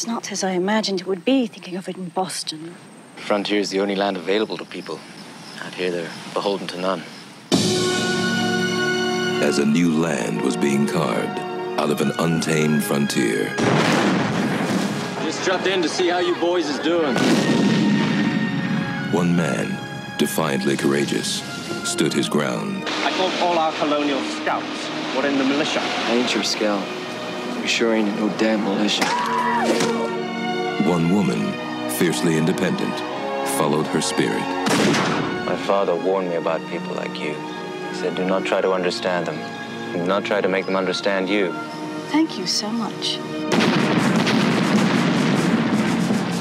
[0.00, 2.74] It's not as I imagined it would be, thinking of it in Boston.
[3.16, 4.98] Frontier is the only land available to people.
[5.62, 7.02] Out here, they're beholden to none.
[9.42, 11.38] As a new land was being carved
[11.78, 13.54] out of an untamed frontier,
[15.22, 17.14] Just dropped in to see how you boys is doing.
[19.12, 19.76] one man,
[20.16, 21.42] defiantly courageous,
[21.86, 22.84] stood his ground.
[23.04, 25.80] I thought all our colonial scouts were in the militia.
[25.82, 26.88] I ain't your scout.
[27.60, 29.39] You sure ain't no damn militia.
[30.88, 31.52] One woman,
[31.90, 32.96] fiercely independent,
[33.58, 34.40] followed her spirit.
[35.44, 37.34] My father warned me about people like you.
[37.88, 39.38] He said, do not try to understand them.
[39.92, 41.52] Do not try to make them understand you.
[42.08, 43.18] Thank you so much.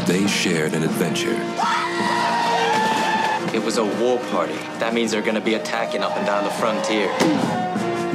[0.07, 1.37] They shared an adventure
[3.55, 4.55] It was a war party.
[4.79, 7.07] That means they're gonna be attacking up and down the frontier.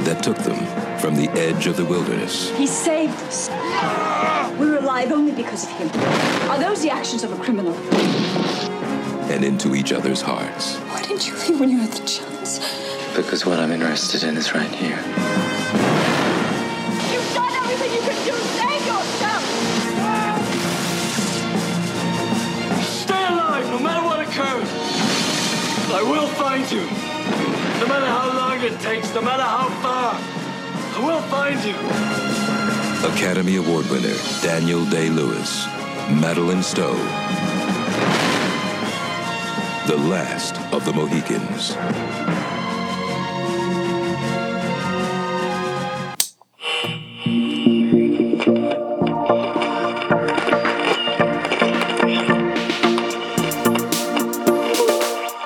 [0.03, 0.59] that took them
[0.99, 3.49] from the edge of the wilderness He saved us.
[4.59, 5.89] We're alive only because of him.
[6.49, 7.75] Are those the actions of a criminal?
[9.29, 10.77] and into each other's hearts.
[10.77, 12.59] Why didn't you leave when you had the chance?
[13.15, 14.97] Because what I'm interested in is right here.
[17.11, 18.33] You've done everything you could do.
[18.55, 19.43] Save yourself.
[22.83, 24.69] Stay alive, no matter what occurs.
[25.91, 26.85] I will find you.
[27.81, 30.15] No matter how long it takes, no matter how far.
[30.95, 32.64] I will find you.
[33.05, 35.67] Academy Award winner Daniel Day Lewis,
[36.09, 36.95] Madeleine Stowe.
[39.85, 41.75] The last of the Mohicans.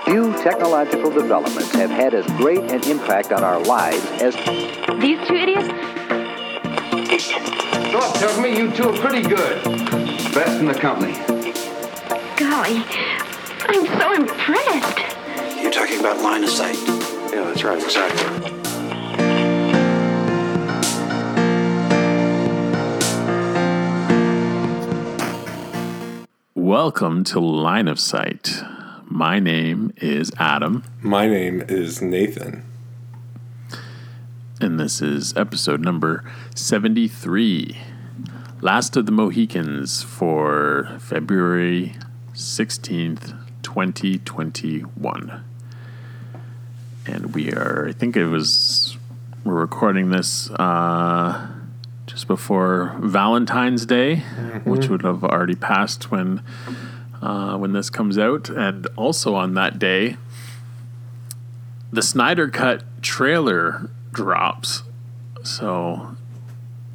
[0.05, 4.33] Few technological developments have had as great an impact on our lives as
[5.01, 5.88] These two idiots?
[7.19, 9.61] Doc tells me you two are pretty good.
[10.33, 11.11] Best in the company.
[12.37, 12.81] Golly,
[13.67, 15.61] I'm so impressed.
[15.61, 16.77] You're talking about line of sight.
[17.33, 18.55] Yeah, that's right, exactly.
[26.55, 28.61] Welcome to Line of Sight.
[29.05, 32.63] My name is Adam, My name is Nathan.
[34.61, 36.23] and this is episode number
[36.59, 37.77] 73
[38.61, 41.95] Last of the Mohicans for February
[42.33, 43.33] 16th,
[43.63, 45.43] 2021.
[47.05, 48.97] And we are, I think it was,
[49.45, 51.47] we're recording this uh,
[52.05, 54.17] just before Valentine's Day,
[54.65, 56.43] which would have already passed when
[57.21, 60.15] uh, when this comes out, and also on that day,
[61.91, 64.83] the Snyder Cut trailer drops.
[65.43, 66.15] So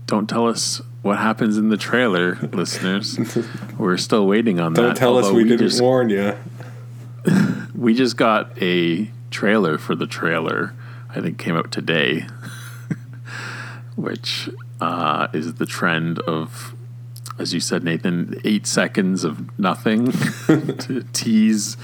[0.07, 3.19] don't tell us what happens in the trailer, listeners.
[3.79, 4.81] We're still waiting on that.
[4.81, 6.35] Don't tell us although we, didn't just, warn you.
[7.75, 10.75] we just got a trailer for the trailer.
[11.11, 12.27] I think came out today,
[13.97, 14.51] which
[14.81, 16.75] uh, is the trend of,
[17.39, 20.11] as you said, Nathan, eight seconds of nothing
[20.47, 21.77] to tease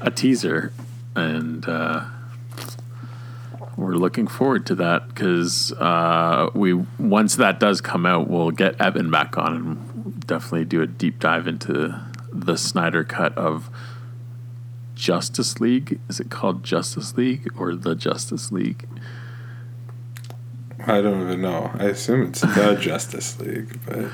[0.00, 0.72] a teaser,
[1.14, 2.04] and uh,
[3.76, 8.80] we're looking forward to that because uh, we once that does come out, we'll get
[8.80, 12.00] Evan back on and definitely do a deep dive into
[12.32, 13.68] the Snyder cut of
[14.94, 16.00] Justice League.
[16.08, 18.88] Is it called Justice League or the Justice League?
[20.86, 21.70] I don't even know.
[21.74, 24.10] I assume it's the Justice League, but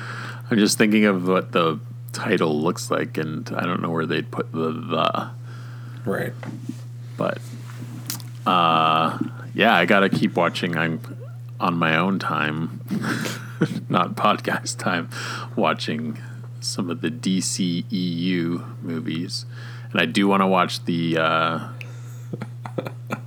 [0.49, 1.79] I'm just thinking of what the
[2.11, 5.31] title looks like, and I don't know where they'd put the the.
[6.05, 6.33] right.
[7.15, 7.39] But
[8.45, 9.19] uh,
[9.53, 10.77] yeah, I gotta keep watching.
[10.77, 10.99] I'm
[11.59, 12.81] on my own time,
[13.89, 15.09] not podcast time,
[15.55, 16.17] watching
[16.59, 19.45] some of the DCEU movies,
[19.91, 21.67] and I do want to watch the uh,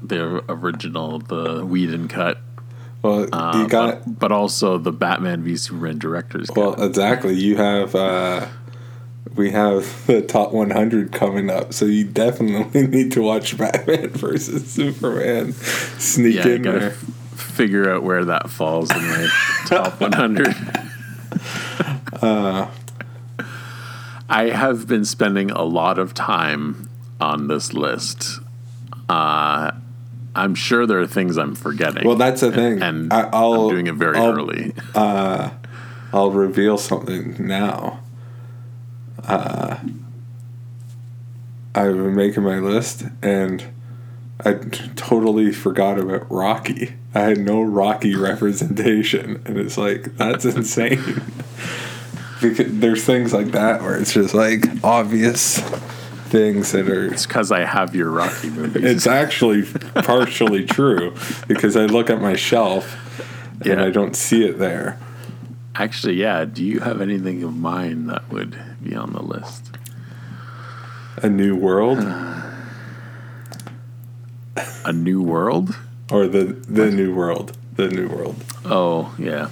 [0.03, 2.39] the original, the Whedon cut.
[3.03, 6.57] Well, Uh, you got but, but also the Batman v Superman director's cut.
[6.57, 7.35] well exactly.
[7.35, 8.47] You have uh
[9.35, 14.71] we have the top 100 coming up, so you definitely need to watch Batman versus
[14.71, 15.53] Superman.
[15.53, 16.89] Sneak yeah, in gotta there.
[16.91, 19.29] f- figure out where that falls in my
[19.67, 20.55] top 100.
[22.23, 22.69] Uh,
[24.29, 26.89] I have been spending a lot of time
[27.21, 28.41] on this list.
[29.09, 29.73] Uh,
[30.35, 32.07] I'm sure there are things I'm forgetting.
[32.07, 32.83] Well, that's the thing.
[32.83, 34.73] and I, I'll I'm doing it very I'll- early.
[34.95, 35.51] Uh,
[36.13, 38.01] I'll reveal something now.
[39.27, 39.77] Uh,
[41.75, 43.65] I've been making my list, and
[44.45, 46.95] I t- totally forgot about Rocky.
[47.15, 51.23] I had no Rocky representation, and it's like that's insane.
[52.41, 55.59] because there's things like that where it's just like obvious
[56.29, 57.13] things that are.
[57.13, 58.85] It's because I have your Rocky movies.
[58.85, 59.65] It's actually
[60.03, 61.15] partially true
[61.49, 62.97] because I look at my shelf
[63.57, 63.85] and Yeah.
[63.85, 64.99] I don't see it there.
[65.75, 66.45] Actually, yeah.
[66.47, 68.59] Do you have anything of mine that would
[68.89, 69.71] be on the list?
[71.23, 71.99] A new world
[74.85, 75.77] A New World?
[76.13, 78.37] or the the new world, the new world.
[78.65, 79.49] Oh, yeah.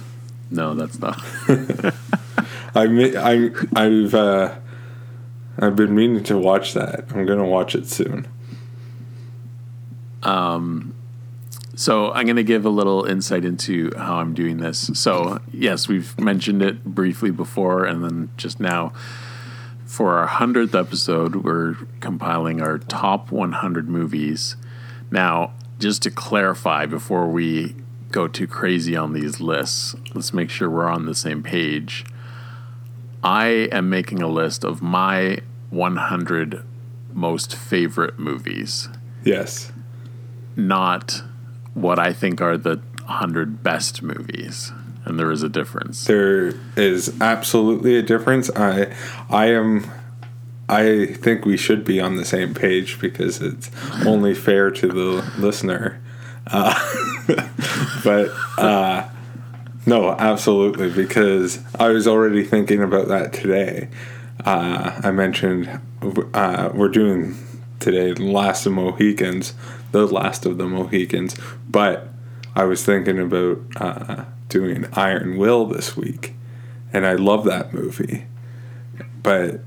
[0.49, 1.21] No, that's not.
[2.75, 4.55] I mi- I'm I've uh,
[5.59, 7.05] I've been meaning to watch that.
[7.13, 8.27] I'm gonna watch it soon.
[10.23, 10.93] Um,
[11.75, 14.89] so I'm going to give a little insight into how I'm doing this.
[14.95, 18.91] So yes, we've mentioned it briefly before, and then just now
[19.95, 24.57] for our hundredth episode, we're compiling our top 100 movies.
[25.09, 27.77] Now, just to clarify before we
[28.11, 32.03] go too crazy on these lists, let's make sure we're on the same page.
[33.23, 35.37] I am making a list of my
[35.69, 36.61] 100
[37.13, 38.89] most favorite movies
[39.23, 39.71] Yes.
[40.57, 41.23] not
[41.73, 44.73] what I think are the 100 best movies.
[45.05, 46.05] And there is a difference.
[46.05, 48.49] There is absolutely a difference.
[48.55, 48.93] I
[49.29, 49.91] I am
[50.67, 53.69] I think we should be on the same page because it's
[54.05, 56.01] only fair to the listener.
[56.47, 56.73] Uh,
[58.03, 59.07] but uh,
[59.85, 63.89] no, absolutely because I was already thinking about that today.
[64.43, 65.79] Uh, I mentioned
[66.33, 67.35] uh, we're doing
[67.79, 69.53] today the last of Mohicans,
[69.91, 71.35] the last of the Mohicans,
[71.69, 72.09] but
[72.55, 76.33] I was thinking about uh, doing Iron Will this week,
[76.93, 78.25] and I love that movie,
[79.23, 79.61] but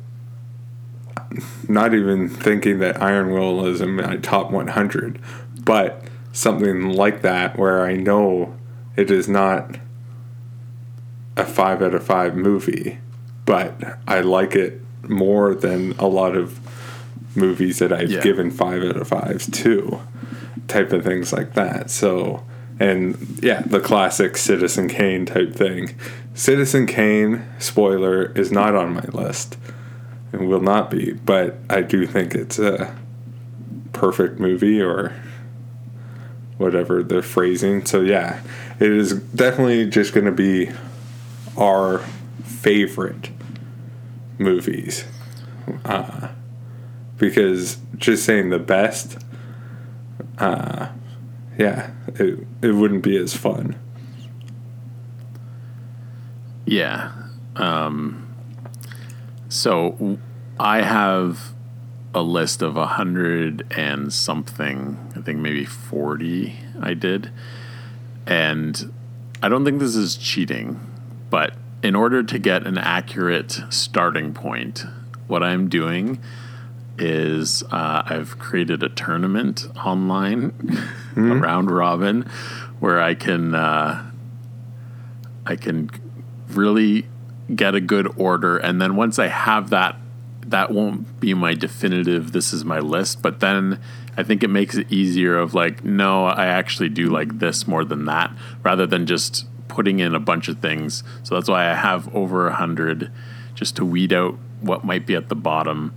[1.68, 5.18] not even thinking that Iron Will is in my top 100,
[5.64, 6.02] but
[6.32, 8.56] something like that where I know
[8.96, 9.76] it is not
[11.36, 12.98] a five out of five movie,
[13.44, 16.58] but I like it more than a lot of
[17.36, 18.20] movies that I've Yeah.
[18.20, 20.00] given five out of fives to,
[20.66, 21.90] type of things like that.
[21.90, 22.42] So,
[22.80, 25.98] and yeah, the classic Citizen Kane type thing.
[26.34, 29.56] Citizen Kane, spoiler, is not on my list
[30.32, 32.94] and will not be, but I do think it's a
[33.92, 35.12] perfect movie or
[36.58, 37.84] whatever the phrasing.
[37.84, 38.40] So, yeah,
[38.78, 40.70] it is definitely just going to be
[41.56, 41.98] our
[42.44, 43.30] favorite
[44.38, 45.04] movies.
[45.84, 46.28] Uh,
[47.16, 49.18] because just saying the best,
[50.38, 50.88] uh,
[51.58, 53.78] yeah, it, it wouldn't be as fun.
[56.64, 57.12] Yeah.
[57.56, 58.32] Um,
[59.48, 60.18] so
[60.60, 61.54] I have
[62.14, 65.12] a list of a hundred and something.
[65.16, 66.56] I think maybe forty.
[66.80, 67.30] I did,
[68.26, 68.92] and
[69.42, 70.80] I don't think this is cheating,
[71.28, 74.84] but in order to get an accurate starting point,
[75.26, 76.20] what I'm doing
[76.98, 80.52] is uh, I've created a tournament online,
[81.16, 82.22] a round robin,
[82.80, 84.10] where I can uh,
[85.46, 85.90] I can
[86.48, 87.06] really
[87.54, 89.96] get a good order, and then once I have that,
[90.46, 92.32] that won't be my definitive.
[92.32, 93.80] This is my list, but then
[94.16, 95.38] I think it makes it easier.
[95.38, 98.32] Of like, no, I actually do like this more than that,
[98.62, 101.04] rather than just putting in a bunch of things.
[101.22, 103.12] So that's why I have over a hundred,
[103.54, 105.94] just to weed out what might be at the bottom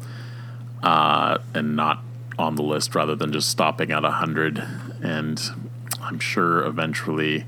[0.84, 2.04] uh, and not
[2.40, 4.64] on the list rather than just stopping at 100.
[5.04, 5.42] And
[6.02, 7.46] I'm sure eventually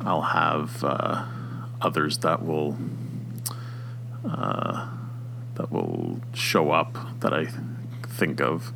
[0.00, 1.24] I'll have uh,
[1.80, 2.76] others that will
[4.24, 4.88] uh,
[5.54, 7.46] that will show up that I
[8.06, 8.72] think of.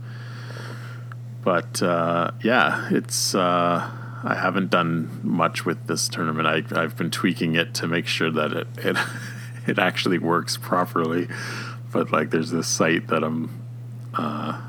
[1.43, 3.91] But uh, yeah, it's uh,
[4.25, 6.47] I haven't done much with this tournament.
[6.47, 8.97] I, I've been tweaking it to make sure that it it,
[9.67, 11.29] it actually works properly.
[11.93, 13.62] But like, there's this site that I'm
[14.15, 14.61] uh,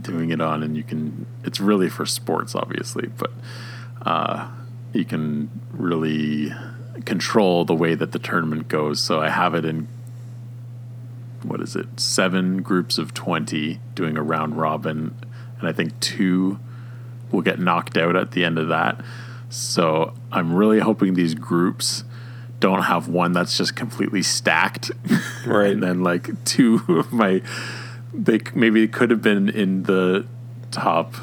[0.00, 1.26] doing it on, and you can.
[1.44, 3.30] It's really for sports, obviously, but
[4.02, 4.48] uh,
[4.92, 6.52] you can really
[7.04, 9.00] control the way that the tournament goes.
[9.00, 9.88] So I have it in
[11.42, 12.00] what is it?
[12.00, 15.14] Seven groups of twenty doing a round robin,
[15.58, 16.58] and I think two
[17.30, 19.00] will get knocked out at the end of that.
[19.50, 22.04] So I'm really hoping these groups
[22.60, 24.90] don't have one that's just completely stacked,
[25.46, 25.70] Right.
[25.70, 27.40] and then like two of my
[28.12, 30.26] they maybe could have been in the
[30.70, 31.14] top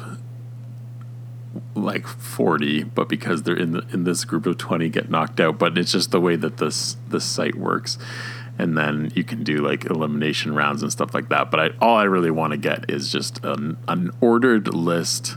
[1.74, 5.58] like 40 but because they're in the, in this group of 20 get knocked out.
[5.58, 7.98] But it's just the way that this this site works.
[8.58, 11.50] And then you can do like elimination rounds and stuff like that.
[11.50, 15.36] But I, all I really want to get is just an, an ordered list.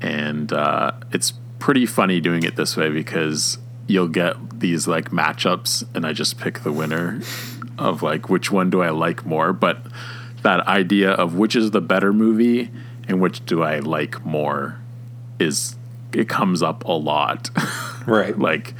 [0.00, 5.84] And uh, it's pretty funny doing it this way because you'll get these like matchups,
[5.94, 7.20] and I just pick the winner
[7.78, 9.52] of like which one do I like more.
[9.52, 9.78] But
[10.44, 12.70] that idea of which is the better movie
[13.08, 14.78] and which do I like more
[15.40, 15.76] is
[16.12, 17.50] it comes up a lot.
[18.06, 18.38] Right.
[18.38, 18.74] like,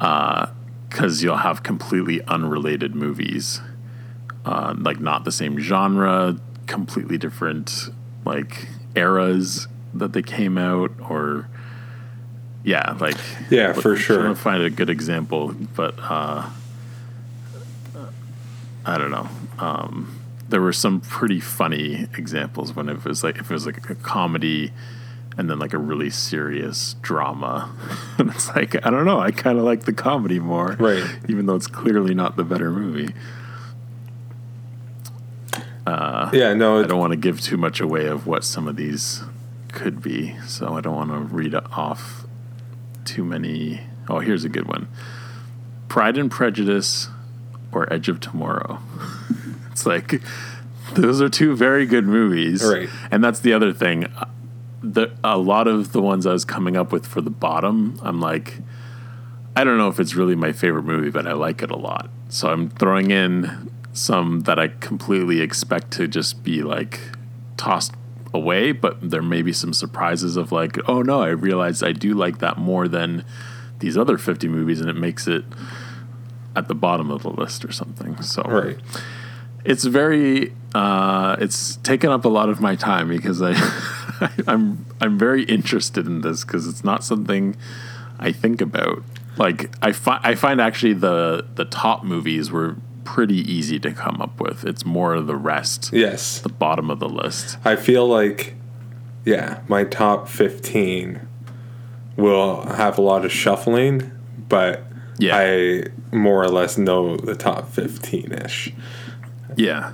[0.00, 0.46] uh
[0.88, 3.60] because you'll have completely unrelated movies,
[4.46, 7.88] uh, like not the same genre, completely different
[8.24, 11.48] like eras that they came out, or
[12.64, 13.16] yeah, like
[13.50, 14.16] Yeah, for I'm sure.
[14.18, 16.48] trying to find a good example, but uh,
[18.84, 19.28] I don't know.
[19.58, 20.15] Um,
[20.48, 23.94] there were some pretty funny examples when it was like if it was like a
[23.94, 24.72] comedy
[25.36, 27.70] and then like a really serious drama.
[28.18, 30.76] and it's like, I don't know, I kind of like the comedy more.
[30.78, 31.04] Right.
[31.28, 33.14] Even though it's clearly not the better movie.
[35.86, 38.76] Uh, Yeah, no, I don't want to give too much away of what some of
[38.76, 39.22] these
[39.68, 40.36] could be.
[40.46, 42.24] So I don't want to read off
[43.04, 43.82] too many.
[44.08, 44.88] Oh, here's a good one
[45.88, 47.08] Pride and Prejudice
[47.72, 48.80] or Edge of Tomorrow.
[49.76, 50.22] it's like,
[50.94, 52.64] those are two very good movies.
[52.64, 52.88] Right.
[53.10, 54.06] And that's the other thing
[54.82, 58.20] the a lot of the ones I was coming up with for the bottom, I'm
[58.20, 58.58] like,
[59.54, 62.08] I don't know if it's really my favorite movie, but I like it a lot.
[62.30, 67.00] So I'm throwing in some that I completely expect to just be like
[67.58, 67.92] tossed
[68.32, 72.14] away, but there may be some surprises of like, oh no, I realized I do
[72.14, 73.24] like that more than
[73.80, 75.44] these other 50 movies, and it makes it
[76.54, 78.22] at the bottom of the list or something.
[78.22, 78.78] So right.
[79.66, 83.52] It's very uh, it's taken up a lot of my time because I
[84.46, 87.56] I'm I'm very interested in this because it's not something
[88.18, 89.02] I think about.
[89.36, 94.20] Like I find I find actually the the top movies were pretty easy to come
[94.20, 94.64] up with.
[94.64, 96.40] It's more of the rest, Yes.
[96.40, 97.56] the bottom of the list.
[97.64, 98.54] I feel like,
[99.24, 101.20] yeah, my top 15
[102.16, 104.10] will have a lot of shuffling,
[104.48, 104.82] but
[105.18, 105.36] Yeah.
[105.36, 108.72] I more or less know the top 15 ish.
[109.56, 109.92] Yeah,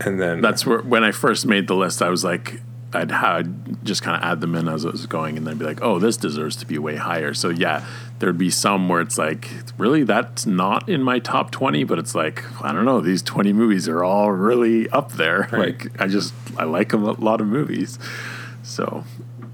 [0.00, 2.60] And then that's where when I first made the list, I was like.
[2.92, 5.64] I'd, I'd just kind of add them in as it was going, and then be
[5.64, 7.86] like, "Oh, this deserves to be way higher." So yeah,
[8.18, 12.16] there'd be some where it's like, "Really, that's not in my top 20, but it's
[12.16, 15.48] like, I don't know, these twenty movies are all really up there.
[15.52, 15.80] Right.
[15.80, 17.96] Like, I just I like a lot of movies,
[18.64, 19.04] so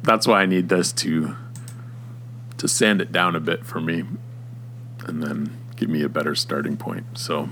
[0.03, 1.37] that's why I need this to
[2.57, 4.05] to sand it down a bit for me,
[5.05, 7.05] and then give me a better starting point.
[7.19, 7.51] So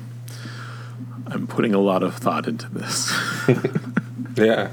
[1.27, 3.13] I'm putting a lot of thought into this.
[4.37, 4.71] yeah.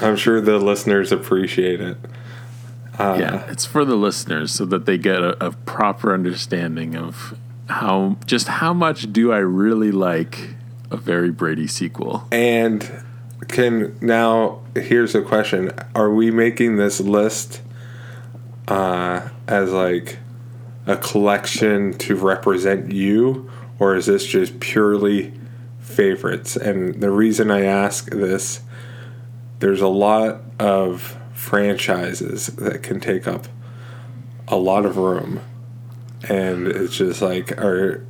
[0.00, 1.96] I'm sure the listeners appreciate it.
[2.98, 7.36] Uh, yeah, it's for the listeners so that they get a, a proper understanding of
[7.68, 10.50] how just how much do I really like
[10.90, 12.28] a very Brady sequel.
[12.30, 13.02] And
[13.48, 17.62] can now here's a question: Are we making this list
[18.68, 20.18] uh, as like
[20.86, 23.50] a collection to represent you,
[23.82, 25.32] or is this just purely
[25.80, 26.54] favorites?
[26.54, 28.60] And the reason I ask this,
[29.58, 33.48] there's a lot of franchises that can take up
[34.46, 35.40] a lot of room,
[36.28, 38.06] and it's just like are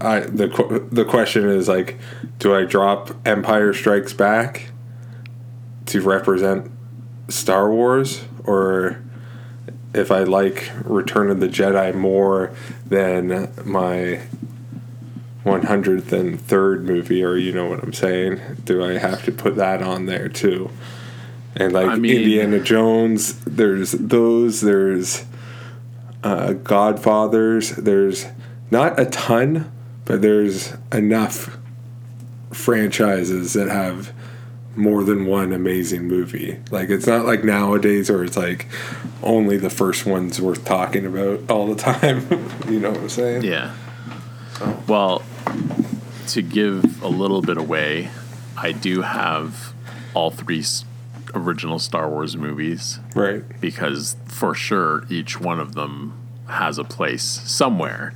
[0.00, 1.98] I the the question is like,
[2.38, 4.70] do I drop Empire Strikes Back
[5.86, 6.70] to represent
[7.26, 9.02] Star Wars, or
[9.92, 12.52] if I like Return of the Jedi more
[12.86, 14.20] than my
[15.44, 18.40] 103rd movie, or you know what I'm saying?
[18.64, 20.70] Do I have to put that on there too?
[21.56, 25.24] And like I mean- Indiana Jones, there's those, there's
[26.22, 28.26] uh, Godfathers, there's
[28.70, 29.70] not a ton,
[30.04, 31.56] but there's enough
[32.52, 34.12] franchises that have
[34.76, 36.58] more than one amazing movie.
[36.70, 38.66] Like it's not like nowadays where it's like
[39.22, 42.20] only the first one's worth talking about all the time.
[42.68, 43.42] you know what I'm saying?
[43.42, 43.74] Yeah.
[44.86, 45.22] Well,
[46.28, 48.10] to give a little bit away,
[48.56, 49.72] I do have
[50.14, 50.64] all three
[51.34, 53.42] original Star Wars movies Right.
[53.60, 56.14] because for sure each one of them
[56.46, 58.14] has a place somewhere.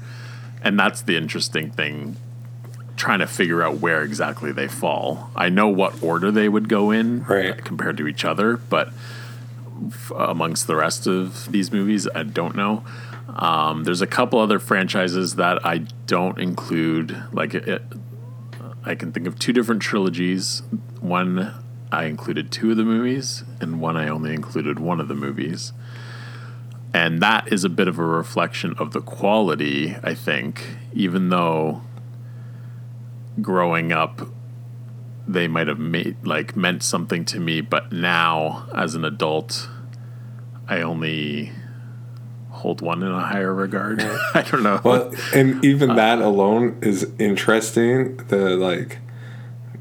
[0.62, 2.16] And that's the interesting thing
[2.96, 5.30] trying to figure out where exactly they fall.
[5.34, 7.62] I know what order they would go in Right.
[7.64, 8.92] compared to each other, but
[10.16, 12.84] amongst the rest of these movies, I don't know.
[13.28, 17.22] Um, there's a couple other franchises that I don't include.
[17.32, 17.82] Like, it,
[18.84, 20.62] I can think of two different trilogies.
[21.00, 21.54] One
[21.90, 25.72] I included two of the movies, and one I only included one of the movies.
[26.94, 31.82] And that is a bit of a reflection of the quality, I think, even though
[33.40, 34.28] growing up
[35.26, 39.68] they might have made like meant something to me, but now as an adult
[40.68, 41.52] I only
[42.62, 44.00] hold one in a higher regard.
[44.34, 44.80] I don't know.
[44.84, 48.16] Well, and even uh, that alone is interesting.
[48.28, 48.98] The like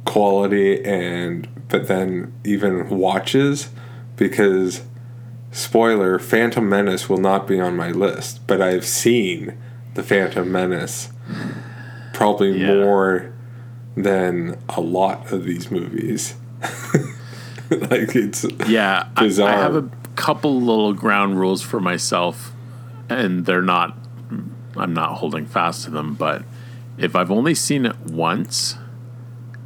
[0.05, 3.69] quality and but then even watches
[4.15, 4.81] because
[5.51, 9.55] spoiler Phantom Menace will not be on my list, but I've seen
[9.93, 11.09] the Phantom Menace
[12.13, 12.73] probably Yeah.
[12.73, 13.31] more
[13.95, 16.35] than a lot of these movies.
[17.69, 19.25] like it's yeah, I.
[19.25, 22.53] I have a couple little ground rules for myself,
[23.19, 23.97] and they're not.
[24.77, 26.43] I'm not holding fast to them, but
[26.97, 28.77] if I've only seen it once,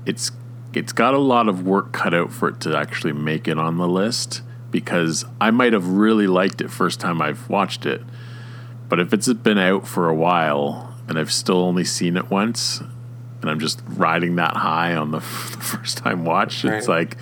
[0.05, 0.31] it's
[0.73, 3.77] it's got a lot of work cut out for it to actually make it on
[3.77, 8.01] the list because I might have really liked it first time I've watched it,
[8.89, 12.81] but if it's been out for a while and I've still only seen it once,
[13.41, 15.23] and I'm just riding that high on the, the
[15.61, 17.15] first time watch, it's like,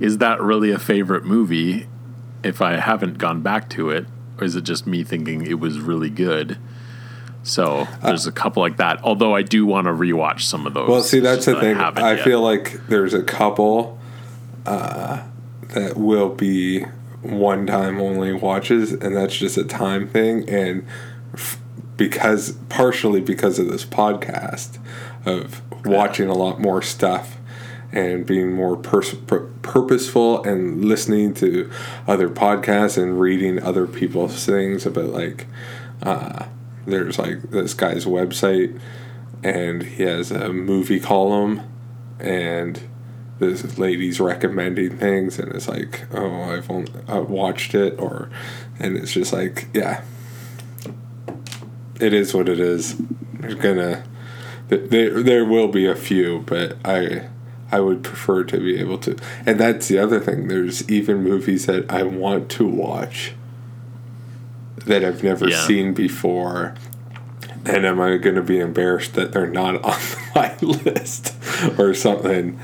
[0.00, 1.86] is that really a favorite movie
[2.42, 4.06] if I haven't gone back to it,
[4.38, 6.58] or is it just me thinking it was really good?
[7.42, 9.02] So there's a couple like that.
[9.02, 10.88] Although I do want to rewatch some of those.
[10.88, 11.76] Well, see, that's the that thing.
[11.76, 13.98] haven't I feel like there's a couple
[14.66, 15.22] uh,
[15.68, 16.84] that will be
[17.22, 20.48] one time only watches, and that's just a time thing.
[20.48, 20.86] And
[21.34, 21.58] f-
[21.96, 24.78] because, partially because of this podcast,
[25.24, 27.37] of watching a lot more stuff
[27.92, 31.70] and being more pers- pur- purposeful and listening to
[32.06, 35.46] other podcasts and reading other people's things about like
[36.02, 36.46] uh,
[36.86, 38.78] there's like this guy's website
[39.42, 41.62] and he has a movie column
[42.18, 42.82] and
[43.38, 48.28] this lady's recommending things and it's like oh i've only I've watched it or
[48.78, 50.02] and it's just like yeah.
[52.00, 52.96] It is what it is.
[53.34, 54.04] There's gonna
[54.68, 57.26] there there will be a few but i
[57.70, 61.66] i would prefer to be able to and that's the other thing there's even movies
[61.66, 63.32] that i want to watch
[64.86, 65.66] that i've never Yeah.
[65.66, 66.74] seen before
[67.64, 69.98] and am I going to be embarrassed that they're not on
[70.34, 71.34] my list
[71.76, 72.58] or something?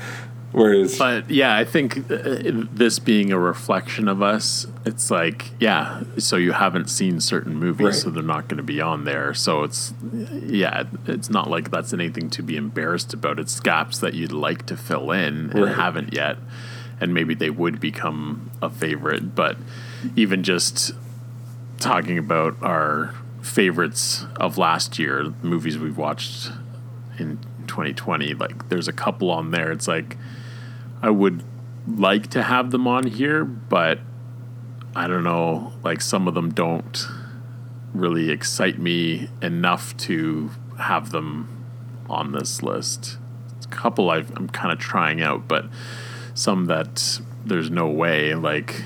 [0.55, 2.21] Whereas, But yeah, I think uh,
[2.71, 7.85] this being a reflection of us, it's like, yeah, so you haven't seen certain movies,
[7.85, 7.93] Right.
[7.95, 9.33] so they're not going to be on there.
[9.33, 9.93] So it's,
[10.31, 13.37] yeah, it's not like that's anything to be embarrassed about.
[13.37, 15.75] It's gaps that you'd like to fill in and Right.
[15.75, 16.37] haven't yet.
[17.01, 19.35] And maybe they would become a favorite.
[19.35, 19.57] But
[20.15, 20.93] even just
[21.81, 26.49] talking about our favorites of last year, movies we've watched
[27.19, 29.73] in 2020, like there's a couple on there.
[29.73, 30.15] It's like,
[31.05, 31.43] I would
[31.87, 33.99] like to have them on here, but
[34.95, 35.73] I don't know.
[35.83, 37.07] Like some of them don't
[37.93, 41.63] really excite me enough to have them
[42.09, 43.19] on this list.
[43.63, 45.67] A couple I've, I'm kind of trying out, but
[46.33, 48.33] some that there's no way.
[48.33, 48.83] Like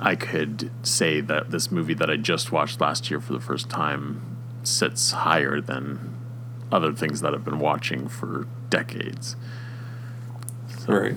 [0.00, 3.68] I could say that this movie that I just watched last year for the first
[3.68, 6.16] time sits higher than
[6.72, 9.36] other things that I've been watching for decades.
[10.88, 11.14] Right.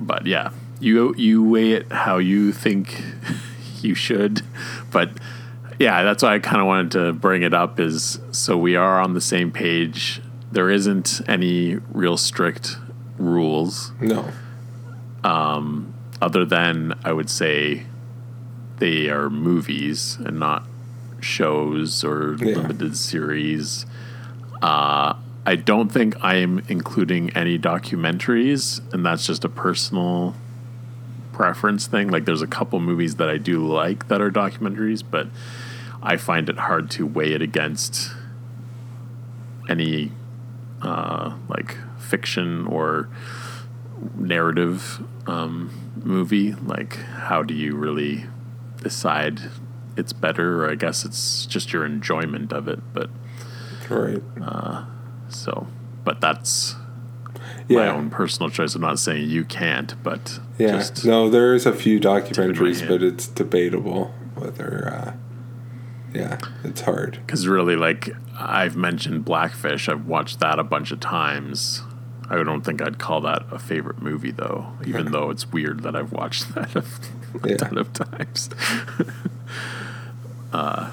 [0.00, 3.02] But yeah, you you weigh it how you think
[3.82, 4.42] you should.
[4.90, 5.10] But
[5.78, 9.00] yeah, that's why I kind of wanted to bring it up is so we are
[9.00, 10.20] on the same page.
[10.52, 12.76] There isn't any real strict
[13.18, 14.30] rules No.
[15.24, 17.86] other than I would say
[18.78, 20.66] they are movies and not
[21.20, 22.56] shows or Yeah.
[22.56, 23.86] limited series.
[24.62, 25.14] Uh,
[25.46, 30.34] I don't think I am including any documentaries, and that's just a personal
[31.32, 32.08] preference thing.
[32.08, 35.28] Like, there's a couple movies that I do like that are documentaries, but
[36.02, 38.12] I find it hard to weigh it against
[39.68, 40.12] any
[40.82, 43.08] uh, like fiction or
[44.16, 45.70] narrative um,
[46.02, 46.54] movie.
[46.54, 48.26] Like, how do you really
[48.82, 49.40] decide
[49.96, 50.64] it's better?
[50.64, 52.80] Or I guess it's just your enjoyment of it.
[52.92, 53.10] But
[53.90, 54.22] Right.
[55.34, 55.66] So,
[56.04, 56.76] but that's
[57.68, 57.78] Yeah.
[57.78, 58.74] my own personal choice.
[58.74, 60.82] I'm not saying you can't, but Yeah.
[61.04, 64.88] no, there is a few documentaries, but it's debatable whether.
[64.92, 65.12] Uh,
[66.14, 67.18] yeah, it's hard.
[67.26, 71.82] because really, like I've mentioned Blackfish, I've watched that a bunch of times.
[72.30, 74.68] I don't think I'd call that a favorite movie, though.
[74.86, 76.84] Even though it's weird that I've watched that a,
[77.42, 77.56] a Yeah.
[77.56, 78.48] ton of times.
[80.52, 80.90] uh,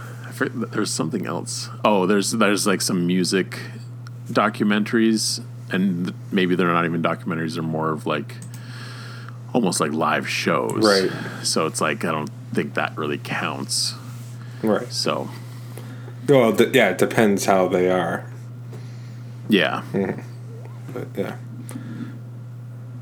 [0.72, 1.70] there's something else.
[1.86, 3.60] Oh, there's there's like some music
[4.32, 8.36] documentaries, and maybe they're not even documentaries; they're more of like
[9.54, 10.84] almost like live shows.
[10.86, 11.12] Right.
[11.46, 13.96] So it's like I don't think that really counts.
[14.64, 14.92] Right.
[14.92, 15.30] So
[16.28, 18.26] Well, th- yeah, it depends how they are.
[19.50, 19.84] yeah.
[20.94, 21.36] But yeah.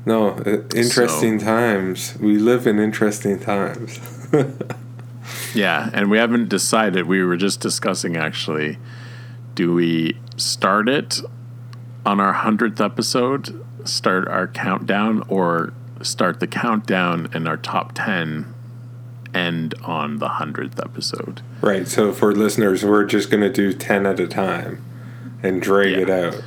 [0.06, 2.16] No, uh, interesting times.
[2.20, 4.00] We live in interesting times.
[5.54, 7.06] Yeah, and we haven't decided.
[7.06, 8.78] We were just discussing actually.
[9.54, 11.20] Do we start it
[12.04, 13.64] on our hundredth episode?
[13.84, 15.72] Start our countdown, or
[16.02, 18.52] start the countdown and our top ten
[19.34, 21.40] end on the hundredth episode?
[21.60, 21.86] Right.
[21.86, 24.82] So for listeners, we're just going to do 10 at a time
[25.42, 25.98] and drag Yeah.
[25.98, 26.42] it out.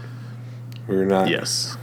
[0.87, 1.29] We're not.
[1.29, 1.77] Yes.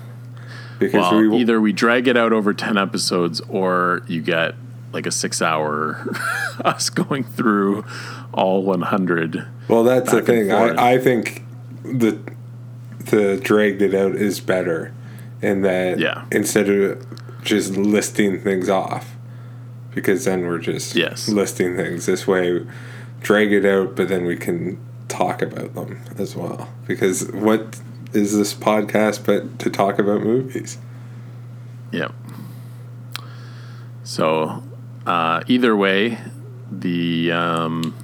[0.78, 4.54] Because well, we will- either we drag it out over 10 episodes or you get
[4.92, 6.06] like a six hour
[6.64, 7.84] us going through
[8.34, 9.46] all 100.
[9.68, 10.52] Well, that's the thing.
[10.52, 11.44] I, I think
[11.84, 12.18] the
[13.06, 14.92] the dragged it out is better
[15.42, 16.24] in that Yeah.
[16.30, 17.06] instead of
[17.42, 19.16] just listing things off
[19.94, 21.28] because then we're just Yes.
[21.28, 22.64] listing things this way
[23.22, 24.76] drag it out but then we can
[25.08, 27.80] talk about them as well because what
[28.12, 30.76] is this podcast but to talk about movies
[31.92, 32.12] Yep.
[34.04, 34.62] So,
[35.06, 36.18] uh, either way,
[36.70, 37.94] the um,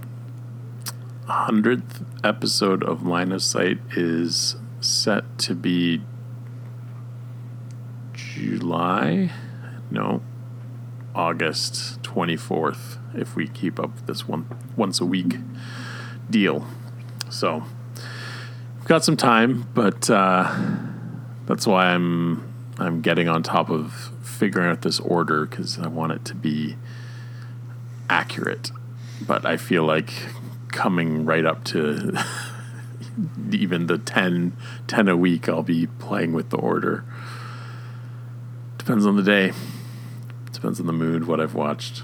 [1.29, 6.03] 100th episode of Line of Sight is set to be
[8.13, 9.31] July?
[9.91, 10.23] No,
[11.15, 15.37] August 24th, if we keep up this one once a week
[16.29, 16.67] deal.
[17.31, 17.65] So,
[18.79, 20.55] we've got some time, but uh,
[21.47, 26.13] that's why I'm I'm getting on top of figuring out this order because I want
[26.13, 26.77] it to be
[28.11, 28.71] accurate.
[29.27, 30.13] But I feel like
[30.77, 32.13] coming right up to
[33.51, 34.55] even the 10,
[34.87, 37.03] 10 a week, I'll be playing with the order.
[38.77, 39.53] Depends on the day.
[40.53, 42.03] Depends on the mood, what I've watched.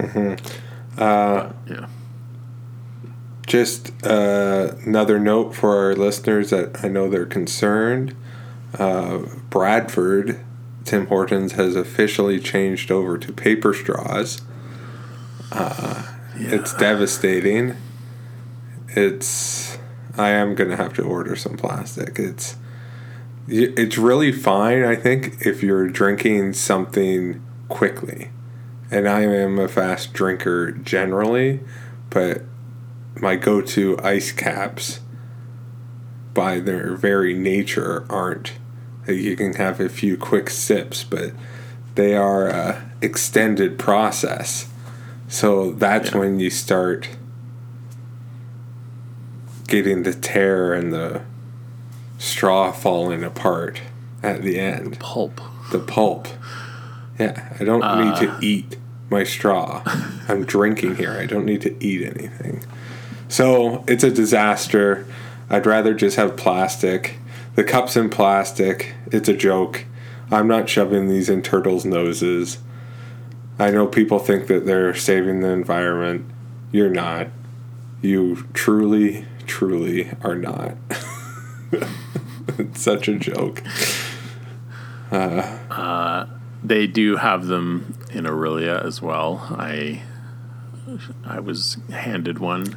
[0.00, 0.34] hmm
[0.96, 1.86] uh, Yeah.
[3.46, 8.14] Just uh, another note for our listeners that I know they're concerned.
[8.78, 10.38] Uh, Bradford,
[10.84, 14.42] Tim Hortons, has officially changed over to paper straws.
[15.50, 16.02] Uh,
[16.38, 17.76] It's devastating.
[18.88, 19.78] It's.
[20.16, 22.18] I am gonna have to order some plastic.
[22.18, 22.56] It's.
[23.50, 28.30] It's really fine, I think, if you're drinking something quickly.
[28.90, 31.60] And I am a fast drinker generally,
[32.10, 32.42] but
[33.20, 35.00] my go to ice caps,
[36.34, 38.52] by their very nature, aren't.
[39.06, 41.32] You can have a few quick sips, but
[41.94, 44.68] they are a extended process.
[45.28, 47.10] So that's when you start
[49.68, 51.22] getting the tear and the
[52.16, 53.82] straw falling apart
[54.22, 54.98] at the end.
[54.98, 55.40] Pulp.
[55.70, 56.28] The pulp.
[57.18, 58.04] Yeah, I don't uh.
[58.04, 58.78] need to eat
[59.10, 59.82] my straw.
[60.28, 61.12] I'm drinking here.
[61.12, 62.64] I don't need to eat anything.
[63.28, 65.06] So it's a disaster.
[65.50, 67.18] I'd rather just have plastic.
[67.54, 68.94] The cup's in plastic.
[69.12, 69.84] It's a joke.
[70.30, 72.58] I'm not shoving these in turtles' noses.
[73.58, 76.24] I know people think that they're saving the environment.
[76.70, 77.28] You're not.
[78.02, 80.76] You truly, truly are not.
[82.58, 83.62] it's such a joke.
[85.10, 86.26] Uh, Uh,
[86.62, 89.46] they do have them in Aurelia as well.
[89.50, 90.02] I
[91.24, 92.74] I was handed one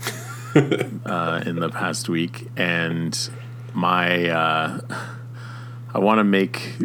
[1.05, 3.17] uh, in the past week, and
[3.73, 4.79] my uh,
[5.93, 6.77] I want to make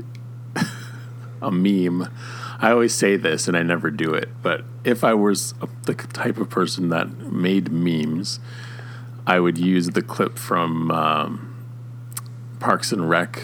[1.43, 2.09] a meme.
[2.59, 4.31] I always say this, and I never do it.
[4.43, 8.41] But if I was the type of person that made memes,
[9.27, 11.57] I would use the clip from um,
[12.61, 13.43] Parks and Rec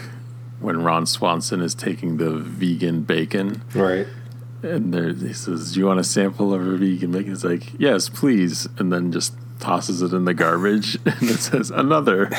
[0.59, 3.61] when Ron Swanson is taking the vegan bacon.
[3.75, 4.07] Right.
[4.63, 7.29] And there he says, Do you want a sample of a vegan bacon?
[7.29, 8.67] He's like, Yes, please.
[8.77, 10.97] And then just tosses it in the garbage.
[11.05, 12.31] And it says, Another.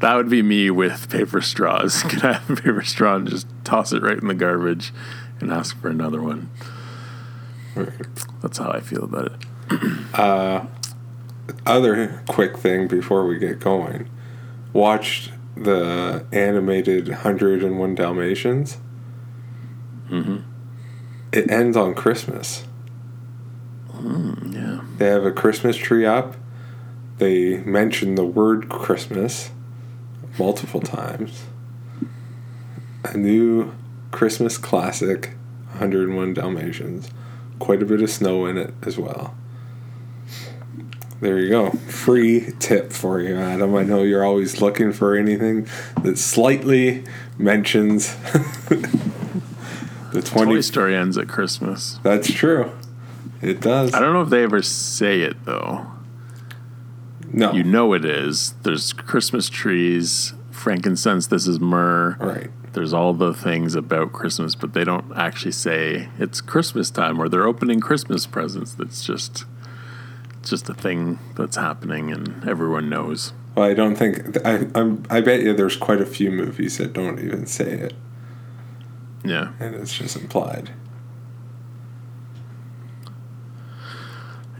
[0.00, 2.02] That would be me with paper straws.
[2.08, 4.92] Can I have a paper straw and just toss it right in the garbage
[5.40, 6.50] and ask for another one?
[8.42, 10.14] That's how I feel about it.
[10.14, 10.66] Uh,
[11.66, 14.08] other quick thing before we get going.
[14.72, 18.78] Watched the animated 101 Dalmatians.
[20.10, 20.38] Mm-hmm.
[21.32, 22.64] It ends on Christmas.
[23.92, 24.80] Mm, yeah.
[24.96, 26.36] They have a Christmas tree up.
[27.18, 29.50] They mention the word Christmas
[30.38, 31.44] multiple times.
[33.04, 33.72] A new
[34.10, 35.34] Christmas classic,
[35.72, 37.10] 101 Dalmatians.
[37.58, 39.34] Quite a bit of snow in it as well.
[41.20, 41.70] There you go.
[41.70, 43.74] Free tip for you, Adam.
[43.74, 45.66] I know you're always looking for anything
[46.02, 47.04] that slightly
[47.36, 48.14] mentions
[50.12, 50.52] the 20.
[50.52, 51.98] Toy Story ends at Christmas.
[52.04, 52.70] That's true.
[53.42, 53.94] It does.
[53.94, 55.86] I don't know if they ever say it though.
[57.32, 57.52] No.
[57.52, 58.54] You know it is.
[58.62, 62.16] There's Christmas trees, frankincense, this is myrrh.
[62.20, 62.50] Right.
[62.78, 67.28] There's all the things about Christmas, but they don't actually say it's Christmas time or
[67.28, 68.72] they're opening Christmas presents.
[68.72, 69.46] That's just
[70.44, 73.32] just a thing that's happening and everyone knows.
[73.56, 76.92] Well, I don't think I I'm, I bet you there's quite a few movies that
[76.92, 77.94] don't even say it.
[79.24, 79.54] Yeah.
[79.58, 80.70] And it's just implied.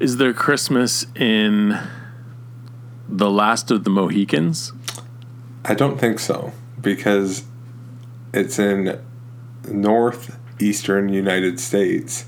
[0.00, 1.78] Is there Christmas in
[3.08, 4.72] The Last of the Mohicans?
[5.64, 7.44] I don't think so because
[8.32, 8.98] it's in
[9.68, 12.26] northeastern United States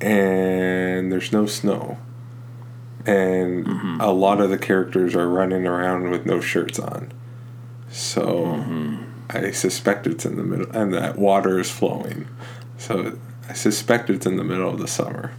[0.00, 1.98] and there's no snow.
[3.06, 4.00] And Mm-hmm.
[4.00, 7.12] a lot of the characters are running around with no shirts on.
[7.90, 9.04] So Mm-hmm.
[9.30, 12.26] I suspect it's in the middle and that water is flowing.
[12.78, 13.16] So
[13.48, 15.32] I suspect it's in the middle of the summer.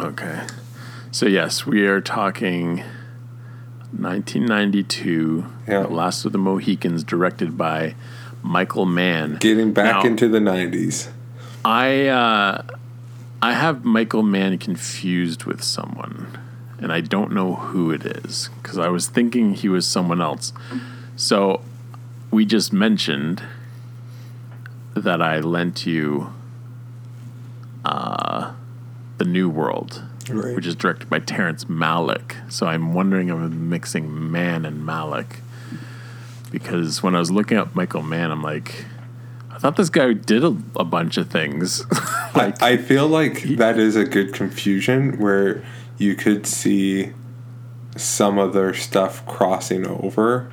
[0.00, 0.42] Okay.
[1.10, 2.78] So, yes, we are talking
[3.96, 5.82] 1992, Yeah.
[5.82, 7.94] The Last of the Mohicans, directed by
[8.42, 9.36] Michael Mann.
[9.40, 11.08] Getting back Now- into the 90s.
[11.64, 12.62] I uh,
[13.40, 16.26] I have Michael Mann confused with someone,
[16.80, 20.52] and I don't know who it is because I was thinking he was someone else.
[21.14, 21.60] So
[22.32, 23.42] we just mentioned
[24.94, 26.32] that I lent you
[27.84, 28.52] uh,
[29.18, 30.54] the New World, Right.
[30.56, 32.34] which is directed by Terrence Malick.
[32.52, 35.36] So I'm wondering if I'm mixing Mann and Malick
[36.52, 38.84] because when I was looking up Michael Mann, I'm like.
[39.50, 41.84] I thought this guy did a, a bunch of things.
[42.34, 45.62] I, I feel like that is a good confusion where
[45.98, 47.12] you could see
[47.96, 50.50] some of their stuff crossing over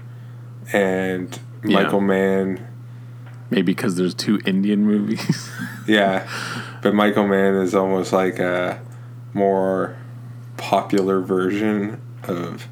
[0.73, 1.81] and Yeah.
[1.81, 2.65] Michael Mann
[3.49, 5.49] Maybe because there's two Indian movies.
[5.87, 6.29] yeah
[6.83, 8.79] but Michael Mann is almost like a
[9.33, 9.97] more
[10.57, 12.67] popular version of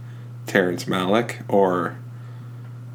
[0.46, 1.98] Terrence Malick or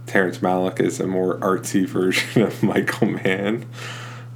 [0.06, 3.66] Terrence Malick is a more artsy version of Michael Mann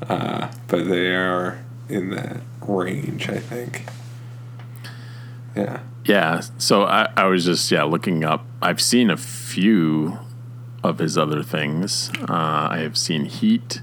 [0.09, 3.85] uh, but they are in that range I think
[5.55, 6.41] yeah yeah.
[6.59, 8.47] So I, I was just yeah looking up.
[8.63, 10.19] I've seen a few
[10.83, 12.11] of his other things.
[12.21, 13.83] Uh, I have seen Heat,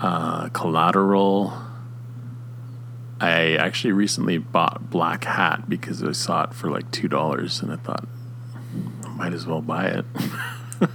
[0.00, 1.52] uh, Collateral.
[3.20, 7.72] I actually recently bought Black Hat because I saw it for like two dollars, and
[7.72, 8.08] I thought
[9.16, 10.04] might as well buy it.
[10.82, 10.88] uh,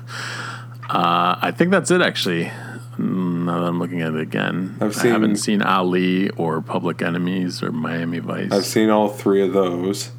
[1.41, 2.51] I think that's it actually.
[2.97, 7.01] Now that I'm looking at it again, I've I haven't seen- seen Ali or Public
[7.01, 8.51] Enemies or Miami Vice.
[8.51, 10.11] I've seen all three of those.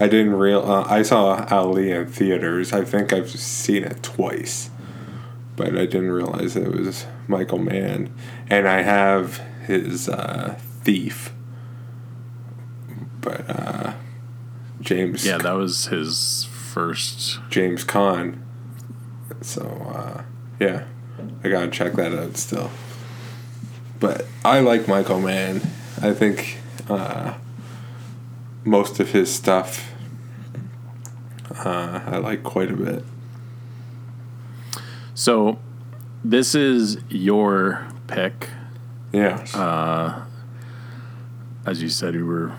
[0.00, 0.60] I didn't real.
[0.60, 2.72] Uh, I saw Ali in theaters.
[2.72, 4.70] I think I've seen it twice,
[5.56, 8.12] but I didn't realize it was Michael Mann.
[8.48, 11.32] And I have his uh, Thief,
[13.20, 13.92] but uh,
[14.80, 15.26] James.
[15.26, 16.44] Yeah, that was his
[16.74, 17.38] first.
[17.50, 18.42] James Caan.
[19.40, 19.62] So
[19.94, 20.24] uh,
[20.58, 20.84] yeah,
[21.44, 22.70] I gotta check that out still.
[24.00, 25.62] But I like Michael Mann.
[26.02, 26.58] I think
[26.88, 27.34] uh,
[28.64, 29.92] most of his stuff
[31.64, 33.04] uh, I like quite a bit.
[35.14, 35.60] So,
[36.24, 38.48] this is your pick.
[39.12, 39.54] Yes.
[39.54, 40.24] Uh,
[41.64, 42.52] as you said, we were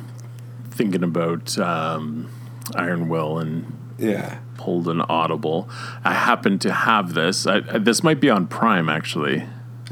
[0.69, 2.30] thinking about um,
[2.75, 3.65] Iron Will and
[3.97, 5.69] yeah, pulled an audible.
[6.03, 7.45] I happen to have this.
[7.47, 9.43] I, I- this might be on Prime actually.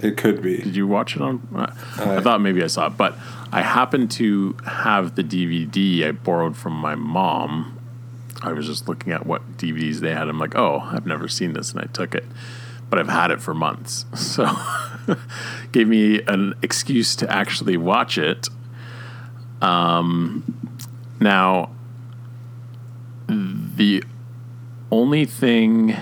[0.02, 0.58] It could be.
[0.58, 1.48] Did you watch it on?
[1.56, 3.16] I, I thought maybe I saw it, but
[3.52, 7.78] I happen to have the DVD I borrowed from my mom.
[8.42, 10.28] I was just looking at what DVDs they had.
[10.28, 12.26] I'm like, oh, I've never seen this, and I took it,
[12.90, 14.50] but I've had it for months, so
[15.72, 18.50] gave me an excuse to actually watch it.
[19.62, 20.44] Um,
[21.20, 21.70] now,
[23.76, 24.04] the
[24.92, 25.96] only thing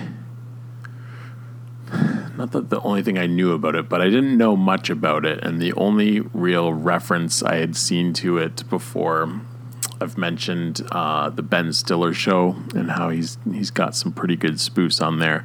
[2.36, 5.24] not that the only thing I knew about it, but I didn't know much about
[5.24, 5.44] it.
[5.44, 9.40] And the only real reference I had seen to it before,
[10.00, 14.54] I've mentioned uh, the Ben Stiller show and how he's he's got some pretty good
[14.54, 15.44] spoofs on there.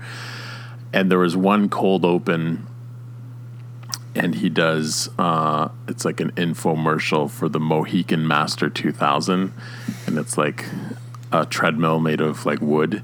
[0.94, 2.66] And there was one cold open,
[4.16, 9.54] and he does uh, it's like an infomercial for the Mohican Master 2000,
[10.08, 10.66] and it's like
[11.32, 13.04] a treadmill made of like wood.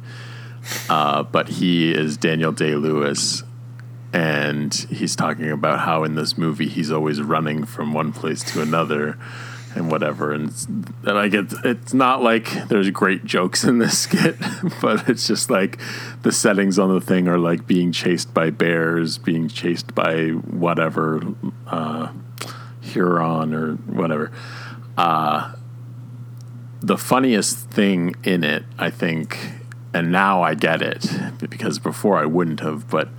[0.90, 3.44] Uh, but he is Daniel Day Lewis,
[4.14, 8.62] and he's talking about how in this movie he's always running from one place to
[8.62, 9.18] another
[9.76, 14.36] and whatever and, and like it's, it's not like there's great jokes in this skit
[14.82, 15.80] but it's just like
[16.22, 21.22] the settings on the thing are like being chased by bears being chased by whatever
[21.68, 22.12] uh,
[22.82, 24.32] huron or whatever
[24.98, 25.54] uh,
[26.84, 29.38] the funniest thing in it i think
[29.94, 31.08] and now i get it
[31.50, 33.10] because before i wouldn't have but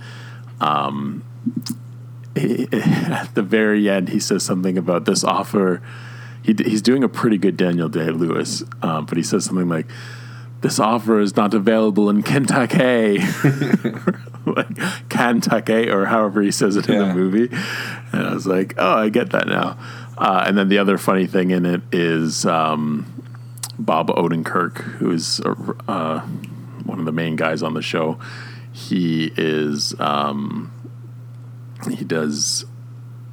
[0.61, 1.23] um,
[2.35, 5.81] he- at the very end, he says something about this offer.
[6.43, 9.87] He, he's doing a pretty good Daniel Day Lewis, um, but he says something like,
[10.61, 13.19] "This offer is not available in Kentucky."
[14.45, 17.49] like Kentucky or however he says it in the movie.
[18.11, 19.75] And I was like, oh, I get that now.
[20.19, 23.24] Uh, and then the other funny thing in it is um,
[23.77, 25.41] Bob Odenkirk, who is
[25.87, 26.21] uh,
[26.85, 28.19] one of the main guys on the show.
[28.71, 30.71] He is um,
[31.89, 32.65] he does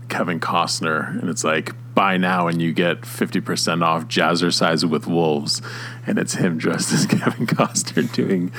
[0.09, 5.07] Kevin Costner, and it's like buy now and you get fifty percent off Jazzercise with
[5.07, 5.62] Wolves,
[6.07, 8.52] and it's him dressed as Kevin Costner doing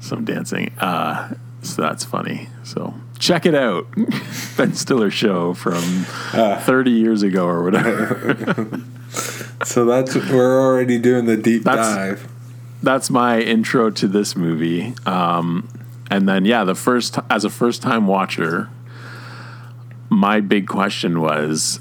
[0.00, 0.72] some dancing.
[0.78, 2.48] Uh, so that's funny.
[2.62, 2.94] So
[3.24, 3.86] check it out,
[4.56, 5.80] Ben Stiller show from
[6.62, 8.80] thirty years ago or whatever.
[9.64, 12.28] So that's we're already doing the deep That's- dive.
[12.82, 14.92] that's my intro to this movie.
[15.06, 15.68] Um,
[16.10, 18.68] and then, yeah, the first as a first time watcher,
[20.10, 21.78] my big question was: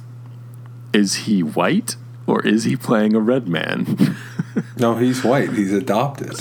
[0.94, 1.96] Is he white
[2.28, 4.16] or is he playing a red man?
[4.78, 5.54] No, he's white.
[5.54, 6.36] He's adopted.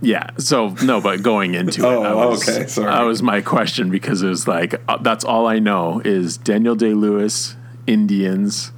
[0.00, 0.30] Yeah.
[0.38, 2.90] So no, but going into it, Oh, I was, okay, sorry.
[2.90, 6.74] That was my question because it was like uh, that's all I know is Daniel
[6.74, 8.72] Day Lewis, Indians.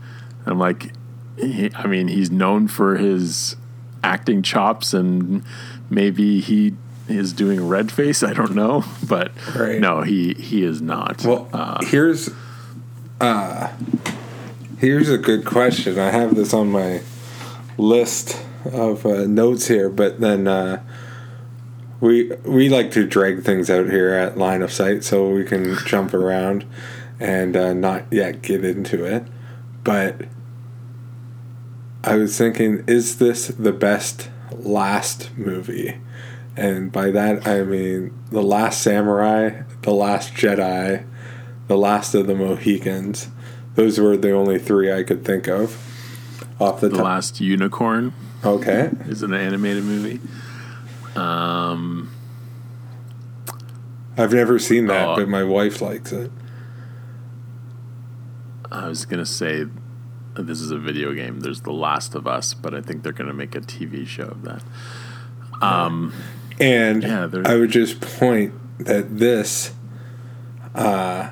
[0.46, 0.92] I'm like,
[1.38, 3.56] he, I mean, he's known for his
[4.02, 5.44] acting chops, and
[5.88, 6.74] maybe he
[7.08, 8.22] is doing red face.
[8.22, 9.78] I don't know, but Right.
[9.80, 11.24] no, he he is not.
[11.24, 12.30] Well, uh, here's
[13.20, 13.68] uh
[14.78, 15.98] here's a good question.
[15.98, 17.02] I have this on my
[17.78, 20.82] list of uh, notes here, but then uh
[22.02, 25.76] we we like to drag things out here at line of sight so we can
[25.86, 26.66] jump around
[27.20, 29.24] and uh, not yet get into it.
[29.84, 30.22] But
[32.04, 35.98] I was thinking, is this the best last movie?
[36.56, 41.04] And by that I mean The Last Samurai, The Last Jedi,
[41.68, 43.28] The Last of the Mohicans.
[43.74, 45.78] Those were the only three I could think of
[46.60, 47.04] off the, the top.
[47.04, 48.12] last unicorn
[48.44, 48.90] Okay.
[49.06, 50.20] is an animated movie.
[51.16, 52.10] Um,
[54.16, 55.16] I've never seen that, Oh.
[55.16, 56.30] but my wife likes it.
[58.70, 59.66] I was gonna say
[60.34, 61.40] this is a video game.
[61.40, 64.42] There's The Last of Us, but I think they're gonna make a TV show of
[64.44, 64.62] that.
[65.60, 66.12] Um,
[66.60, 69.72] And Yeah, I would just point that this,
[70.74, 71.30] uh,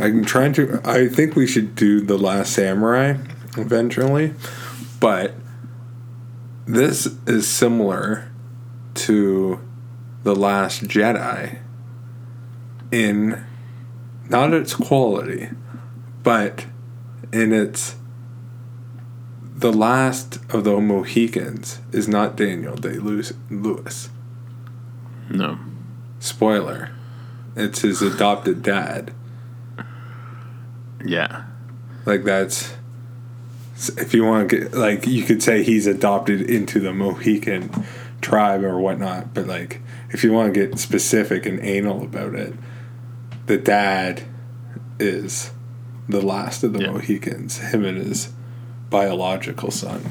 [0.00, 0.80] I'm trying to.
[0.84, 3.16] I think we should do the Last Samurai
[3.56, 4.34] eventually,
[5.00, 5.34] but
[6.66, 8.30] this is similar
[8.94, 9.60] to
[10.22, 11.58] the Last Jedi
[12.90, 13.44] in
[14.28, 15.50] not its quality,
[16.22, 16.66] but
[17.32, 17.96] in its
[19.56, 24.08] the last of the Mohicans is not Daniel Day Lewis.
[25.30, 25.58] no,
[26.18, 26.90] Spoiler.
[27.56, 29.12] It's his adopted dad.
[31.04, 31.44] yeah,
[32.04, 32.74] Like that's
[33.98, 37.70] if you want to get like you could say he's adopted into the Mohican
[38.20, 42.54] tribe or whatnot, but like if you want to get specific and anal about it,
[43.46, 44.22] the dad
[44.98, 45.50] is
[46.08, 46.90] the last of the Yeah.
[46.92, 48.32] Mohicans, him and his
[48.90, 50.02] biological son.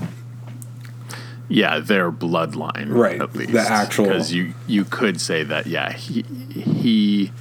[1.47, 5.93] yeah, their bloodline, Right, At least the actual- because you you could say that, yeah,
[5.93, 7.31] he he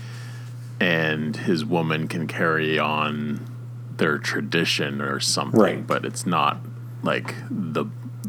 [0.80, 3.40] and his woman can carry on
[4.02, 5.86] their tradition or something, Right.
[5.86, 6.58] but it's not
[7.04, 7.84] like the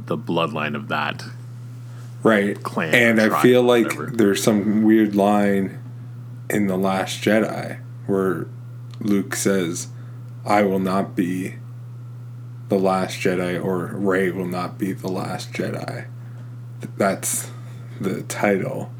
[0.05, 1.23] the bloodline of that.
[2.21, 2.61] Right.
[2.61, 5.79] Clan and I feel like there's some weird line
[6.49, 8.45] in The Last Jedi where
[8.99, 9.87] Luke says,
[10.45, 11.55] I will not be
[12.69, 16.05] the last Jedi, or Rey will not be the last Jedi.
[16.97, 17.49] That's
[17.99, 18.91] the title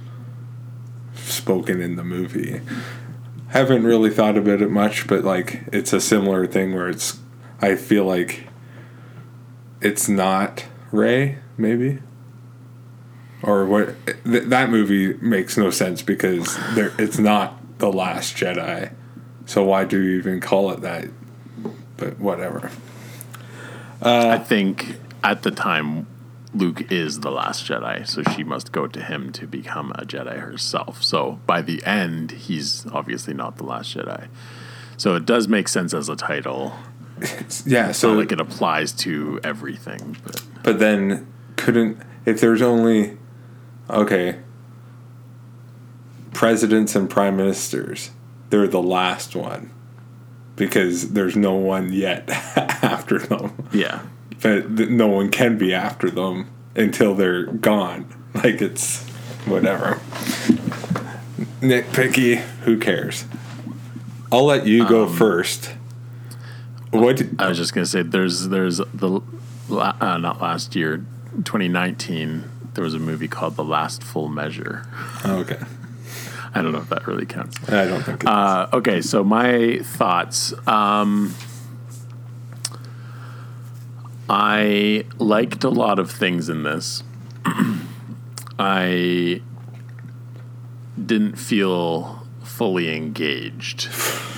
[1.16, 2.62] spoken in the movie.
[3.54, 7.20] Haven't really thought about it much, but like it's a similar thing where it's,
[7.62, 8.48] I feel like
[9.80, 12.00] it's not Rey, maybe?
[13.44, 18.92] Or what th- that movie makes no sense because there it's not the last jedi.
[19.46, 21.10] So why do you even call it that?
[21.98, 22.72] But whatever.
[24.02, 26.08] I think at the time,
[26.54, 30.40] Luke is the last Jedi, so she must go to him to become a Jedi
[30.40, 31.04] herself.
[31.04, 34.28] So by the end, he's obviously not the last Jedi.
[34.98, 36.74] So it does make sense as a title.
[37.66, 40.18] yeah So so like it applies to everything.
[40.24, 43.18] But but then couldn't if there's only
[43.90, 44.40] okay
[46.34, 48.12] presidents and prime ministers
[48.50, 49.70] they're the last one
[50.56, 52.28] because there's no one yet
[52.84, 54.02] after them yeah,
[54.44, 58.06] but th- no one can be after them until they're gone.
[58.36, 59.04] Like it's
[59.46, 60.00] whatever.
[61.62, 62.38] nitpicky.
[62.66, 63.26] Who cares?
[64.32, 65.72] I'll let you go Um, first.
[66.92, 67.22] What?
[67.40, 69.22] I was just gonna say there's there's the
[69.72, 70.98] uh, not last year,
[71.44, 72.44] 2019.
[72.74, 74.88] There was a movie called The Last Full Measure.
[75.24, 75.60] Oh, okay.
[76.56, 77.58] I don't know if that really counts.
[77.70, 78.24] I don't think.
[78.24, 80.54] It Uh, okay, so my thoughts.
[80.68, 81.34] Um,
[84.30, 87.04] I liked a lot of things in this.
[88.60, 89.42] I
[91.04, 93.88] didn't feel fully engaged,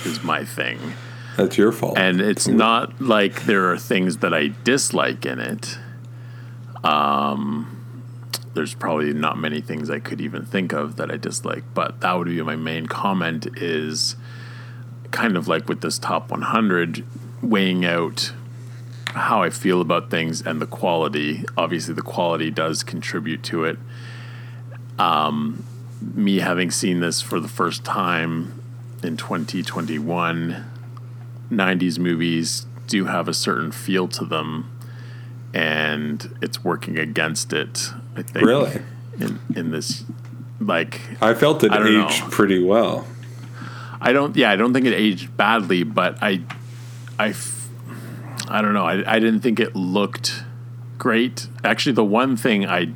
[0.04, 0.94] is my thing.
[1.36, 1.98] That's your fault.
[1.98, 5.78] And it's not like there are things that I dislike in it.
[6.82, 7.76] Um,
[8.54, 12.14] there's probably not many things I could even think of that I dislike, but that
[12.14, 14.16] would be my main comment is
[15.10, 17.04] kind of like with this top 100,
[17.42, 18.32] weighing out
[19.16, 21.44] how I feel about things and the quality.
[21.56, 23.78] Obviously, the quality does contribute to it.
[24.98, 25.64] Um,
[26.14, 28.62] me having seen this for the first time
[29.02, 30.64] in 2021,
[31.50, 34.70] 90s movies do have a certain feel to them,
[35.54, 37.90] and it's working against it.
[38.16, 38.44] I think.
[38.44, 38.82] Really?
[39.18, 40.04] In in this,
[40.60, 42.06] like I felt it I don't know.
[42.06, 43.06] aged pretty well.
[44.00, 44.36] I don't.
[44.36, 46.42] Yeah, I don't think it aged badly, but I,
[47.18, 47.32] I,
[48.48, 48.84] I don't know.
[48.84, 50.44] I, I didn't think it looked
[50.98, 51.48] great.
[51.64, 52.92] Actually, the one thing I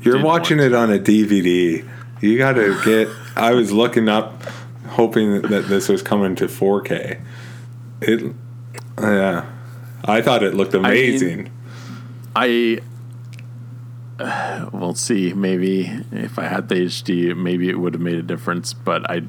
[0.00, 1.88] You're watching it on a DVD.
[2.20, 3.08] You got to get.
[3.36, 4.42] I was looking up,
[4.88, 7.20] hoping that this was coming to 4K.
[8.00, 8.34] It,
[8.98, 9.46] yeah,
[10.04, 11.50] I thought it looked amazing.
[12.34, 12.80] I
[14.18, 15.32] uh, we'll see.
[15.32, 18.72] Maybe if I had the HD, maybe it would have made a difference.
[18.72, 19.22] But I,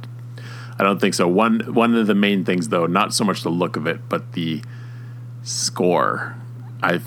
[0.78, 1.28] I don't think so.
[1.28, 4.34] One one of the main things, though, not so much the look of it, but
[4.34, 4.64] the
[5.44, 6.36] score.
[6.82, 7.00] I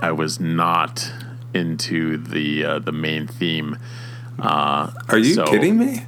[0.00, 1.12] I was not
[1.52, 3.76] into the uh, the main theme.
[4.38, 6.06] Uh, Are you so- kidding me?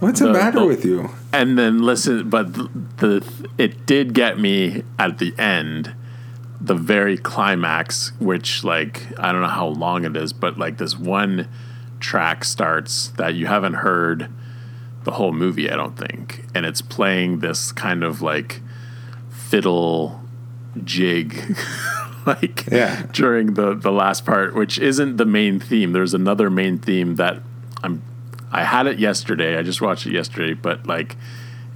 [0.00, 1.10] What's the, The- matter the- with you?
[1.32, 2.68] and then listen, but the,
[2.98, 5.92] the it did get me at the end,
[6.60, 10.96] the very climax, which like I don't know how long it is, but like this
[10.96, 11.48] one
[11.98, 14.28] track starts that you haven't heard
[15.02, 18.60] the whole movie, I don't think, and it's playing this kind of like
[19.30, 20.20] fiddle
[20.84, 21.56] jig.
[22.26, 23.06] like Yeah.
[23.12, 27.40] during the the last part which isn't the main theme there's another main theme that
[27.82, 28.02] i'm
[28.50, 29.58] I had it yesterday.
[29.58, 31.16] I just watched it yesterday, but like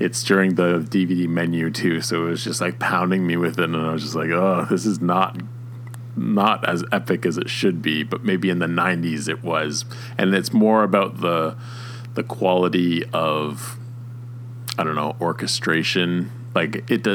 [0.01, 3.65] it's during the DVD menu too, so it was just like pounding me with it,
[3.65, 5.39] and I was just like, oh, this is not
[6.17, 8.03] not as epic as it should be.
[8.05, 9.85] But maybe in the '90s it was,
[10.17, 11.57] and it's more about the
[12.15, 13.77] the quality of
[14.79, 16.31] I don't know orchestration.
[16.55, 17.07] Like it,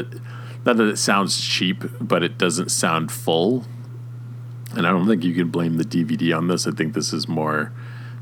[0.64, 3.64] not that it sounds cheap, but it doesn't sound full.
[4.76, 6.66] And I don't think you can blame the DVD on this.
[6.66, 7.72] I think this is more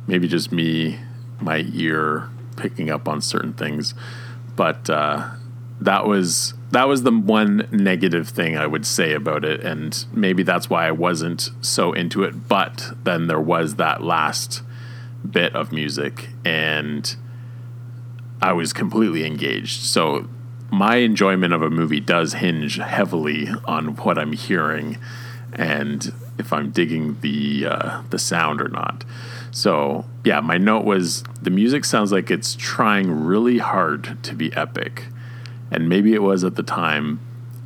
[0.07, 0.99] maybe just me,
[1.41, 3.95] my ear picking up on certain things.
[4.55, 5.31] But uh,
[5.81, 10.43] that was that was the one negative thing I would say about it, and maybe
[10.43, 12.49] that's why I wasn't so into it.
[12.49, 14.63] But then there was that last
[15.29, 17.15] bit of music, and
[18.41, 19.83] I was completely engaged.
[19.83, 20.29] So
[20.71, 24.99] my enjoyment of a movie does hinge heavily on what I'm hearing
[25.53, 29.05] and if I'm digging the uh, the sound or not.
[29.51, 34.55] So yeah, my note was the music sounds like it's trying really hard to be
[34.55, 35.05] epic,
[35.71, 37.21] and maybe it was at the time,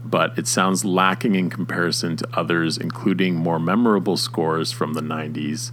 [0.05, 5.73] but it sounds lacking in comparison to others, including more memorable scores from the '90s.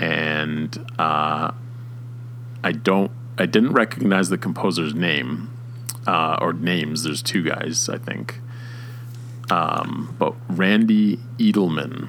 [0.00, 1.52] And uh,
[2.64, 5.51] I don't, I didn't recognize the composer's name
[6.06, 7.04] uh, or names.
[7.04, 8.40] There's two guys, I think.
[9.50, 12.08] Um, but Randy Edelman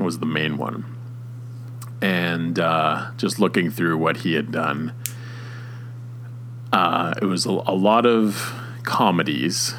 [0.00, 0.84] was the main one.
[2.00, 4.92] And uh, just looking through what he had done,
[6.72, 8.52] uh, it was a, a lot of
[8.82, 9.74] comedies.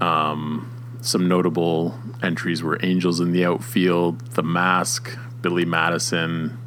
[0.00, 0.70] Um,
[1.02, 6.58] some notable entries were Angels in the Outfield, The Mask, Billy Madison,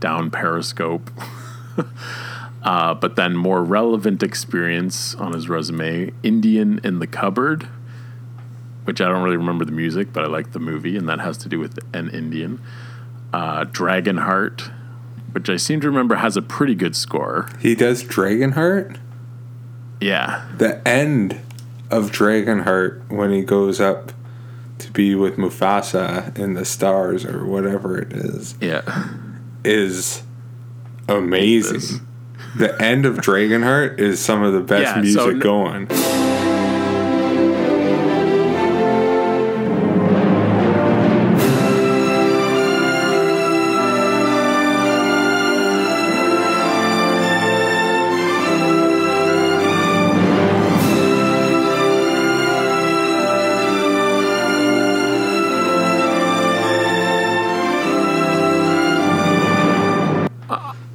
[0.00, 1.10] Down Periscope.
[2.62, 7.68] uh, but then more relevant experience on his resume Indian in the Cupboard,
[8.84, 11.36] which I don't really remember the music, but I like the movie, and that has
[11.38, 12.60] to do with an Indian.
[13.32, 14.72] Uh, Dragonheart,
[15.32, 17.48] which I seem to remember has a pretty good score.
[17.60, 18.98] He does Dragonheart?
[20.00, 20.46] Yeah.
[20.56, 21.40] The end
[21.90, 24.12] of Dragonheart when he goes up
[24.78, 29.08] to be with Mufasa in the stars or whatever it is Yeah.
[29.64, 30.22] is
[31.08, 32.06] amazing
[32.56, 35.88] the end of Dragonheart is some of the best yeah, music so, going.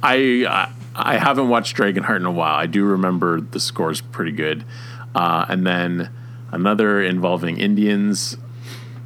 [0.04, 0.63] I
[1.04, 2.54] I haven't watched Dragonheart in a while.
[2.56, 4.64] I do remember the score's pretty good.
[5.14, 6.08] Uh, and then
[6.50, 8.38] another involving Indians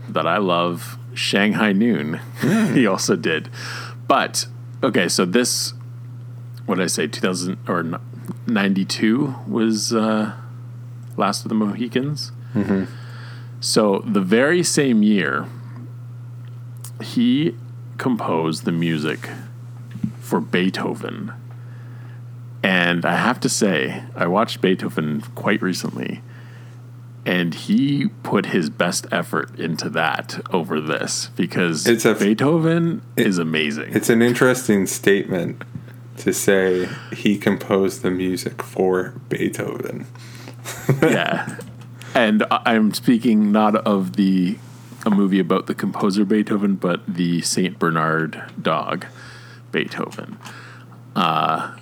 [0.09, 2.21] that I love, Shanghai Noon.
[2.73, 3.51] he also did.
[4.07, 4.47] But
[4.83, 5.75] okay, so this
[6.67, 8.01] what did I say 2000 or
[8.47, 10.35] 92 was uh,
[11.17, 12.31] Last of the Mohicans.
[12.55, 12.87] Mhm.
[13.61, 15.47] So the very same year
[17.03, 17.57] he
[17.97, 19.29] composed the music
[20.21, 21.33] for Beethoven.
[22.63, 26.23] And I have to say, I watched Beethoven quite recently,
[27.25, 33.39] and he put his best effort into that over this because It's a- Beethoven is
[33.39, 33.95] amazing.
[33.95, 35.63] It's an interesting statement
[36.19, 40.07] to say he composed the music for Beethoven.
[41.03, 41.59] yeah.
[42.15, 44.59] And I'm speaking not of the
[45.07, 49.07] a movie about the composer Beethoven, but the Saint Bernard dog
[49.71, 50.39] Beethoven.
[51.15, 51.77] Uh,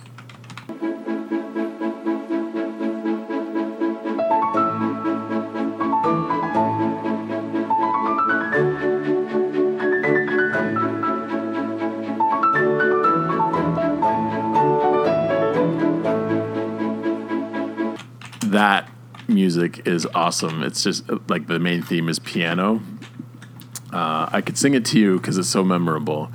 [18.57, 18.89] that
[19.27, 20.63] music is awesome.
[20.63, 22.81] It's just like the main theme is piano.
[23.93, 26.31] Uh, I could sing it to you because it's so memorable.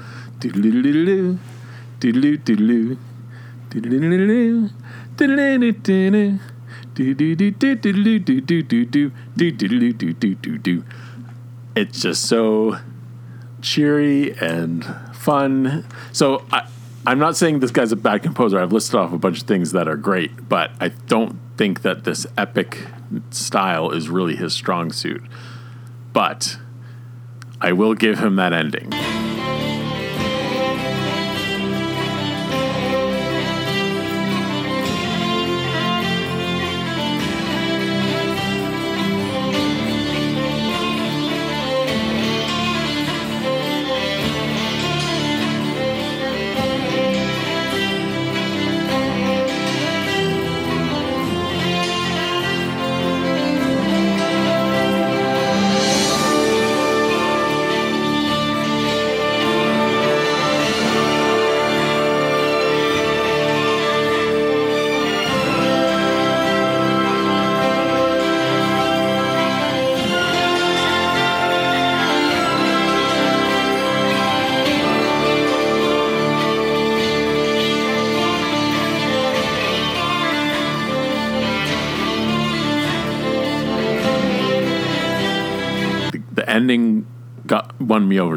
[11.74, 12.76] It's just so
[13.62, 15.84] cheery and fun.
[16.12, 16.68] So I,
[17.04, 18.60] I'm not saying this guy's a bad composer.
[18.60, 22.04] I've listed off a bunch of things that are great, but I don't think that
[22.04, 22.86] this epic
[23.30, 25.22] style is really his strong suit.
[26.12, 26.58] But
[27.60, 28.90] I will give him that ending.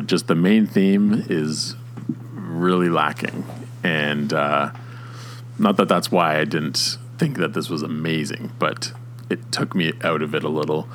[0.06, 1.76] Just the main theme is
[2.34, 3.46] really lacking,
[3.84, 4.72] and uh,
[5.58, 8.92] not that that's why I didn't think that this was amazing, but
[9.30, 10.88] it took me out of it a little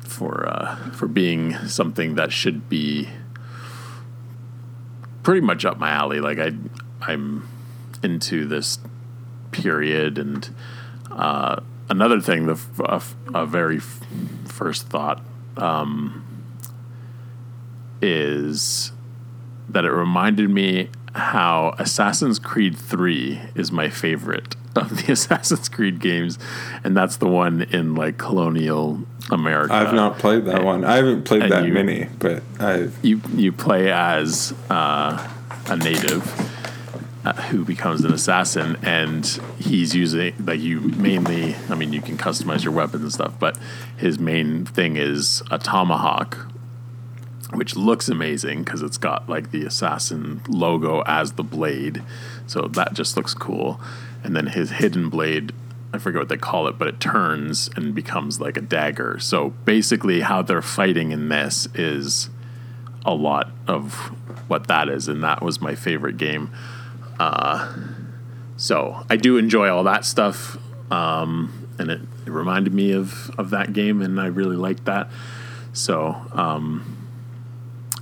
[0.00, 3.08] for uh, for being something that should be
[5.22, 6.20] pretty much up my alley.
[6.20, 6.52] Like I,
[7.00, 7.48] I'm
[8.02, 8.78] into this
[9.52, 10.48] period, and
[11.10, 14.00] uh, another thing, the f- a, f- a very f-
[14.44, 15.24] first thought
[15.56, 16.25] um,
[18.02, 18.92] is
[19.68, 25.98] that it reminded me how Assassin's Creed 3 is my favorite of the Assassin's Creed
[26.00, 26.38] games,
[26.84, 29.72] and that's the one in like colonial America.
[29.74, 30.84] I've not played that one.
[30.84, 35.26] I haven't played that you- many, but I've you you play as uh,
[35.68, 36.22] a native
[37.24, 39.24] uh, who becomes an assassin, and
[39.58, 41.56] he's using like you mainly.
[41.70, 43.56] I mean, you can customize your weapons and stuff, but
[43.96, 46.36] his main thing is a tomahawk,
[47.52, 52.02] which looks amazing because it's got like the assassin logo as the blade,
[52.46, 53.80] so that just looks cool.
[54.24, 55.52] And then his hidden blade.
[55.92, 59.18] I forget what they call it, but it turns and becomes like a dagger.
[59.18, 62.28] So basically, how they're fighting in this is
[63.04, 63.94] a lot of
[64.48, 66.50] what that is, and that was my favorite game.
[67.18, 67.72] Uh,
[68.56, 70.58] so I do enjoy all that stuff,
[70.90, 75.08] um, and it, it reminded me of of that game, and I really liked that.
[75.72, 76.95] So um,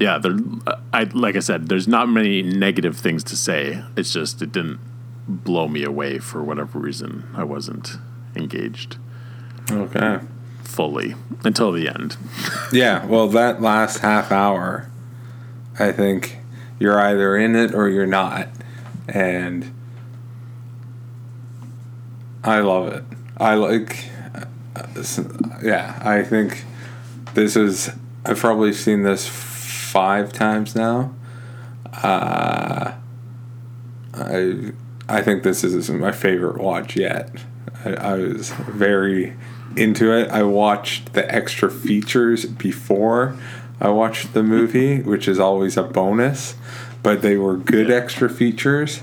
[0.01, 0.37] yeah, there.
[0.93, 3.83] I like I said, there's not many negative things to say.
[3.97, 4.81] It's just it didn't
[5.27, 7.29] blow me away for whatever reason.
[7.35, 7.97] I wasn't
[8.35, 8.97] engaged
[9.71, 10.21] okay.
[10.63, 11.15] fully
[11.45, 12.17] until the end.
[12.73, 14.91] Yeah, well, that last half hour,
[15.79, 16.39] I think
[16.81, 18.49] you're either in it or you're not,
[19.07, 19.73] and
[22.43, 23.05] I love it.
[23.37, 26.01] I like, uh, uh, yeah.
[26.03, 26.65] I think
[27.35, 27.91] this is.
[28.25, 29.29] I've probably seen this
[29.95, 31.15] five times now.
[32.03, 32.95] Uh,
[34.13, 34.73] I
[35.09, 37.31] I think this is my favorite watch yet.
[37.85, 39.37] I, I was very
[39.77, 40.29] into it.
[40.31, 43.37] I watched the extra features before
[43.81, 46.57] I watched the movie, which is always a bonus,
[47.05, 49.03] but they were good extra features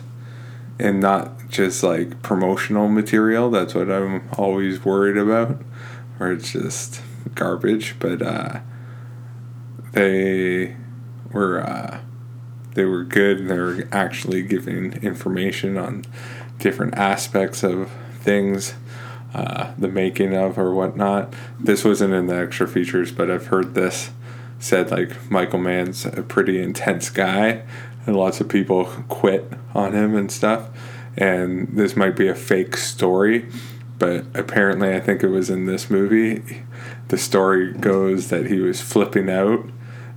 [0.77, 3.49] and not just like promotional material.
[3.49, 5.61] That's what I'm always worried about,
[6.19, 7.01] or it's just
[7.33, 7.95] garbage.
[7.97, 8.59] But uh,
[9.93, 10.75] they
[11.33, 11.99] were uh,
[12.73, 13.47] they were good.
[13.47, 16.05] They were actually giving information on
[16.59, 18.75] different aspects of things,
[19.33, 21.33] uh, the making of or whatnot.
[21.59, 24.11] This wasn't in the extra features, but I've heard this
[24.59, 27.63] said like Michael Mann's a pretty intense guy,
[28.05, 30.69] and lots of people quit on him and stuff.
[31.17, 33.47] And this might be a fake story,
[33.99, 36.63] but apparently, I think it was in this movie.
[37.09, 39.69] The story goes that he was flipping out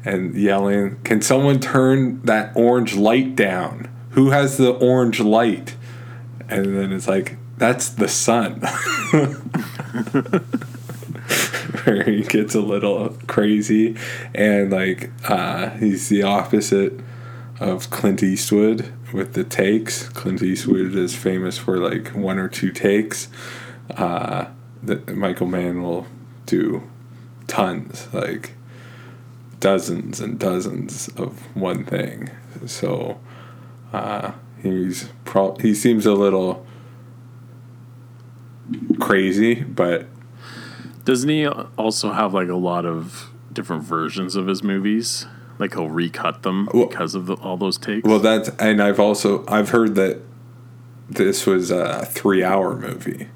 [0.05, 3.89] and yelling, Can someone turn that orange light down?
[4.11, 5.77] Who has the orange light?
[6.49, 8.61] And then it's like, That's the sun.
[11.85, 13.97] Where he gets a little crazy
[14.35, 17.01] and like uh, he's the opposite
[17.61, 20.09] of Clint Eastwood with the takes.
[20.09, 23.29] Clint Eastwood is famous for like one or two takes.
[23.97, 24.47] Uh,
[24.83, 26.07] that Michael Mann will
[26.47, 26.83] do
[27.47, 28.53] tons, like
[29.65, 32.29] dozens and dozens of one thing.
[32.67, 33.19] So
[33.95, 36.67] uh, he's pro- he seems a little
[39.01, 40.07] crazy, but
[41.07, 45.27] Doesn't he also have like a lot of different versions of his movies?
[45.59, 48.07] Like he'll recut them because of the, all those takes.
[48.07, 50.21] well, that's and I've also I've heard that
[51.09, 53.29] this was a three-hour movie.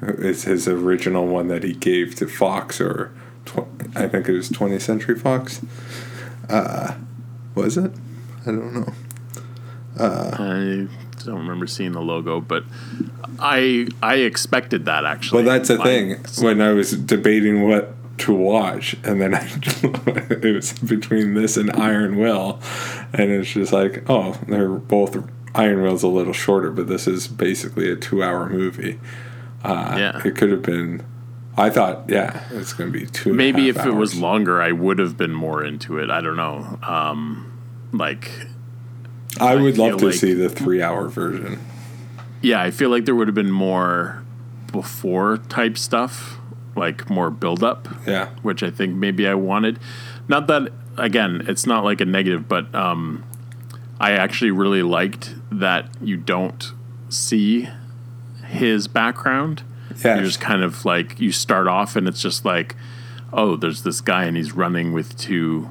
[0.00, 3.12] It's his original one that he gave to Fox or
[3.44, 3.66] tw-
[3.96, 5.60] I think it was 20th Century Fox.
[6.48, 6.94] Uh,
[7.54, 7.90] was it?
[8.42, 8.92] I don't know.
[9.98, 10.88] Uh, I
[11.24, 12.64] don't remember seeing the logo, but
[13.38, 15.44] I I expected that actually.
[15.44, 16.44] Well, that's the Like, thing.
[16.44, 19.48] When I was debating what to watch, and then I,
[20.30, 22.60] it was between this and Iron Will,
[23.12, 25.16] and it's just like, oh, they're both.
[25.56, 28.98] Iron Will's a little shorter, but this is basically a two-hour movie.
[29.62, 30.22] Uh, Yeah.
[30.24, 31.04] it could have been.
[31.56, 33.32] I thought, yeah, it's going to be two.
[33.32, 36.10] Maybe if half it was longer, I would have been more into it.
[36.10, 36.78] I don't know.
[36.82, 37.52] Um,
[37.92, 38.30] like,
[39.40, 41.60] I would love to like- see the three-hour version.
[42.42, 44.22] yeah, I feel like there would have been more
[44.72, 46.38] before type stuff,
[46.74, 47.88] like more build up.
[48.06, 48.30] Yeah.
[48.42, 49.78] which I think maybe I wanted.
[50.26, 53.24] Not that again, it's not like a negative, but um,
[54.00, 56.72] I actually really liked that you don't
[57.08, 57.68] see
[58.48, 59.62] his background.
[60.02, 60.16] Yeah.
[60.16, 62.76] You're just kind of like you start off and it's just like,
[63.32, 65.68] oh, there's this guy and he's running with two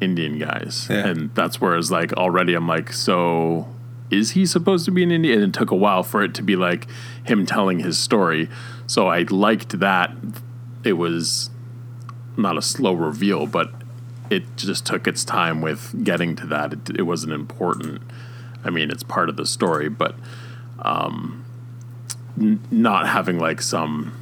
[0.00, 0.86] Indian guys.
[0.90, 1.06] Yeah.
[1.06, 3.68] And that's where it's like already I'm like, so
[4.10, 5.42] is he supposed to be an Indian?
[5.42, 6.86] And it took a while for it to be like
[7.24, 8.48] him telling his story.
[8.86, 10.12] So I liked that.
[10.84, 11.50] It was
[12.36, 13.72] not a slow reveal, but
[14.30, 16.72] it just took its time with getting to that.
[16.72, 18.02] It, it wasn't important.
[18.64, 20.14] I mean, it's part of the story, but
[20.80, 21.43] um,
[22.38, 24.12] n- not having like some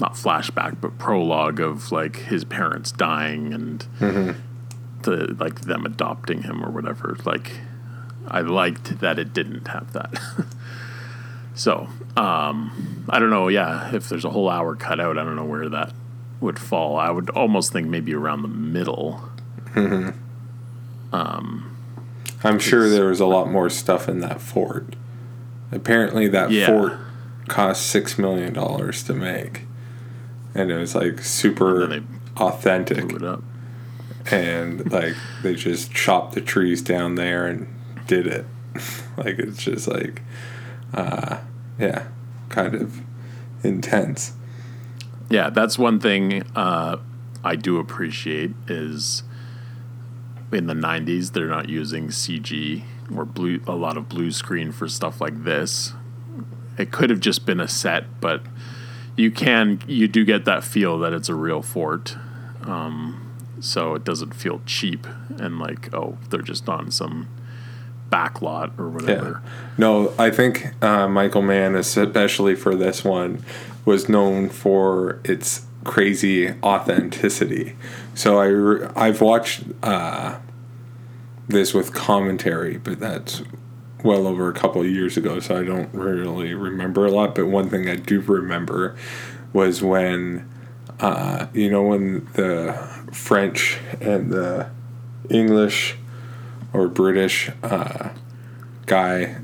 [0.00, 4.34] not flashback, but prologue of like his parents dying and Mhm.
[5.02, 7.16] the like them adopting him or whatever.
[7.24, 7.60] Like,
[8.28, 10.18] I liked that it didn't have that.
[11.54, 13.48] so, um, I don't know.
[13.48, 15.92] Yeah, if there's a whole hour cut out, I don't know where that
[16.40, 16.96] would fall.
[16.98, 19.22] I would almost think maybe around the middle.
[19.74, 20.14] Mhm.
[21.12, 21.76] Um,
[22.42, 24.94] I'm sure there was a lot more stuff in that fort.
[25.72, 26.66] Apparently, that Yeah.
[26.66, 26.92] fort
[27.50, 29.62] cost six million dollars to make,
[30.54, 32.02] and it was like super
[32.36, 33.08] authentic.
[33.08, 33.42] blew it up.
[34.30, 37.66] And like they just chopped the trees down there and
[38.06, 38.46] did it.
[39.16, 40.22] like it's just like,
[40.94, 41.38] uh,
[41.78, 42.06] yeah,
[42.48, 43.00] kind of
[43.62, 44.32] intense.
[45.28, 46.98] Yeah, that's one thing uh,
[47.42, 49.24] I do appreciate is
[50.52, 52.84] in the '90s they're not using CG
[53.14, 55.94] or blue a lot of blue screen for stuff like this.
[56.78, 58.42] It could have just been a set, but
[59.16, 62.16] you can you do get that feel that it's a real fort,
[62.62, 65.06] um, so it doesn't feel cheap
[65.38, 67.28] and like oh they're just on some
[68.08, 69.40] back lot or whatever.
[69.44, 69.50] Yeah.
[69.78, 73.44] No, I think uh, Michael Mann, especially for this one,
[73.84, 77.76] was known for its crazy authenticity.
[78.14, 80.38] So I re- I've watched uh,
[81.48, 83.42] this with commentary, but that's
[84.04, 87.34] well over a couple of years ago, so I don't really remember a lot.
[87.34, 88.96] But one thing I do remember
[89.52, 90.48] was when,
[91.00, 92.72] uh, you know, when the
[93.12, 94.70] French and the
[95.28, 95.96] English
[96.72, 98.10] or British uh,
[98.86, 99.36] guy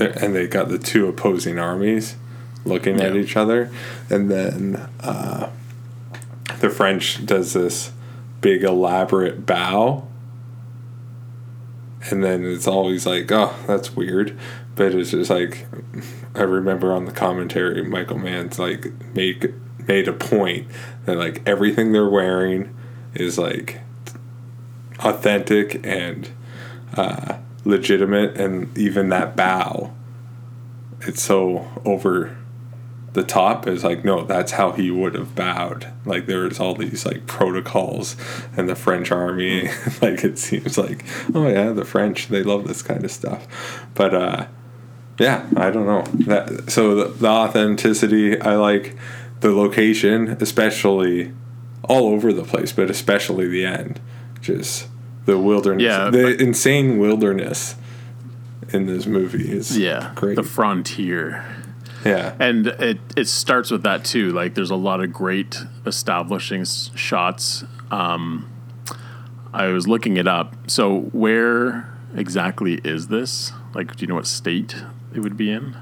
[0.00, 2.16] and they got the two opposing armies
[2.64, 3.70] looking at each other,
[4.10, 5.48] and then uh,
[6.58, 7.92] the French does this
[8.40, 10.06] big elaborate bow,
[12.10, 14.38] and then it's always like, oh, that's weird,
[14.74, 15.66] but it's just like
[16.34, 19.54] I remember on the commentary, Michael Mann's like made
[19.86, 20.68] made a point
[21.04, 22.74] that like everything they're wearing
[23.14, 23.80] is like
[25.00, 26.28] authentic and
[26.96, 29.92] uh, legitimate, and even that bow,
[31.00, 32.36] it's so over
[33.16, 33.66] the top.
[33.66, 35.92] Is like no, that's how he would have bowed.
[36.04, 38.14] Like there's all these like protocols,
[38.56, 39.62] and the French army,
[40.00, 41.04] like it seems like
[41.34, 43.48] oh yeah, the French they love this kind of stuff,
[43.94, 44.46] but uh,
[45.18, 46.70] yeah, I don't know that.
[46.70, 48.96] So the, the authenticity, I like
[49.40, 51.32] the location, especially
[51.88, 54.00] all over the place, but especially the end,
[54.40, 54.88] just
[55.24, 57.76] the wilderness, Yeah, the insane wilderness
[58.72, 60.36] in this movie is Yeah, great.
[60.36, 61.44] the frontier.
[62.06, 64.30] Yeah, And it it starts with that too.
[64.32, 67.64] Like there's a lot of great establishing s- shots.
[67.90, 68.50] Um,
[69.52, 70.54] I was looking it up.
[70.70, 73.52] So where exactly is this?
[73.74, 74.74] Like, do you know what state
[75.14, 75.76] it would be in?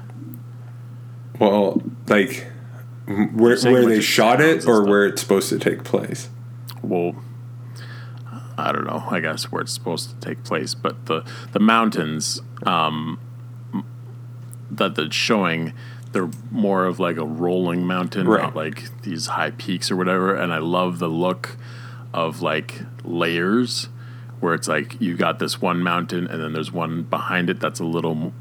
[1.39, 2.47] well, like
[3.05, 6.29] where where like, they shot it or where it's supposed to take place.
[6.81, 7.15] Well,
[8.57, 9.03] I don't know.
[9.09, 13.19] I guess where it's supposed to take place, but the the mountains um,
[14.71, 15.73] that they're showing,
[16.15, 18.41] they're more of like a rolling mountain, Right.
[18.41, 20.33] not like these high peaks or whatever.
[20.33, 21.57] And I love the look
[22.13, 23.89] of like layers,
[24.39, 27.79] where it's like you got this one mountain, and then there's one behind it that's
[27.81, 28.33] a little m-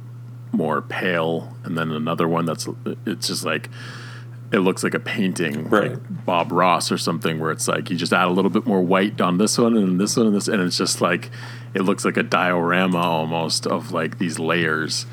[0.52, 2.68] more pale, and then another one that's
[3.04, 3.68] it's just like
[4.52, 5.90] it looks like a painting, Right.
[5.92, 8.80] like Bob Ross or something, where it's like you just add a little bit more
[8.82, 11.30] white on this one and this one and this, and it's just like
[11.74, 15.06] it looks like a diorama almost of like these layers.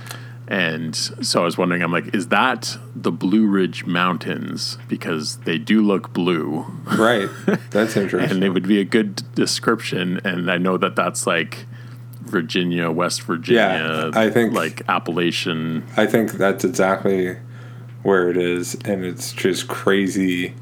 [0.52, 4.78] And so I was wondering, I'm like, is that the Blue Ridge Mountains?
[4.90, 7.30] Because they do look blue, Right,
[7.70, 8.30] that's interesting.
[8.36, 10.20] and it would be a good description.
[10.26, 11.66] And I know that that's like
[12.24, 15.86] Virginia, West Virginia, yeah, I think- like Appalachian.
[15.96, 17.38] I think that's exactly
[18.04, 20.54] where it is, and it's just crazy.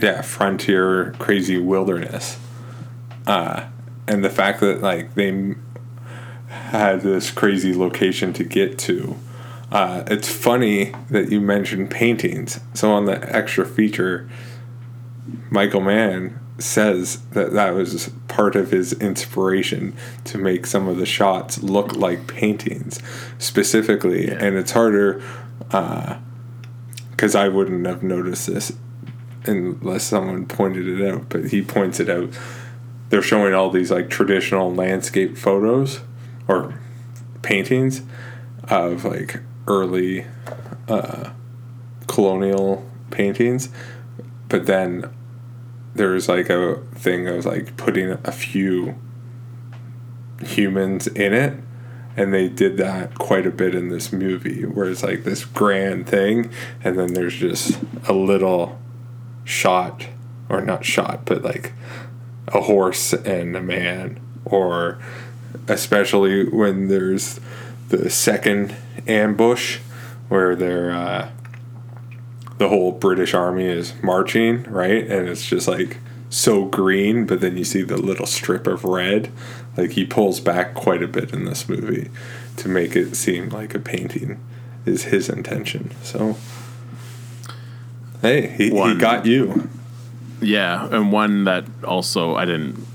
[0.00, 2.38] Yeah, frontier, crazy wilderness,
[3.26, 3.64] uh,
[4.08, 5.54] and the fact that like they
[6.72, 9.16] had this crazy location to get to.
[9.70, 12.60] Uh, it's funny that you mentioned paintings.
[12.72, 14.28] So on the extra feature,
[15.50, 19.94] Michael Mann says that that was part of his inspiration
[20.24, 23.00] to make some of the shots look like paintings
[23.38, 25.20] specifically and it's harder
[27.10, 28.72] because i wouldn't have noticed this
[29.44, 32.28] unless someone pointed it out but he points it out
[33.08, 36.00] they're showing all these like traditional landscape photos
[36.48, 36.78] or
[37.42, 38.02] paintings
[38.64, 40.26] of like early
[40.88, 41.30] uh,
[42.06, 43.68] colonial paintings.
[44.48, 45.12] But then
[45.94, 48.96] there's like a thing of like putting a few
[50.44, 51.54] humans in it.
[52.14, 56.06] And they did that quite a bit in this movie where it's like this grand
[56.06, 56.52] thing
[56.84, 58.78] and then there's just a little
[59.44, 60.08] shot
[60.50, 61.72] or not shot but like
[62.48, 64.98] a horse and a man or
[65.68, 67.40] especially when there's
[67.88, 68.74] the second
[69.06, 69.78] ambush
[70.28, 71.30] where they're uh,
[72.58, 75.06] the whole British army is marching, right?
[75.06, 75.98] And it's just like
[76.30, 79.30] so green, but then you see the little strip of red.
[79.76, 82.10] Like he pulls back quite a bit in this movie
[82.58, 84.40] to make it seem like a painting
[84.84, 85.90] is his intention.
[86.02, 86.36] So
[88.20, 89.68] hey, he, he got you.
[90.40, 92.86] Yeah, and one that also I didn't.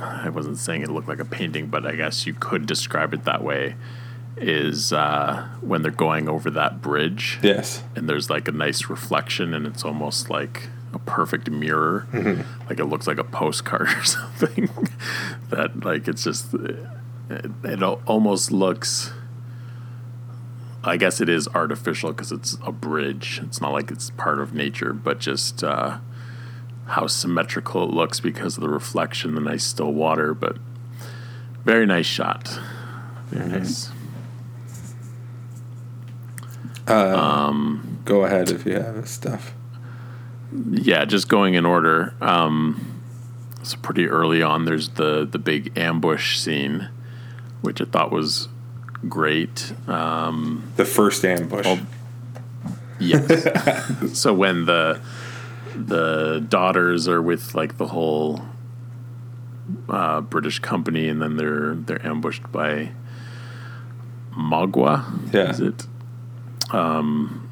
[0.00, 3.24] I wasn't saying it looked like a painting, but I guess you could describe it
[3.24, 3.74] that way.
[4.38, 7.82] Is uh, when they're going over that bridge, Yes.
[7.94, 12.06] and there's like a nice reflection, and it's almost like a perfect mirror.
[12.68, 14.68] Like it looks like a postcard or something.
[15.48, 16.76] that like it's just it,
[17.64, 19.10] it almost looks.
[20.84, 23.40] I guess it is artificial because it's a bridge.
[23.42, 25.98] It's not like it's part of nature, but just uh,
[26.86, 30.34] how symmetrical it looks because of the reflection, the nice still water.
[30.34, 30.56] But
[31.64, 32.58] very nice shot.
[33.30, 33.90] Very nice.
[38.04, 39.52] Go ahead if you have stuff.
[40.70, 42.14] Yeah, just going in order.
[42.20, 43.02] Um,
[43.60, 44.64] it's pretty early on.
[44.64, 46.88] There's the the big ambush scene,
[47.62, 48.48] which I thought was
[49.08, 49.72] great.
[49.88, 51.66] Um, The first ambush.
[51.66, 51.80] Oh.
[53.00, 54.12] yes.
[54.18, 55.00] so when the
[55.76, 58.42] the daughters are with like the whole
[59.88, 62.92] uh, British company, and then they're they're ambushed by
[64.32, 65.32] Magua.
[65.32, 65.50] Yeah.
[65.50, 65.86] Is it?
[66.72, 67.48] Um,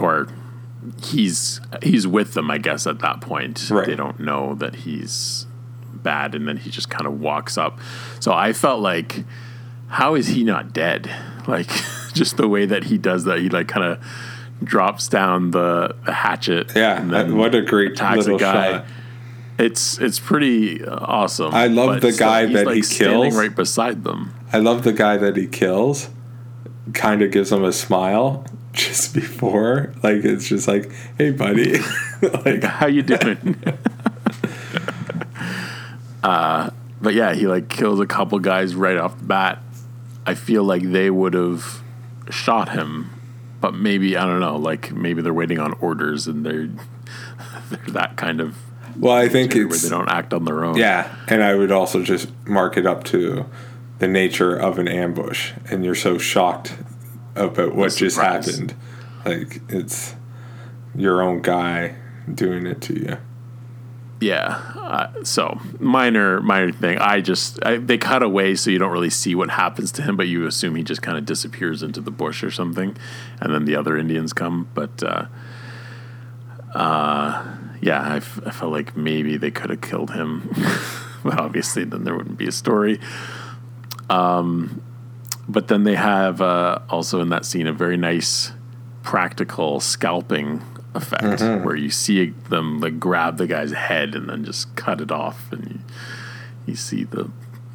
[0.00, 0.28] or
[1.02, 3.70] he's he's with them, I guess, at that point.
[3.70, 3.86] Right.
[3.86, 5.46] They don't know that he's
[5.92, 7.78] bad, and then he just kind of walks up.
[8.20, 9.24] So I felt like,
[9.88, 11.10] how is he not dead?
[11.46, 11.68] Like,
[12.14, 14.04] just the way that he does that, he like kind of
[14.62, 16.72] drops down the, the hatchet.
[16.74, 18.72] Yeah, what a great little a guy.
[18.72, 18.86] shot.
[19.56, 21.54] It's it's pretty awesome.
[21.54, 23.36] I love the guy that like, he kills.
[23.36, 24.34] right beside them.
[24.52, 26.08] I love the guy that he kills.
[26.92, 28.44] Kind of gives him a smile
[28.74, 31.78] just before, like it's just like, "Hey, buddy,
[32.44, 33.62] like how you doing?"
[36.22, 39.62] uh, but yeah, he like kills a couple guys right off the bat.
[40.26, 41.82] I feel like they would have
[42.30, 43.10] shot him,
[43.64, 44.58] but maybe I don't know.
[44.58, 46.68] Like maybe they're waiting on orders and they're
[47.70, 48.58] they're that kind of
[48.98, 50.76] Well, I think where it's they don't act on their own.
[50.76, 53.46] Yeah, and I would also just mark it up to
[54.00, 56.76] the nature of an ambush, and you're so shocked
[57.36, 58.74] about what just happened.
[59.24, 60.14] Like it's
[60.94, 61.96] your own guy
[62.30, 63.16] doing it to you.
[64.24, 64.62] Yeah.
[64.74, 66.96] Uh, so minor, minor thing.
[66.96, 70.16] I just I, they cut away so you don't really see what happens to him,
[70.16, 72.96] but you assume he just kind of disappears into the bush or something,
[73.38, 74.66] and then the other Indians come.
[74.72, 75.26] But uh,
[76.72, 77.44] uh,
[77.82, 80.50] yeah, I, f- I felt like maybe they could have killed him,
[81.22, 83.00] but obviously then there wouldn't be a story.
[84.08, 84.80] Um,
[85.46, 88.52] but then they have uh, also in that scene a very nice
[89.02, 90.62] practical scalping
[90.94, 91.64] effect Mhm.
[91.64, 95.50] where you see them like grab the guy's head and then just cut it off
[95.52, 95.78] and you,
[96.66, 97.30] you see the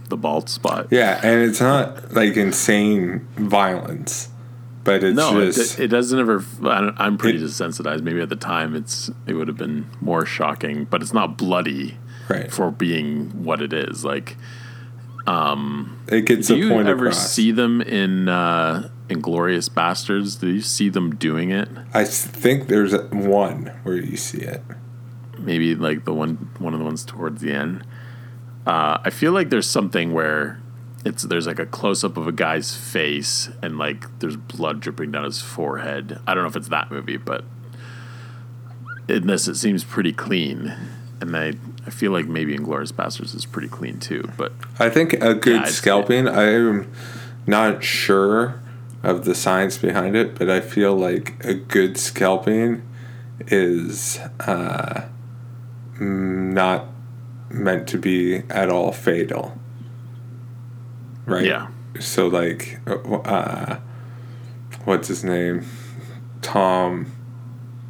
[0.10, 0.88] the bald spot.
[0.90, 4.30] Yeah, and it's not like insane violence,
[4.84, 6.44] but it's no, just it, it doesn't ever.
[6.64, 8.02] I'm pretty desensitized.
[8.02, 11.98] Maybe at the time it's it would have been more shocking, but it's not bloody
[12.28, 12.52] right.
[12.52, 14.04] for being what it is.
[14.04, 14.36] Like,
[15.28, 17.32] um, It gets do you point ever across.
[17.32, 20.40] see them in uh, Inglourious Basterds?
[20.40, 21.68] Do you see them doing it?
[21.94, 24.62] I think there's one where you see it.
[25.38, 27.84] maybe like the one one of the ones towards the end.
[28.68, 30.60] Uh, I feel like there's something where
[31.06, 35.12] it's there's like a close up of a guy's face and like there's blood dripping
[35.12, 36.20] down his forehead.
[36.28, 37.46] I don't know if it's that movie, but
[39.08, 40.76] in this it seems pretty clean,
[41.22, 41.54] and I
[41.88, 44.30] I feel like maybe Inglourious Basterds is pretty clean too.
[44.38, 46.28] But I think a good it's- scalping.
[46.28, 46.92] I'm
[47.48, 48.62] not sure
[49.04, 52.82] of the science behind it, but I feel like a good scalping
[53.48, 55.08] is uh,
[56.00, 56.88] not
[57.50, 59.58] meant to be at all fatal.
[61.26, 61.46] Right.
[61.46, 61.68] Yeah.
[62.00, 63.78] So like, uh,
[64.86, 65.66] what's his name?
[66.42, 67.12] Tom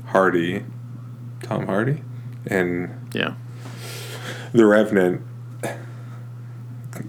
[0.08, 0.64] Hardy.
[1.42, 2.04] Tom Hardy,
[2.46, 3.34] and yeah,
[4.54, 5.22] the Revenant.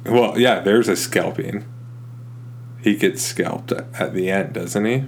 [0.07, 1.65] Well, yeah, there's a scalping.
[2.83, 5.05] He gets scalped at the end, doesn't he?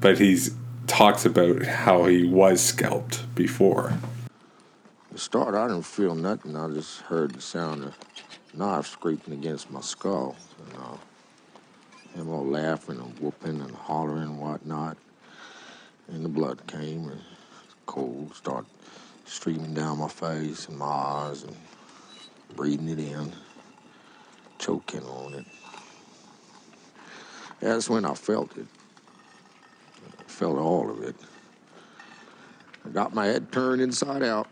[0.00, 0.54] But he's
[0.86, 3.94] talks about how he was scalped before.
[5.12, 6.56] To start, I didn't feel nothing.
[6.56, 7.98] I just heard the sound of
[8.54, 10.36] knives scraping against my skull.
[10.58, 10.96] And, uh,
[12.14, 14.96] him all laughing and whooping and hollering and whatnot.
[16.08, 17.20] And the blood came and
[17.84, 18.70] cold started
[19.24, 21.56] streaming down my face and my eyes and
[22.54, 23.32] breathing it in,
[24.58, 25.46] choking on it.
[27.60, 28.66] That's when I felt it.
[30.18, 31.16] I felt all of it.
[32.84, 34.48] I got my head turned inside out.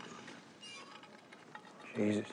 [1.97, 2.25] Jesus.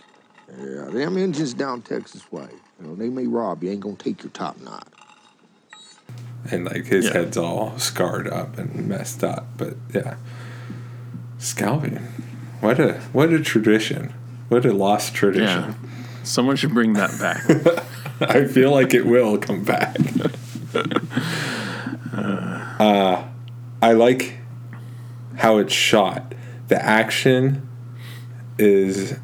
[0.59, 2.47] Yeah, them engines down Texas way.
[2.82, 4.88] You know, they may rob you, ain't gonna take your top knot.
[6.51, 7.13] And like his Yeah.
[7.13, 9.45] head's all scarred up and messed up.
[9.57, 10.15] But yeah.
[11.38, 11.97] Scalping.
[12.59, 14.13] What a what a tradition.
[14.49, 15.47] What a lost tradition.
[15.47, 15.74] yeah.
[16.24, 17.43] Someone should bring that back.
[18.30, 19.95] I feel like it will come back.
[22.13, 23.24] uh,
[23.82, 24.38] I like
[25.38, 26.34] how it's shot.
[26.67, 27.67] The action
[28.57, 29.19] is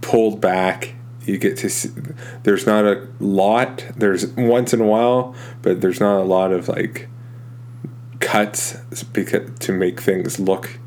[0.00, 0.94] pulled back.
[1.24, 1.90] You get to see,
[2.42, 3.84] there's not a lot.
[3.96, 7.08] There's once in a while, but there's not a lot of like
[8.20, 8.76] cuts
[9.12, 10.78] because to make things look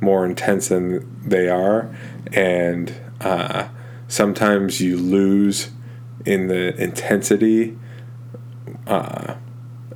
[0.00, 1.94] more intense than they are,
[2.32, 3.68] and uh,
[4.08, 5.70] sometimes you lose
[6.26, 7.76] in the intensity
[8.86, 9.34] uh,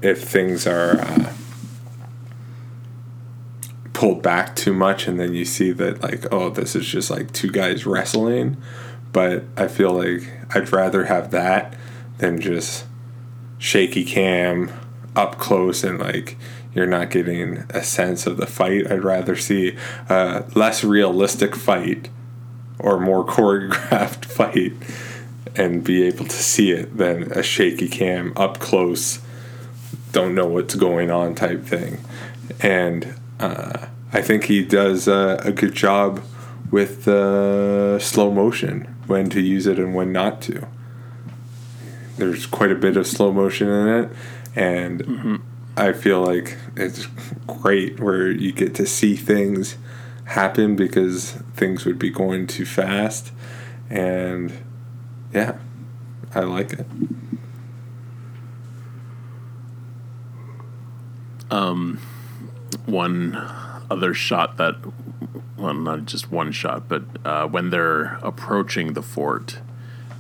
[0.04, 1.32] if things are uh,
[3.92, 7.32] pulled back too much and then you see that like oh this is just like
[7.32, 8.56] two guys wrestling.
[9.12, 11.76] But i feel like i'd rather have that
[12.18, 12.84] than just
[13.58, 14.72] shaky cam
[15.14, 16.36] up close and like
[16.74, 18.90] you're not getting a sense of the fight.
[18.90, 19.76] I'd rather see
[20.08, 22.08] a less realistic fight
[22.78, 24.72] or more choreographed fight
[25.56, 29.23] and be able to see it than a shaky cam up close,
[30.14, 31.98] don't know what's going on type thing.
[32.60, 36.22] And uh, I think he does uh, a good job
[36.70, 40.66] with uh, slow motion, when to use it and when not to.
[42.16, 44.10] There's quite a bit of slow motion in it,
[44.54, 45.36] and Mm-hmm.
[45.76, 47.08] I feel like it's
[47.48, 49.76] great where you get to see things
[50.26, 53.32] happen because things would be going too fast,
[53.90, 54.52] and
[55.32, 55.58] yeah,
[56.32, 56.86] I like it.
[61.50, 61.98] Um,
[62.86, 63.34] one
[63.90, 64.76] other shot that,
[65.56, 69.60] well, not just one shot, but uh, when they're approaching the fort,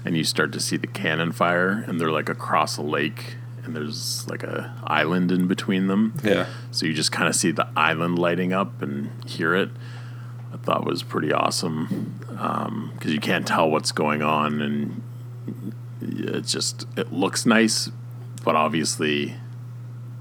[0.04, 3.74] and you start to see the cannon fire, and they're like across a lake, and
[3.74, 6.14] there's like a island in between them.
[6.22, 6.46] Yeah.
[6.70, 9.70] So you just kind of see the island lighting up and hear it.
[10.52, 15.02] I thought was pretty awesome because you can't tell what's going on, and
[16.00, 17.90] it's just it looks nice,
[18.44, 19.36] but obviously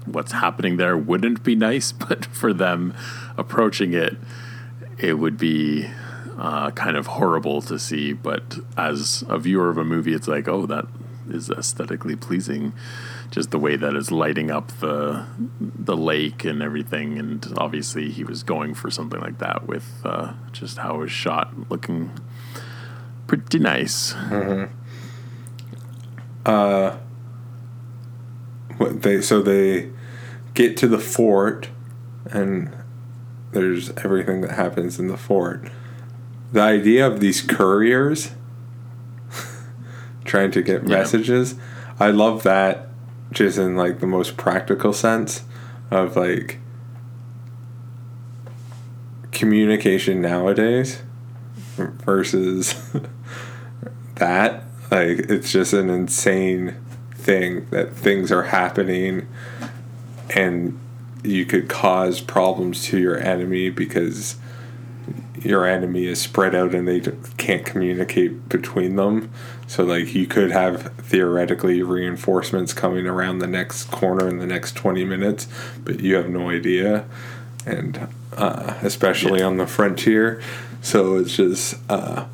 [0.06, 1.92] what's happening there wouldn't be nice.
[2.08, 2.94] But for them
[3.36, 4.16] approaching it,
[4.98, 5.88] it would be
[6.38, 8.12] uh, kind of horrible to see.
[8.12, 10.86] But as a viewer of a movie, it's like, oh, that
[11.28, 12.72] is aesthetically pleasing.
[13.30, 15.26] Just the way that it's lighting up the
[15.60, 20.34] the lake and everything, and obviously he was going for something like that with uh,
[20.52, 22.12] just how it was shot, looking
[23.26, 24.12] pretty nice.
[24.12, 24.72] Mm-hmm.
[26.46, 26.96] Uh,
[28.76, 29.90] what they so they
[30.54, 31.68] get to the fort,
[32.30, 32.72] and
[33.52, 35.68] there's everything that happens in the fort.
[36.52, 38.30] The idea of these couriers
[40.24, 40.88] trying to get Yeah.
[40.98, 41.56] messages,
[42.00, 42.88] I love that.
[43.32, 45.42] Just in like the most practical sense
[45.90, 46.60] of like
[49.32, 51.02] communication nowadays
[51.76, 52.74] versus
[54.16, 56.76] that like it's just an insane
[57.14, 59.26] thing that things are happening
[60.34, 60.78] and
[61.22, 64.36] you could cause problems to your enemy because
[65.40, 67.00] your enemy is spread out and they
[67.36, 69.30] can't communicate between them.
[69.66, 74.74] So like you could have theoretically reinforcements coming around the next corner in the next
[74.76, 75.46] 20 minutes
[75.84, 77.06] but you have no idea.
[77.66, 80.42] And uh, especially on the frontier.
[80.82, 82.26] So it's just uh,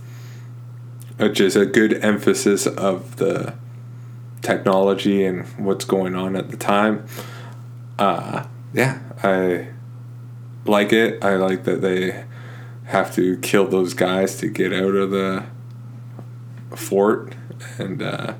[1.18, 3.55] it's just a good emphasis of the
[4.42, 7.07] technology and what's going on at the time.
[8.01, 9.68] Uh, yeah, I
[10.64, 11.22] like it.
[11.22, 12.24] I like that they
[12.84, 15.44] have to kill those guys to get out of the
[16.74, 17.34] fort,
[17.78, 18.34] and uh,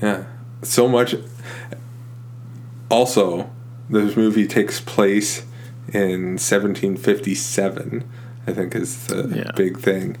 [0.00, 0.24] yeah,
[0.62, 1.14] so much.
[2.90, 3.50] Also,
[3.90, 5.40] this movie takes place
[5.92, 8.04] in 1757.
[8.46, 9.50] I think is the Yeah.
[9.56, 10.16] big thing.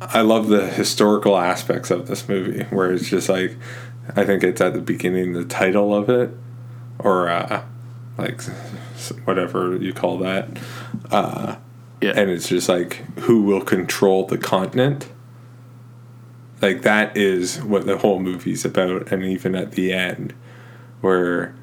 [0.00, 3.56] I love the historical aspects of this movie, where it's just like,
[4.14, 6.30] I think it's at the beginning, the title of it,
[6.98, 7.64] or uh,
[8.18, 8.42] like
[9.24, 10.48] whatever you call that.
[11.10, 11.56] Uh,
[12.00, 12.12] Yeah.
[12.14, 15.08] And it's just like, who will control the continent?
[16.60, 19.10] Like, that is what the whole movie's about.
[19.10, 20.34] And even at the end,
[21.00, 21.54] where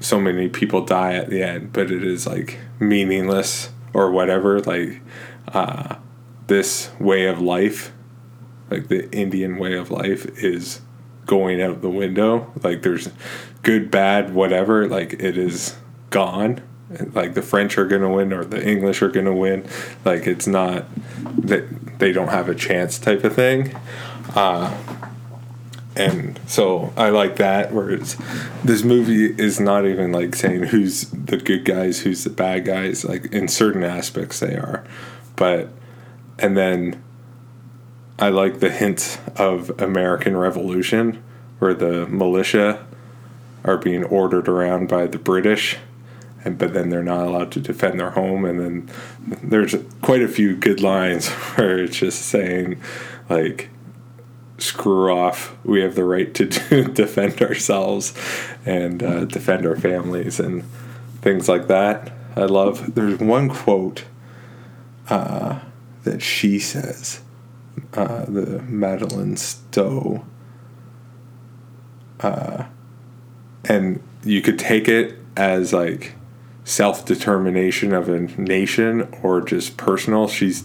[0.00, 4.60] so many people die at the end, but it is like meaningless or whatever.
[4.60, 5.00] Like
[5.48, 5.96] uh,
[6.46, 7.93] this way of life,
[8.70, 10.80] like the Indian way of life, is
[11.26, 12.52] going out the window.
[12.62, 13.08] Like there's
[13.62, 14.88] good, bad, whatever.
[14.88, 15.76] Like it is
[16.10, 16.60] gone.
[17.12, 19.66] Like the French are gonna win or the English are gonna win.
[20.04, 20.84] Like it's not
[21.38, 23.74] that they don't have a chance type of thing.
[24.34, 24.76] Uh,
[25.96, 27.72] and so I like that.
[27.72, 28.16] Where it's
[28.64, 33.04] this movie is not even like saying who's the good guys, who's the bad guys.
[33.04, 34.84] Like in certain aspects they are,
[35.36, 35.68] but
[36.38, 37.02] and then
[38.18, 41.22] I like the hint of American Revolution,
[41.58, 42.86] where the militia
[43.64, 45.78] are being ordered around by the British,
[46.44, 48.44] and but then they're not allowed to defend their home.
[48.44, 48.90] And then
[49.42, 52.80] there's quite a few good lines where it's just saying
[53.28, 53.70] like
[54.58, 55.56] screw off.
[55.64, 58.14] We have the right to do, defend ourselves
[58.64, 60.64] and uh, defend our families and
[61.20, 62.12] things like that.
[62.36, 62.94] I love.
[62.94, 64.04] There's one quote
[65.08, 65.60] uh,
[66.04, 67.20] that she says,
[67.94, 70.24] uh, the Madeleine Stowe,
[72.20, 72.64] uh,
[73.64, 76.14] and you could take it as like
[76.64, 80.28] self determination of a nation or just personal.
[80.28, 80.64] She's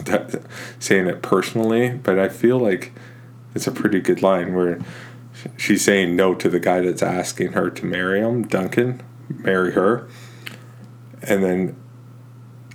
[0.78, 2.92] saying it personally, but I feel like
[3.54, 4.78] it's a pretty good line where
[5.56, 10.08] she's saying no to the guy that's asking her to marry him, Duncan, marry her.
[11.22, 11.76] And then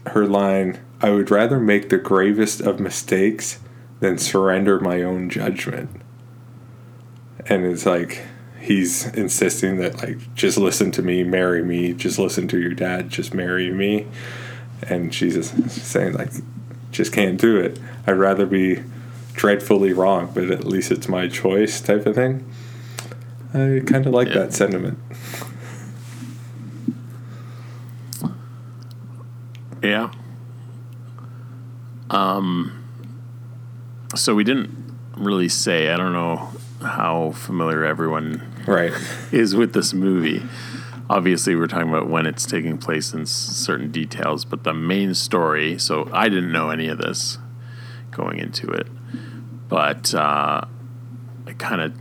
[0.08, 3.60] her line I would rather make the gravest of mistakes
[4.00, 5.90] than surrender my own judgment.
[7.48, 8.24] And it's like
[8.60, 13.10] he's insisting that like just listen to me, marry me, just listen to your dad,
[13.10, 14.08] just marry me.
[14.90, 16.32] And she's just saying like
[16.92, 17.80] just can't do it.
[18.08, 18.84] I'd rather be
[19.34, 22.50] dreadfully wrong, but at least it's my choice type of thing.
[23.54, 25.00] I kind of like that sentiment.
[29.82, 30.12] Yeah.
[32.10, 32.85] Um.
[34.16, 35.92] So we didn't really say.
[35.92, 36.52] I don't know
[36.82, 38.94] how familiar everyone right
[39.32, 40.44] is with this movie.
[41.10, 45.14] Obviously, we're talking about when it's taking place in s- certain details, but the main
[45.14, 45.78] story.
[45.78, 47.38] So I didn't know any of this
[48.12, 48.88] going into it,
[49.68, 50.66] but uh,
[51.46, 51.94] I kind of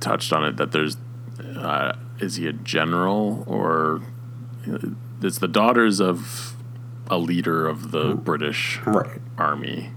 [0.00, 0.96] touched on it that there's.
[1.56, 4.02] Uh, is he a general or?
[5.22, 6.56] It's the daughters of
[7.08, 9.20] a leader of the British right.
[9.38, 9.92] army.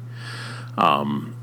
[0.78, 1.36] Um,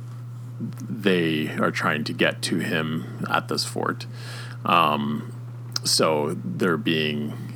[0.60, 4.06] they are trying to get to him at this fort.
[4.64, 5.32] Um,
[5.84, 7.52] so they're being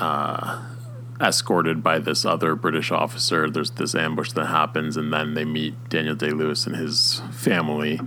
[0.00, 0.62] uh,
[1.20, 3.48] escorted by this other British officer.
[3.48, 8.00] There's this ambush that happens, and then they meet Daniel Day Lewis and his family.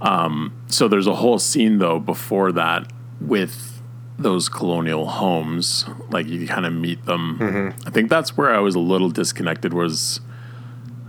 [0.00, 3.80] Um, so there's a whole scene, though, before that with
[4.18, 5.84] those colonial homes.
[6.10, 7.38] Like you kind of meet them.
[7.40, 7.86] Mhm.
[7.86, 9.72] I think that's where I was a little disconnected.
[9.72, 10.20] Was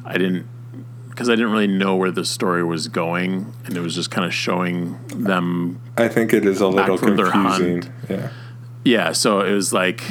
[0.06, 0.48] I didn't
[1.20, 4.26] because I didn't really know where the story was going, and it was just kind
[4.26, 5.82] of showing them.
[5.98, 7.92] I think it is a little confusing.
[8.10, 8.30] Yeah.
[8.86, 10.02] Yeah, so it was like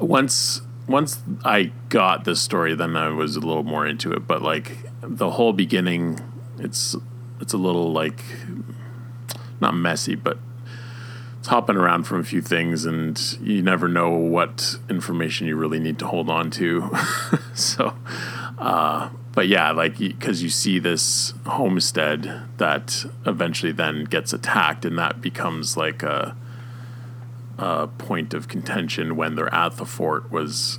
[0.00, 4.26] once once I got this story, then I was a little more into it.
[4.26, 6.18] But like the whole beginning,
[6.58, 6.96] it's
[7.40, 8.24] it's a little like
[9.60, 10.38] not messy, but
[11.38, 15.78] it's hopping around from a few things, and you never know what information you really
[15.78, 16.90] need to hold on to.
[17.54, 17.94] so,
[18.58, 24.96] uh, but yeah, like because you see this homestead that eventually then gets attacked, and
[24.98, 26.36] that becomes like a
[27.58, 30.78] a point of contention when they're at the fort was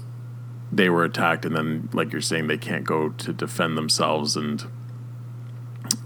[0.71, 4.65] they were attacked and then like you're saying they can't go to defend themselves and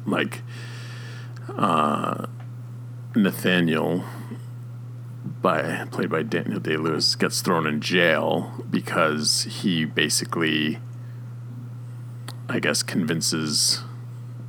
[0.06, 0.44] like
[1.58, 2.28] uh
[3.16, 4.04] Nathaniel
[5.42, 10.78] by played by Daniel Day Lewis gets thrown in jail because he basically
[12.50, 13.82] I guess convinces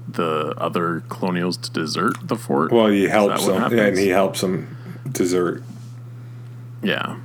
[0.08, 2.72] the other colonials to desert the fort.
[2.72, 4.76] Well, he helps them, and he helps them
[5.12, 5.62] desert.
[6.82, 7.16] Yeah.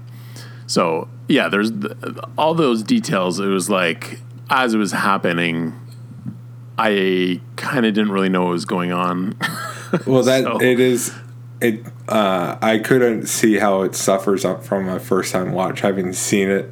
[0.68, 1.94] So yeah, there's th-
[2.38, 3.40] all those details.
[3.40, 4.20] It was like
[4.50, 5.74] as it was happening,
[6.78, 9.38] I kind of didn't really know what was going on.
[10.06, 11.14] Well, that So- it is.
[11.62, 11.86] It.
[12.10, 15.80] Uh, I couldn't see how it suffers up from a first time watch.
[15.82, 16.70] Having seen it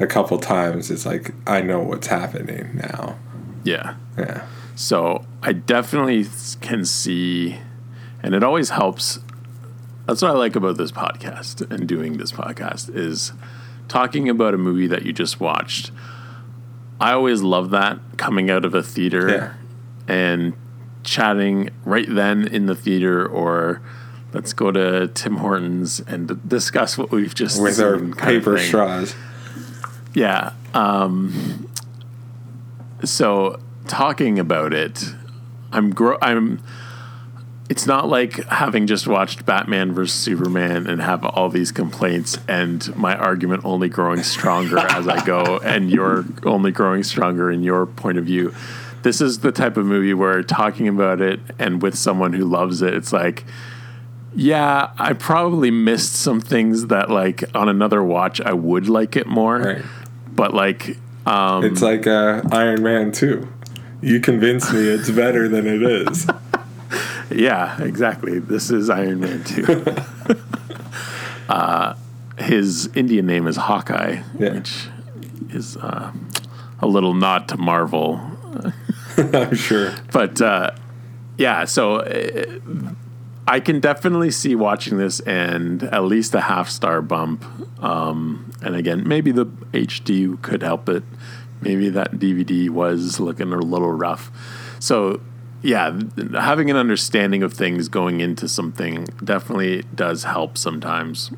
[0.00, 3.18] a couple times, it's like I know what's happening now.
[3.64, 3.94] Yeah.
[4.18, 4.46] Yeah.
[4.76, 6.26] So I definitely
[6.60, 7.58] can see,
[8.22, 9.18] and it always helps.
[10.06, 13.32] That's what I like about this podcast and doing this podcast is
[13.88, 15.90] talking about a movie that you just watched.
[17.00, 19.52] I always love that coming out of a theater Yeah.
[20.14, 20.52] and
[21.04, 23.80] chatting right then in the theater or
[24.32, 29.14] let's go to Tim Hortons and discuss what we've just With our paper straws.
[30.14, 30.52] Yeah.
[30.72, 31.68] Um,
[33.04, 35.14] so talking about it,
[35.72, 36.62] I'm gro- I'm.
[37.70, 42.94] It's not like having just watched Batman versus Superman and have all these complaints and
[42.94, 47.86] my argument only growing stronger as I go and you're only growing stronger in your
[47.86, 48.54] point of view.
[49.02, 52.82] This is the type of movie where talking about it and with someone who loves
[52.82, 53.44] it, it's like,
[54.34, 59.26] yeah, I probably missed some things that like on another watch I would like it
[59.26, 59.58] more.
[59.58, 59.84] Right.
[60.30, 63.48] But like um It's like uh, Iron Man two.
[64.04, 66.26] You convince me it's better than it is.
[67.30, 68.38] yeah, exactly.
[68.38, 69.84] This is Iron Man 2.
[71.48, 71.94] uh
[72.36, 74.88] his Indian name is Hawkeye, which
[75.50, 76.12] is uh,
[76.80, 78.20] a little nod to Marvel.
[79.16, 79.94] I'm sure.
[80.12, 80.72] But uh,
[81.38, 82.44] yeah, so uh,
[83.46, 87.44] I can definitely see watching this and at least a half star bump.
[87.82, 91.04] Um, and again, maybe the HD could help it.
[91.60, 94.30] Maybe that DVD was looking a little rough.
[94.80, 95.20] So
[95.62, 95.98] yeah,
[96.34, 101.30] having an understanding of things going into something definitely does help sometimes.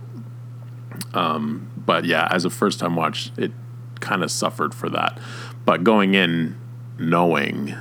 [1.14, 3.52] Um, but yeah, as a first time watch, it
[4.00, 5.18] kind of suffered for that.
[5.64, 6.56] But going in
[6.98, 7.74] knowing,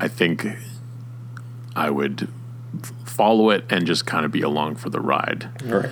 [0.00, 0.46] I think
[1.76, 2.28] I would
[3.04, 5.90] follow it and just kind of be along for the ride Right.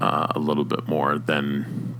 [0.00, 1.94] uh, a little bit more than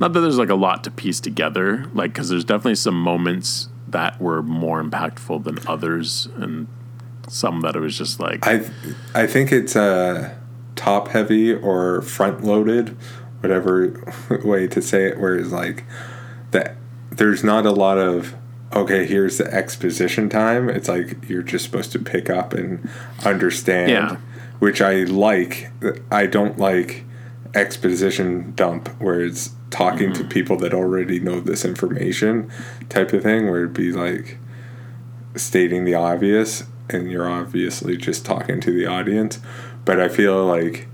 [0.00, 3.68] not that there's like a lot to piece together, like because there's definitely some moments
[3.88, 6.66] that were more impactful than others, and
[7.28, 8.68] some that it was just like I
[9.14, 10.34] I think it's uh,
[10.74, 12.96] top heavy or front loaded,
[13.40, 14.02] whatever
[14.44, 15.18] way to say it.
[15.18, 15.84] Where it's like
[16.50, 16.76] that,
[17.10, 18.34] there's not a lot of
[18.74, 19.06] okay.
[19.06, 20.68] Here's the exposition time.
[20.68, 22.88] It's like you're just supposed to pick up and
[23.24, 24.16] understand, Yeah.
[24.58, 25.70] which I like.
[26.10, 27.04] I don't like
[27.56, 30.28] exposition dump where it's talking to mm-hmm.
[30.28, 32.50] people that already know this information
[32.88, 34.38] type of thing where it'd be like
[35.34, 39.40] stating the obvious and you're obviously just talking to the audience.
[39.84, 40.88] But i feel like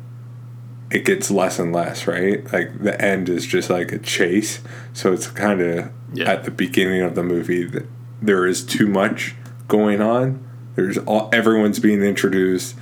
[0.90, 2.50] it gets less and less right?
[2.52, 4.60] Like the end is just like a chase.
[4.92, 5.90] So it's kind of
[6.20, 7.86] at the beginning of the movie that
[8.20, 9.34] there is too much
[9.68, 10.46] going on.
[10.74, 12.76] There's all everyone's being introduced.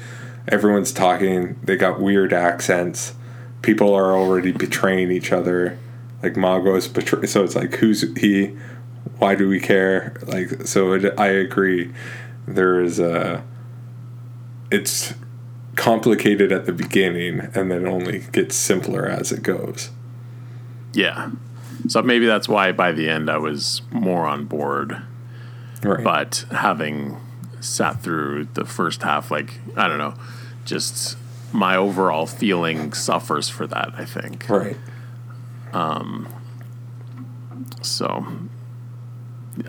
[0.49, 1.59] Everyone's talking.
[1.63, 3.15] They got weird accents
[3.63, 5.79] people are already betraying each other
[6.23, 8.57] like Magua's betray so it's like who's he
[9.19, 11.93] why do we care like so it, i agree
[12.47, 13.43] there is a
[14.71, 15.15] it's
[15.77, 19.91] complicated at the beginning and then only gets simpler as it goes
[20.93, 21.31] yeah.
[21.89, 25.03] So maybe that's why by the end I was more on board.
[25.83, 26.05] Right.
[26.05, 27.17] But having
[27.61, 30.15] sat through the first half, like I don't know,
[30.65, 31.17] just
[31.53, 33.93] my overall feeling suffers for that.
[33.97, 34.49] I think.
[34.49, 34.77] Right.
[35.73, 36.29] Um.
[37.83, 38.27] So,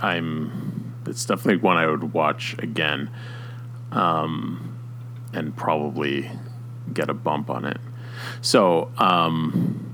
[0.02, 0.94] I'm.
[1.08, 3.10] It's definitely one I would watch again,
[3.92, 4.78] um,
[5.34, 6.30] and probably
[6.94, 7.80] get a bump on it.
[8.42, 9.92] So, um,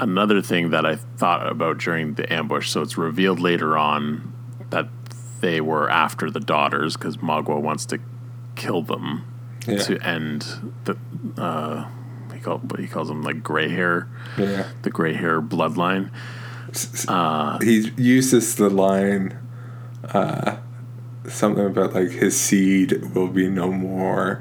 [0.00, 2.70] another thing that I thought about during the ambush.
[2.70, 4.32] So it's revealed later on
[4.70, 4.88] that
[5.40, 7.98] they were after the daughters because Magua wants to
[8.56, 9.24] kill them
[9.66, 9.78] Yeah.
[9.78, 10.46] to end
[10.84, 10.96] the.
[11.36, 11.88] Uh,
[12.32, 14.08] he, call, he calls them like gray hair.
[14.38, 14.68] Yeah.
[14.82, 16.10] The gray hair bloodline.
[17.08, 19.36] Uh, he uses the line
[20.04, 20.56] uh,
[21.28, 24.40] something about like his seed will be no more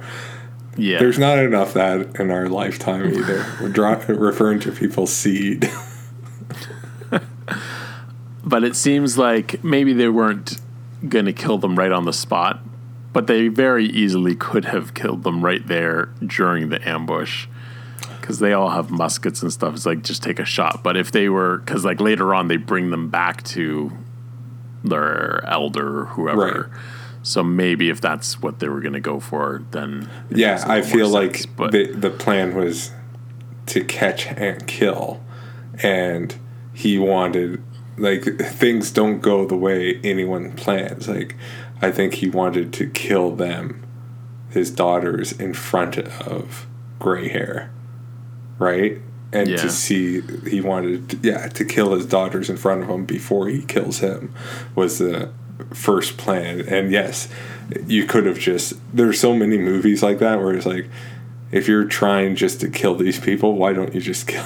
[0.78, 1.00] Yeah.
[1.00, 5.70] there's not enough that in our lifetime either we're dra- referring to people's seed
[8.46, 10.58] but it seems like maybe they weren't
[11.08, 12.62] going to kill them right on the spot,
[13.14, 17.48] but they very easily could have killed them right there during the ambush
[18.20, 19.74] because they all have muskets and stuff.
[19.74, 20.84] It's like just take a shot.
[20.84, 23.92] But if they were, because like later on they bring them back to
[24.84, 26.70] their elder or whoever.
[26.72, 26.82] Right.
[27.24, 31.10] So maybe if that's what they were going to go for, then yeah i feel
[31.10, 32.92] like sense, the, the plan was
[33.66, 35.22] to catch and kill
[35.84, 36.36] and
[36.74, 37.62] he wanted
[37.98, 41.36] like things don't go the way anyone plans like
[41.82, 43.84] i think he wanted to kill them
[44.52, 46.66] his daughters in front of
[47.00, 47.72] gray hair
[48.58, 48.98] right?
[49.32, 49.58] And Yeah.
[49.58, 53.48] to see he wanted to, yeah to kill his daughters in front of him before
[53.48, 54.34] he kills him
[54.76, 55.30] was the
[55.74, 56.62] first plan.
[56.68, 57.30] And yes
[57.88, 60.90] you could have just there's so many movies like that where it's like
[61.52, 64.46] if you're trying just to kill these people why don't you just kill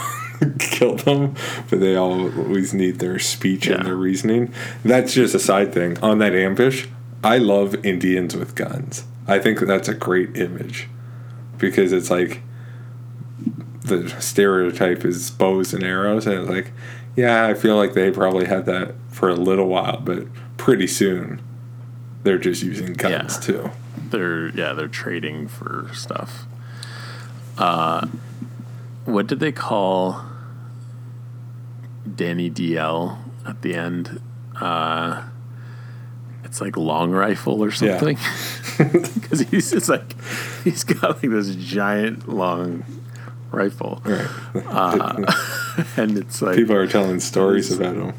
[0.60, 1.34] kill them?
[1.70, 4.54] But they always need their speech and their reasoning.
[4.84, 5.98] That's just a side thing.
[6.04, 6.86] On that ambush
[7.24, 10.88] i love indians with guns i think that's a great image
[11.58, 12.42] because it's like
[13.82, 16.72] the stereotype is bows and arrows and it's like
[17.16, 20.26] yeah i feel like they probably had that for a little while but
[20.58, 21.42] pretty soon
[22.24, 23.70] they're just using guns too
[24.14, 26.46] they're yeah they're trading for stuff.
[27.58, 28.08] Uh,
[29.06, 30.24] what did they call
[32.16, 34.22] Danny DL at the end?
[34.56, 35.24] Uh,
[36.54, 38.16] it's like long rifle or something.
[39.14, 40.16] Because he's just like
[40.64, 42.84] he's got like this giant long
[43.52, 45.34] rifle, uh,
[45.98, 48.14] and it's like people are telling stories about him.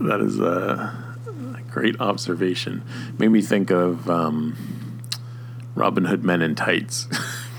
[0.00, 0.92] that is a,
[1.28, 2.82] a great observation.
[3.18, 4.56] Made me think of um,
[5.76, 7.06] Robin Hood Men in Tights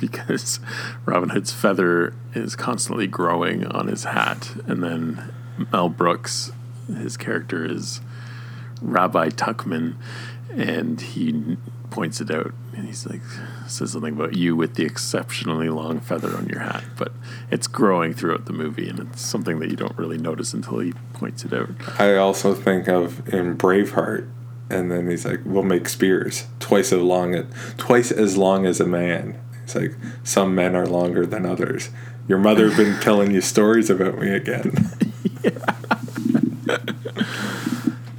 [0.01, 0.59] because
[1.05, 5.33] Robin Hood's feather is constantly growing on his hat, and then
[5.71, 6.51] Mel Brooks,
[6.87, 8.01] his character is
[8.81, 9.95] Rabbi Tuckman,
[10.51, 11.57] and he
[11.89, 13.21] points it out, and he's like
[13.67, 17.11] says something about you with the exceptionally long feather on your hat, but
[17.51, 20.93] it's growing throughout the movie, and it's something that you don't really notice until he
[21.13, 21.69] points it out.
[21.99, 24.29] i also think of in braveheart
[24.69, 27.47] and then he's like we'll make spears twice as long
[27.77, 29.39] twice as long as a man.
[29.63, 29.93] It's like
[30.23, 31.89] some men are longer than others.
[32.27, 34.73] Your mother been telling you stories about me again.
[35.43, 35.96] Yeah,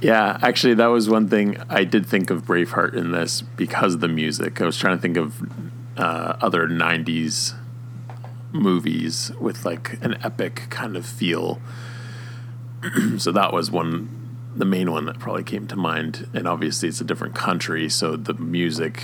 [0.03, 4.07] actually, that was one thing I did think of Braveheart in this because of the
[4.07, 4.61] music.
[4.61, 5.41] I was trying to think of
[5.97, 7.53] uh, other '90s
[8.51, 11.61] movies with like an epic kind of feel.
[13.17, 14.09] so that was one
[14.55, 18.15] the main one that probably came to mind and obviously it's a different country so
[18.15, 19.03] the music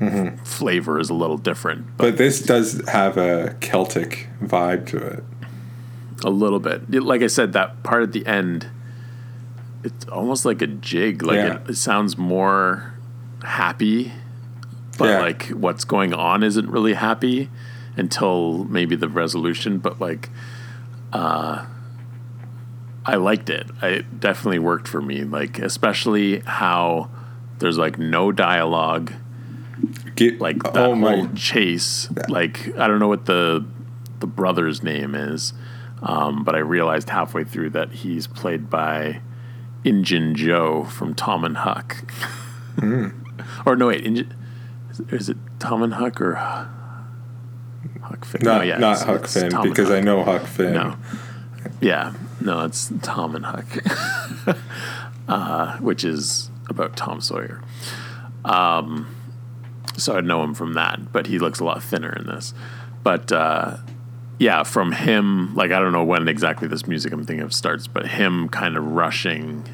[0.00, 0.38] Mhm.
[0.46, 5.24] flavor is a little different But this does have a Celtic vibe to it.
[6.24, 8.68] a little bit like i said that part at the end
[9.94, 11.56] it's almost like a jig like Yeah.
[11.56, 12.94] it, it sounds more
[13.42, 14.12] happy
[14.98, 15.20] but Yeah.
[15.20, 17.48] like what's going on isn't really happy
[17.96, 20.30] until maybe the resolution but like
[21.12, 21.64] uh
[23.06, 27.08] i liked it it definitely worked for me like especially how
[27.58, 29.12] there's like no dialogue
[30.16, 33.64] Get, like that oh my- whole chase like i don't know what the
[34.20, 35.52] the brother's name is
[36.02, 39.20] um, but i realized halfway through that he's played by
[39.84, 42.10] Injun Joe from Tom and Huck.
[42.78, 43.08] Hmm.
[43.66, 44.34] or no, wait, Injun,
[44.90, 46.34] is, is it Tom and Huck or
[48.02, 48.40] Huck Finn?
[48.42, 49.98] Not, no, yeah, not Huck Finn Tom because Huck.
[49.98, 50.74] I know Huck Finn.
[50.74, 50.96] No.
[51.80, 54.56] Yeah, no, it's Tom and Huck,
[55.28, 57.62] uh, which is about Tom Sawyer.
[58.44, 59.14] Um,
[59.96, 62.54] so I'd know him from that, but he looks a lot thinner in this.
[63.02, 63.78] But uh,
[64.38, 67.88] yeah, from him, like I don't know when exactly this music I'm thinking of starts,
[67.88, 69.68] but him kind of rushing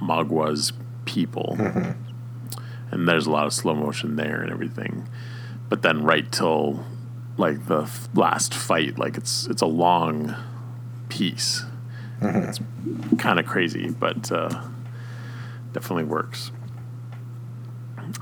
[0.00, 0.72] Magua's
[1.04, 1.56] people,
[2.90, 5.08] and there's a lot of slow motion there and everything.
[5.68, 6.84] But then right till
[7.36, 10.34] like the f- last fight, like it's it's a long
[11.08, 11.64] piece.
[12.20, 12.58] It's
[13.18, 14.62] kind of crazy, but uh,
[15.72, 16.50] definitely works.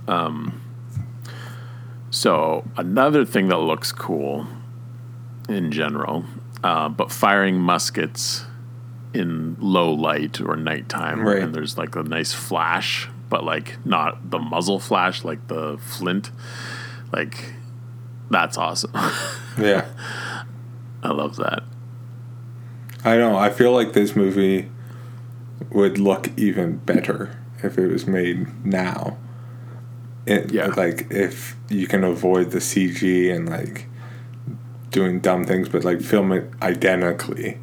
[0.08, 0.60] Um,
[2.10, 4.46] so another thing that looks cool
[5.52, 6.24] in general,
[6.64, 8.44] uh, but firing muskets
[9.14, 11.42] in low light or nighttime, Right.
[11.42, 16.30] and there's like a nice flash, but like not the muzzle flash, like the flint.
[17.12, 17.52] Like
[18.30, 18.92] that's awesome.
[19.58, 19.84] Yeah.
[21.02, 21.62] I love that.
[23.04, 23.38] I don't know.
[23.38, 24.70] I feel like this movie
[25.70, 29.18] would look even better if it was made now.
[30.24, 30.68] It, Yeah.
[30.68, 33.88] Like if you can avoid the CG and like
[34.92, 37.58] doing dumb things, but like film it identically,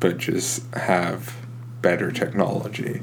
[0.00, 1.36] but just have
[1.80, 3.00] better technology.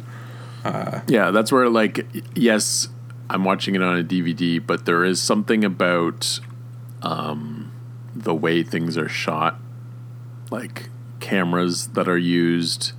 [0.63, 2.05] Uh, Yeah, that's where like
[2.35, 2.89] yes,
[3.29, 6.39] I'm watching it on a DVD, but there is something about
[7.01, 7.71] um,
[8.15, 9.59] the way things are shot,
[10.51, 12.91] like cameras that are used,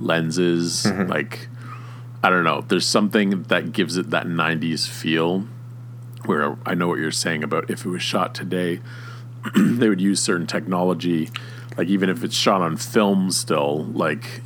[0.00, 1.08] lenses, Mhm.
[1.08, 1.48] like
[2.24, 2.64] I don't know.
[2.66, 5.46] There's something that gives it that '90s feel.
[6.24, 8.80] Where I know what you're saying about if it was shot today,
[9.56, 11.30] they would use certain technology,
[11.76, 14.42] like even if it's shot on film still, like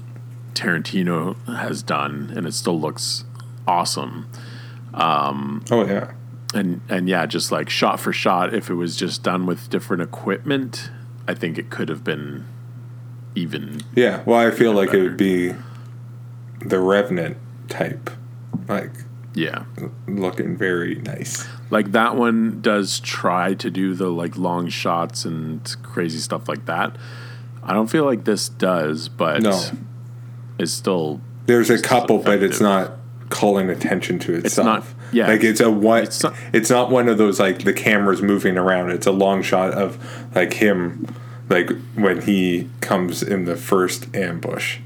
[0.55, 3.25] Tarantino has done, and it still looks
[3.67, 4.29] awesome.
[4.95, 6.13] Um, oh yeah,
[6.55, 10.03] and and yeah, just like shot for shot, if it was just done with different
[10.03, 10.91] equipment,
[11.29, 12.47] I think it could have been
[13.35, 13.83] even.
[13.95, 14.23] yeah.
[14.25, 15.53] Well, I feel like it would be
[16.65, 17.37] the Revenant
[17.69, 18.09] type,
[18.67, 18.93] like
[19.35, 19.65] Yeah.
[20.09, 21.47] looking very nice.
[21.71, 26.67] Like that one does try to do the like long shots and crazy stuff like
[26.67, 26.97] that.
[27.63, 29.61] I don't feel like this does, but No.
[30.59, 32.93] it's still There's a couple, but it's not
[33.29, 34.47] calling attention to itself.
[34.47, 35.27] It's not- yeah.
[35.29, 36.05] like it's a one.
[36.53, 38.91] It's not, one of those like the cameras moving around.
[38.91, 39.99] It's a long shot of
[40.35, 41.07] like him,
[41.49, 44.79] like when he comes in the first ambush,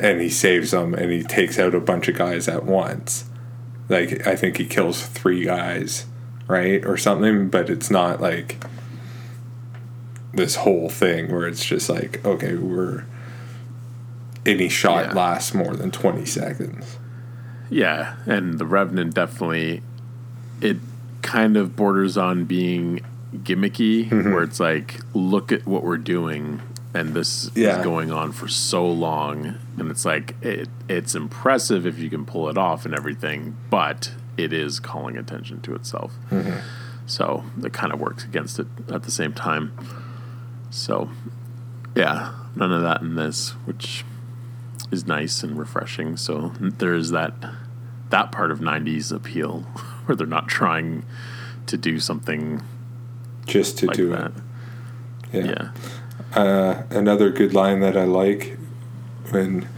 [0.00, 3.24] and he saves them, and he takes out a bunch of guys at once.
[3.88, 6.06] Like I think he kills three guys,
[6.48, 7.48] right, or something.
[7.48, 8.62] But it's not like
[10.32, 13.04] this whole thing where it's just like okay, we're
[14.44, 15.12] any shot Yeah.
[15.14, 16.98] lasts more than 20 seconds.
[17.68, 19.82] Yeah, and the Revenant definitely
[20.60, 20.76] it
[21.22, 23.00] kind of borders on being
[23.38, 24.32] gimmicky Mhm.
[24.32, 26.62] where it's like look at what we're doing
[26.96, 27.78] and this Yeah.
[27.78, 32.24] is going on for so long and it's like it it's impressive if you can
[32.24, 36.12] pull it off and everything, but it is calling attention to itself.
[36.30, 36.60] Mhm.
[37.06, 39.72] So it kind of works against it at the same time.
[40.70, 41.10] So
[41.94, 44.04] yeah, none of that in this, which
[44.90, 46.16] is nice and refreshing.
[46.16, 47.34] So there is that
[48.10, 49.60] that part of '90s appeal
[50.06, 51.04] where they're not trying
[51.66, 52.62] to do something
[53.46, 54.32] Just to like do that.
[55.32, 55.46] it.
[55.46, 55.68] Yeah.
[56.34, 58.58] Uh, another good line that I like
[59.30, 59.68] when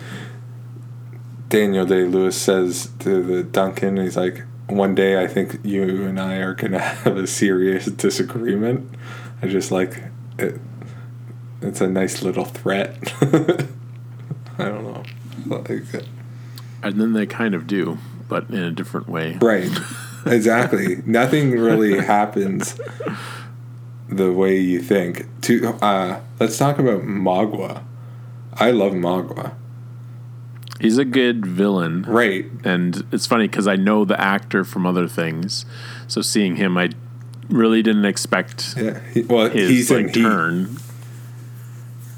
[1.49, 6.21] Daniel Day Lewis says to the Duncan, he's like, "One day I think you and
[6.21, 8.91] I are gonna have a serious disagreement."
[9.43, 10.03] I just like
[10.39, 10.61] it.
[11.61, 12.97] It's a nice little threat.
[14.59, 15.03] I don't know.
[15.47, 16.07] Like it.
[16.83, 17.99] And then they kind of do,
[18.29, 19.39] but in a different way.
[19.41, 19.71] Right.
[20.27, 21.03] Exactly.
[21.07, 22.79] Nothing really happens
[24.09, 25.27] the way you think.
[25.43, 27.83] To uh, let's talk about Magua.
[28.55, 29.55] I love Magua.
[30.81, 32.47] He's a good villain, right?
[32.65, 35.65] And it's funny because I know the actor from other things,
[36.07, 36.91] so seeing him, I
[37.49, 38.75] really didn't expect.
[38.77, 40.79] Yeah, he, well, his he's like in Heat.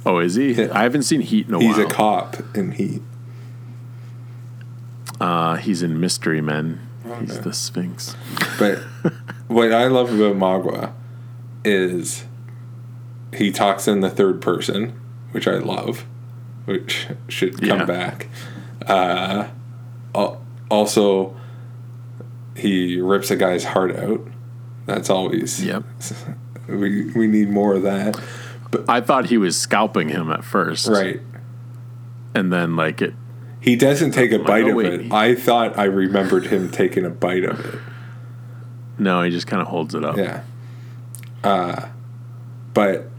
[0.04, 0.62] Oh, is he?
[0.68, 1.86] I haven't seen Heat in a He's while.
[1.86, 3.02] a cop in Heat.
[5.20, 6.80] Uh, he's in Mystery Men.
[7.20, 7.40] He's Okay.
[7.42, 8.16] the Sphinx.
[8.58, 8.78] But
[9.48, 10.92] what I love about Magua
[11.64, 12.24] is
[13.34, 14.98] he talks in the third person,
[15.32, 16.04] which I love,
[16.64, 17.84] which should come Yeah.
[17.84, 18.28] back.
[18.86, 19.48] Uh,
[20.70, 21.36] also,
[22.56, 24.26] he rips a guy's heart out.
[24.86, 25.84] That's always Yep.
[26.68, 28.20] We we need more of that.
[28.70, 31.20] But I thought he was scalping him at first, Right.
[32.32, 33.12] And then like it.
[33.60, 34.92] He doesn't take a like, bite oh, of wait.
[35.00, 35.12] it.
[35.12, 37.80] I thought I remembered him taking a bite of it.
[38.98, 40.16] No, he just kind of holds it up.
[40.16, 40.42] Yeah.
[41.42, 41.88] Uh,
[42.72, 43.09] but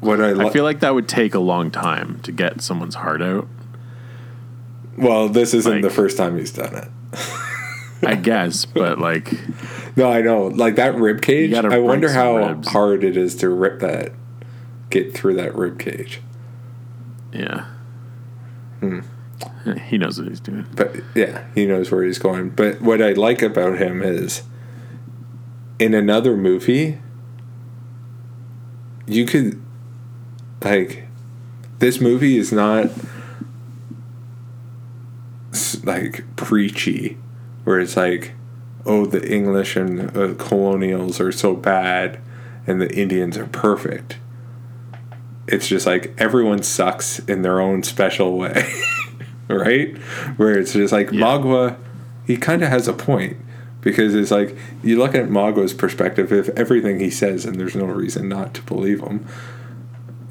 [0.00, 2.96] what I, lo- I feel like that would take a long time to get someone's
[2.96, 3.48] heart out.
[4.98, 6.88] well, this isn't like- the first time he's done it.
[8.02, 9.32] I guess, but like,
[9.96, 10.48] No, I know.
[10.48, 11.52] Like that rib cage.
[11.54, 12.68] I wonder how ribs.
[12.68, 14.12] hard it is to rip that,
[14.90, 16.20] get through that rib cage.
[17.32, 17.66] yeah,
[18.80, 19.00] Hmm.
[19.88, 20.66] he knows what he's doing.
[20.76, 22.50] But yeah, he knows where he's going.
[22.50, 24.42] But what I like about him is,
[25.78, 26.98] in another movie,
[29.06, 29.60] you could,
[30.62, 31.06] like,
[31.78, 32.90] this movie is not
[35.84, 37.16] like preachy,
[37.64, 38.32] where it's like,
[38.84, 42.20] oh, the English and uh, colonials are so bad,
[42.66, 44.18] and the Indians are perfect.
[45.48, 48.68] It's just like everyone sucks in their own special way.
[49.48, 49.96] right?
[50.36, 51.76] Where it's just like Magua,
[52.26, 53.36] he kind of has a point
[53.80, 56.32] because it's like you look at Magua's perspective.
[56.32, 59.26] If everything he says, and there's no reason not to believe him,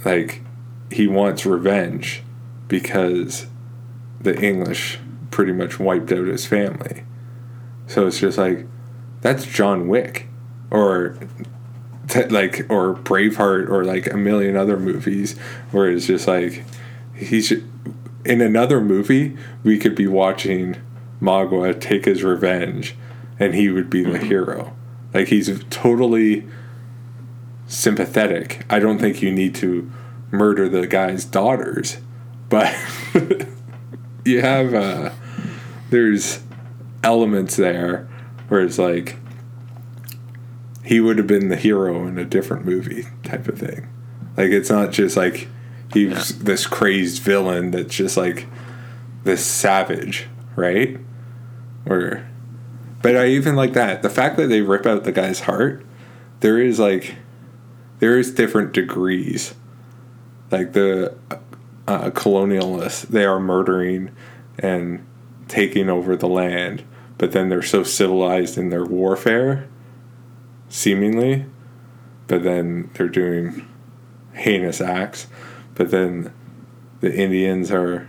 [0.05, 0.41] like
[0.91, 2.23] he wants revenge
[2.67, 3.47] because
[4.21, 4.99] the English
[5.31, 7.03] pretty much wiped out his family.
[7.87, 8.67] So it's just like
[9.21, 10.27] that's John Wick,
[10.71, 11.17] or
[12.07, 15.37] t- like or Braveheart, or like a million other movies
[15.71, 16.63] where it's just like
[17.15, 17.51] he's
[18.23, 20.77] in another movie, we could be watching
[21.21, 22.95] Magua take his revenge,
[23.39, 24.27] and he would be the mm-hmm.
[24.27, 24.75] hero.
[25.13, 26.47] Like he's totally
[27.67, 28.65] sympathetic.
[28.69, 29.91] I don't think you need to
[30.31, 31.97] murder the guy's daughters,
[32.49, 32.75] but
[34.25, 35.11] you have uh,
[35.89, 36.41] there's
[37.03, 38.07] elements there
[38.47, 39.17] where it's like
[40.83, 43.87] he would have been the hero in a different movie type of thing.
[44.37, 45.47] Like it's not just like
[45.93, 48.47] he's this crazed villain that's just like
[49.23, 50.99] this savage, right?
[51.87, 52.27] Or
[53.01, 54.01] but I even like that.
[54.01, 55.85] The fact that they rip out the guy's heart,
[56.39, 57.15] there is like
[58.05, 59.55] there is different degrees.
[60.51, 61.15] Like the
[61.87, 64.11] uh, colonialists, they are murdering
[64.59, 65.03] and
[65.47, 66.83] taking over the land,
[67.17, 69.67] but then they're so civilized in their warfare,
[70.69, 71.47] seemingly,
[72.27, 73.67] but then they're doing
[74.33, 75.25] heinous acts.
[75.73, 76.31] But then
[76.99, 78.07] the Indians are,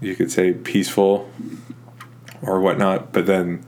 [0.00, 1.30] you could say, peaceful
[2.40, 3.66] or whatnot, but then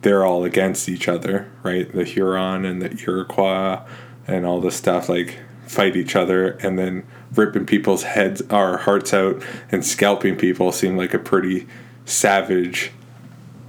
[0.00, 1.92] they're all against each other, right?
[1.92, 3.82] The Huron and the Iroquois
[4.28, 9.12] and all this stuff, like fight each other and then ripping people's heads or hearts
[9.12, 11.66] out and scalping people seem like a pretty
[12.04, 12.92] savage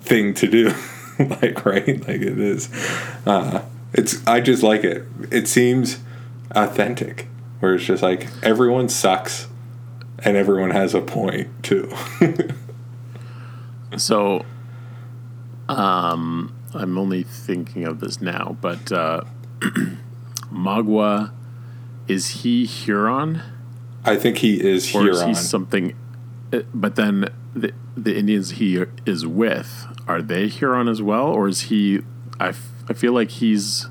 [0.02, 0.74] thing to do.
[1.20, 2.00] like, right?
[2.08, 2.70] Like it is.
[3.26, 3.64] Uh,
[3.94, 5.06] it's, I just like it.
[5.32, 6.00] It seems
[6.52, 7.28] authentic
[7.60, 9.48] where it's just like everyone sucks
[10.20, 11.92] and everyone has a point too.
[13.98, 14.46] So,
[15.68, 19.24] um, I'm only thinking of this now, but uh,
[20.52, 21.32] Magua,
[22.08, 23.42] is he Huron?
[24.06, 25.94] I think he is Or is he something?
[26.54, 31.48] uh, But then the the Indians he is with are they Huron as well, or
[31.48, 32.00] is he?
[32.40, 33.88] I, f- I feel like he's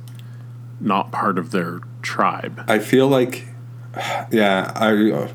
[0.80, 2.64] not part of their tribe.
[2.66, 3.44] I feel like,
[4.32, 5.28] yeah, I.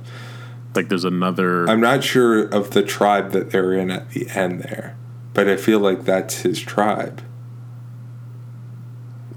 [0.76, 1.70] Like there's another.
[1.70, 4.98] I'm not sure of the tribe that they're in at the end there,
[5.34, 7.22] but I feel like that's his tribe.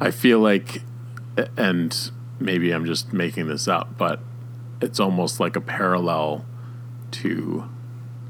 [0.01, 0.83] I feel like,
[1.57, 4.21] and maybe I'm just making this up, but
[4.81, 6.45] it's almost like a parallel
[7.13, 7.69] to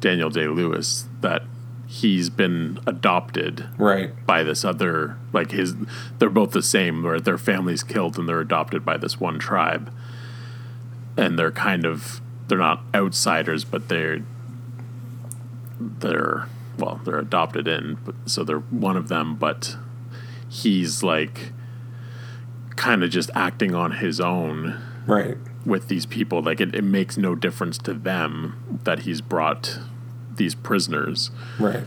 [0.01, 1.43] Daniel Day Lewis that
[1.87, 4.27] he's been adopted right.
[4.27, 5.77] by this other like his
[6.19, 9.93] they're both the same where their family's killed and they're adopted by this one tribe.
[11.17, 14.23] And they're kind of they're not outsiders but they're
[15.81, 19.77] they're well they're adopted in but, so they're one of them but
[20.49, 21.53] he's like
[22.77, 25.37] kind of just acting on his own right.
[25.65, 26.43] with these people.
[26.43, 29.79] Like it, it makes no difference to them that he's brought
[30.35, 31.31] these prisoners.
[31.59, 31.85] Right.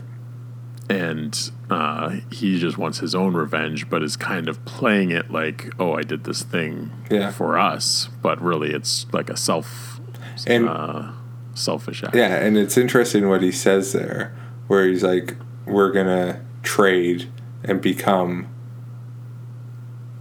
[0.88, 5.72] And uh, he just wants his own revenge but is kind of playing it like
[5.78, 7.30] oh i did this thing Yeah.
[7.30, 8.08] for us.
[8.22, 10.00] But really it's like a self
[10.46, 11.12] And- uh,
[11.54, 12.14] selfish act.
[12.16, 14.32] Yeah, and it's interesting what he says there,
[14.66, 15.36] where he's like,
[15.66, 17.28] "We're gonna trade
[17.62, 18.46] and become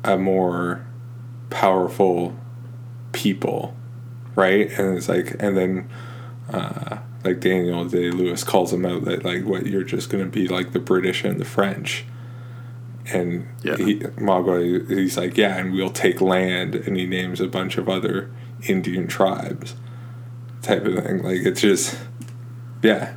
[0.04, 0.86] a more
[1.50, 2.36] powerful
[3.12, 3.76] people,
[4.36, 5.90] right?" And it's like, and then,
[6.52, 10.48] uh, like Daniel Day Lewis calls him out that like, "What you're just gonna be
[10.48, 12.06] like the British and the French."
[13.12, 13.76] And Yeah.
[13.78, 17.90] he, Magua, he's like, yeah, and we'll take land, and he names a bunch of
[17.90, 18.30] other
[18.68, 19.74] Indian tribes
[20.62, 21.24] type of thing.
[21.24, 21.98] Like it's just,
[22.84, 23.14] yeah.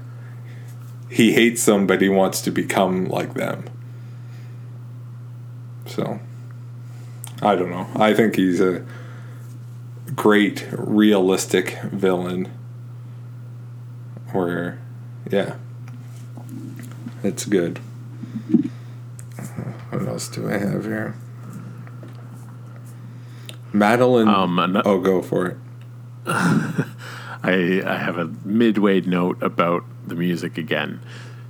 [1.11, 3.65] He hates them, but he wants to become like them.
[5.87, 6.21] So,
[7.43, 7.89] I don't know.
[7.97, 8.85] I think he's a
[10.15, 12.51] great, realistic villain.
[14.33, 14.79] Where,
[15.31, 15.57] yeah,
[17.23, 17.79] it's good.
[19.91, 21.15] What else do I have here?
[23.73, 24.29] Madeleine.
[24.29, 25.57] Um, ano- oh, go for it.
[26.27, 31.01] I, I have a midway note about the music again.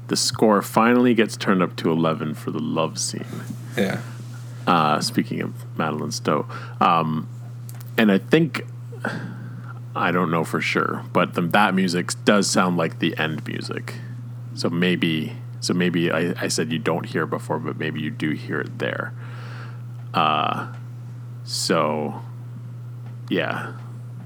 [0.09, 3.25] The score finally gets turned up to 11 for the love scene.
[3.77, 4.01] Yeah.
[4.67, 6.47] Uh, speaking of Madeleine Stowe.
[6.81, 7.29] Um,
[7.99, 8.65] and I think,
[9.97, 13.95] I don't know for sure, but the, that music does sound like the end music.
[14.55, 18.11] So maybe, so maybe I, I said you don't hear it before, but maybe you
[18.11, 19.13] do hear it there.
[20.15, 20.73] Uh,
[21.45, 22.23] so,
[23.29, 23.73] yeah,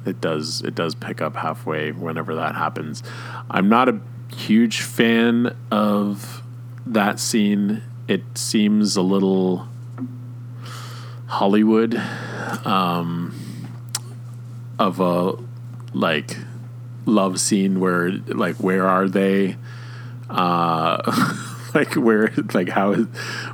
[0.04, 3.02] it does it does pick up halfway whenever that happens.
[3.50, 4.00] I'm not a
[4.34, 6.42] huge fan of
[6.84, 7.82] that scene.
[8.06, 9.68] It seems a little
[11.26, 11.94] Hollywood
[12.64, 13.34] um,
[14.78, 15.34] of a
[15.92, 16.36] like
[17.04, 19.56] love scene where like where are they?
[20.28, 21.00] Uh,
[21.74, 23.06] like where like how is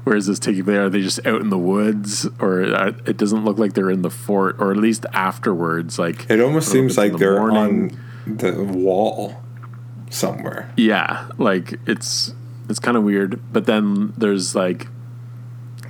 [0.04, 0.76] where is this taking place?
[0.76, 4.02] Are they just out in the woods, or uh, it doesn't look like they're in
[4.02, 5.98] the fort, or at least afterwards?
[5.98, 7.98] Like It almost I don't know seems if it's in like the they're morning.
[8.26, 9.42] on the wall
[10.10, 10.70] somewhere.
[10.76, 12.34] Yeah, like it's
[12.68, 13.40] it's kind of weird.
[13.52, 14.86] But then there's like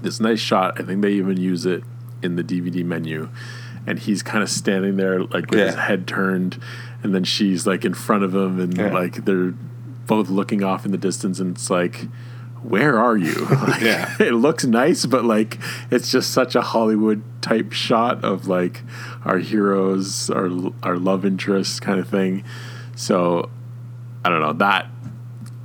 [0.03, 0.81] this nice shot.
[0.81, 1.83] I think they even use it
[2.23, 3.29] in the DVD menu,
[3.87, 6.61] and he's kind of standing there like with his head turned,
[7.03, 8.93] and then she's like in front of him, and Yeah.
[8.93, 9.55] like they're
[10.07, 12.07] both looking off in the distance, and it's like.
[12.65, 13.45] Where are you?
[13.51, 14.15] Like, Yeah.
[14.21, 15.59] it looks nice, but like
[15.91, 18.83] it's just such a Hollywood type shot of like
[19.25, 20.49] our heroes, our
[20.85, 22.45] our love interests kind of thing.
[22.95, 23.51] So
[24.25, 24.53] I don't know.
[24.53, 24.87] That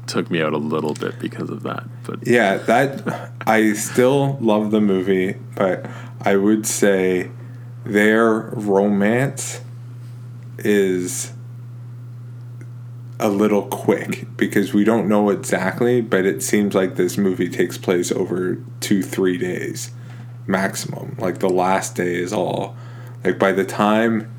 [0.07, 1.83] took me out a little bit because of that.
[2.07, 5.85] But Yeah, that I still love the movie, but
[6.21, 7.29] I would say
[7.83, 9.61] their romance
[10.57, 11.33] is
[13.19, 17.77] a little quick because we don't know exactly, but it seems like this movie takes
[17.77, 19.91] place over two, three days
[20.45, 21.15] maximum.
[21.19, 22.75] Like the last day is all
[23.23, 24.31] like by the time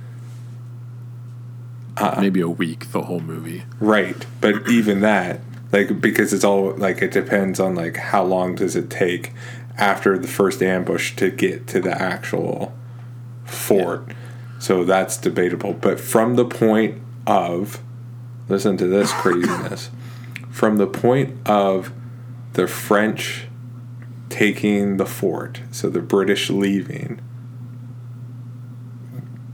[1.97, 3.65] Uh, maybe a week, the whole movie.
[3.81, 5.41] Right, but even that,
[5.73, 9.33] like, because it's all like it depends on like how long does it take
[9.77, 12.75] after the first ambush to get to the actual
[13.45, 14.13] fort.
[14.59, 15.73] So that's debatable.
[15.73, 17.81] But from the point of,
[18.49, 19.91] listen to this craziness,
[20.51, 21.93] from the point of
[22.55, 23.47] the French
[24.29, 27.21] taking the fort, so the British leaving,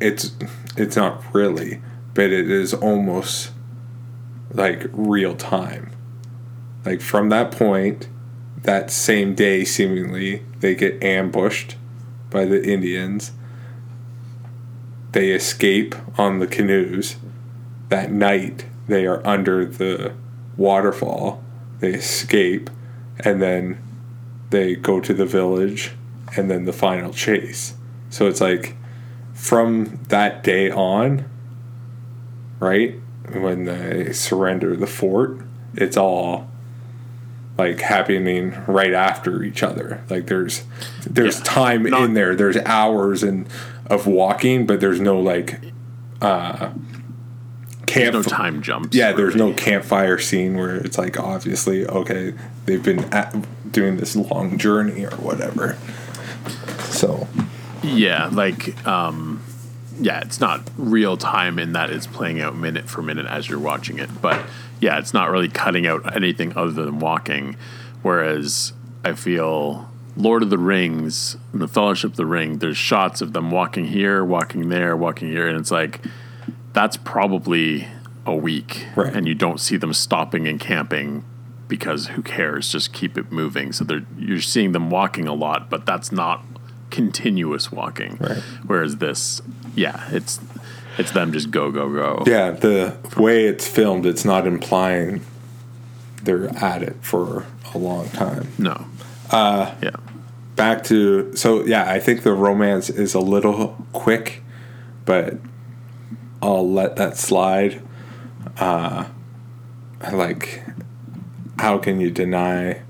[0.01, 0.33] it's
[0.77, 1.81] it's not really,
[2.15, 3.53] but it is almost
[4.53, 5.94] like real time.
[6.85, 8.09] Like from that point,
[8.63, 11.77] that same day, seemingly, they get ambushed
[12.31, 13.33] by the Indians.
[15.13, 17.17] They escape on the canoes.
[17.89, 20.15] That night, they are under the
[20.57, 21.43] waterfall.
[21.81, 22.71] They escape,
[23.21, 23.79] and then
[24.51, 25.93] they go to the village,
[26.37, 27.75] and then the final chase.
[28.11, 28.77] So it's like
[29.33, 31.29] from that day on,
[32.61, 32.95] right?
[33.33, 35.41] When they surrender the fort,
[35.75, 36.51] it's all
[37.57, 40.03] like happening right after each other.
[40.11, 40.65] Like there's
[41.07, 41.45] there's Yeah.
[41.45, 42.35] time Not- in there.
[42.35, 43.47] There's hours and
[43.87, 45.61] of walking, but there's no like
[46.21, 46.71] uh
[47.87, 48.97] There's camp no time jumps.
[48.97, 52.33] yeah, there's no campfire scene where it's like obviously okay,
[52.67, 53.35] they've been at,
[53.71, 55.77] doing this long journey or whatever.
[56.91, 57.29] So
[57.83, 59.34] Yeah, like um
[60.01, 63.59] yeah, it's not real time in that it's playing out minute for minute as you're
[63.59, 64.11] watching it.
[64.21, 64.45] But
[64.81, 67.57] yeah, it's not really cutting out anything other than walking.
[68.03, 68.73] Whereas
[69.05, 73.33] I feel Lord of the Rings, and the Fellowship of the Ring, there's shots of
[73.33, 76.01] them walking here, walking there, walking here, and it's like
[76.73, 77.89] that's probably
[78.27, 79.15] a week, Right.
[79.15, 81.25] and you don't see them stopping and camping
[81.69, 82.71] because who cares?
[82.71, 83.73] Just keep it moving.
[83.73, 86.45] So they're you're seeing them walking a lot, but that's not
[86.95, 88.17] continuous walking.
[88.21, 88.39] Right.
[88.65, 89.43] Whereas this,
[89.75, 90.41] yeah, it's
[90.97, 92.23] it's them just go go go.
[92.25, 95.21] Yeah, the way it's filmed, it's not implying
[96.23, 98.49] they're at it for a long time.
[98.59, 98.87] No.
[99.31, 99.97] Uh, yeah.
[100.55, 104.43] Back to so yeah, I think the romance is a little quick,
[105.05, 105.35] but
[106.41, 107.83] I'll let that slide.
[108.59, 109.07] Uh,
[110.13, 110.63] like,
[111.59, 112.83] how can you deny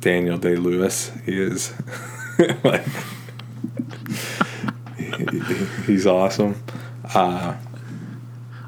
[0.00, 1.12] Daniel Day Lewis?
[1.24, 1.72] He is
[2.64, 2.84] like
[5.86, 6.62] he's awesome.
[7.14, 7.56] Uh,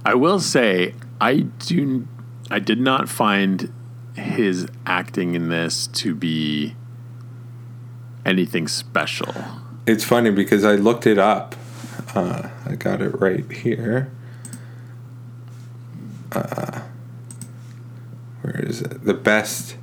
[0.04, 2.06] I will say I do
[2.50, 3.72] I did not find
[4.14, 6.76] his acting in this to be
[8.24, 9.34] anything special.
[9.86, 11.54] It's funny because I looked it up.
[12.14, 14.10] Uh, I got it right here.
[16.32, 16.82] Uh,
[18.42, 19.04] where is it?
[19.04, 19.76] The best.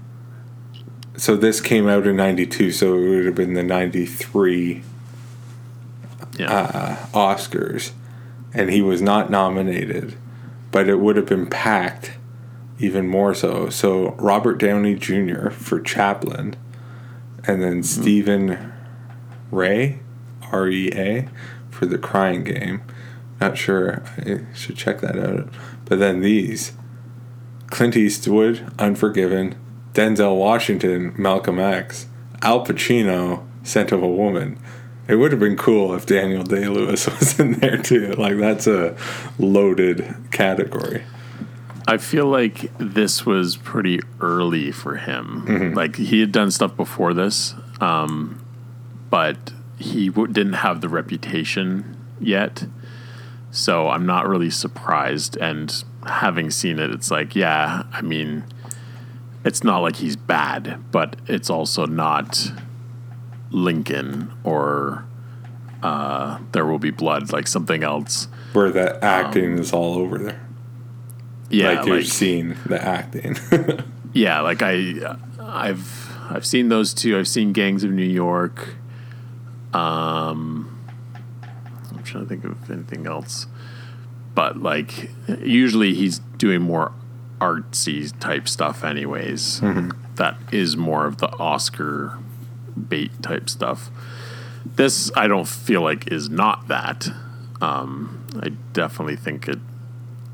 [1.17, 4.83] So this came out in '92, so it would have been the '93
[6.39, 7.91] uh, Oscars,
[8.53, 10.15] and he was not nominated,
[10.71, 12.13] but it would have been packed
[12.79, 13.69] even more so.
[13.69, 15.49] So Robert Downey Jr.
[15.49, 16.55] for Chaplin,
[17.45, 18.73] and then Stephen
[19.51, 19.99] Rea,
[20.51, 21.27] R E A,
[21.69, 22.83] for the Crying Game.
[23.39, 24.03] Not sure.
[24.17, 25.49] I should check that out.
[25.85, 26.73] But then these
[27.67, 29.55] Clint Eastwood, Unforgiven,
[29.93, 32.07] Denzel Washington, Malcolm X,
[32.41, 34.59] Al Pacino, Scent of a Woman.
[35.07, 38.13] It would have been cool if Daniel Day Lewis was in there too.
[38.13, 38.95] Like, that's a
[39.37, 41.03] loaded category.
[41.87, 45.43] I feel like this was pretty early for him.
[45.45, 45.75] Mhm.
[45.75, 48.39] Like he had done stuff before this, um,
[49.09, 52.63] but he w- didn't have the reputation yet.
[53.51, 55.35] So I'm not really surprised.
[55.35, 58.45] And having seen it, it's like, yeah, I mean,
[59.43, 62.49] it's not like he's bad, but it's also not
[63.53, 65.05] Lincoln or
[65.81, 68.27] uh, There Will Be Blood, like something else.
[68.53, 70.41] Where the acting is all over there.
[71.49, 73.37] Yeah, like you're like- seeing the acting.
[74.13, 77.17] yeah, like I, I've I've seen those two.
[77.17, 78.69] I've seen Gangs of New York.
[79.73, 80.79] Um,
[81.91, 83.47] I'm trying to think of anything else,
[84.35, 85.09] but like
[85.39, 86.91] usually he's doing more
[87.39, 89.59] artsy type stuff, anyways.
[89.61, 89.91] Mhm.
[90.15, 92.17] That is more of the Oscar
[92.75, 93.89] bait type stuff.
[94.65, 97.07] This I don't feel like is not that.
[97.61, 99.59] Um, I definitely think it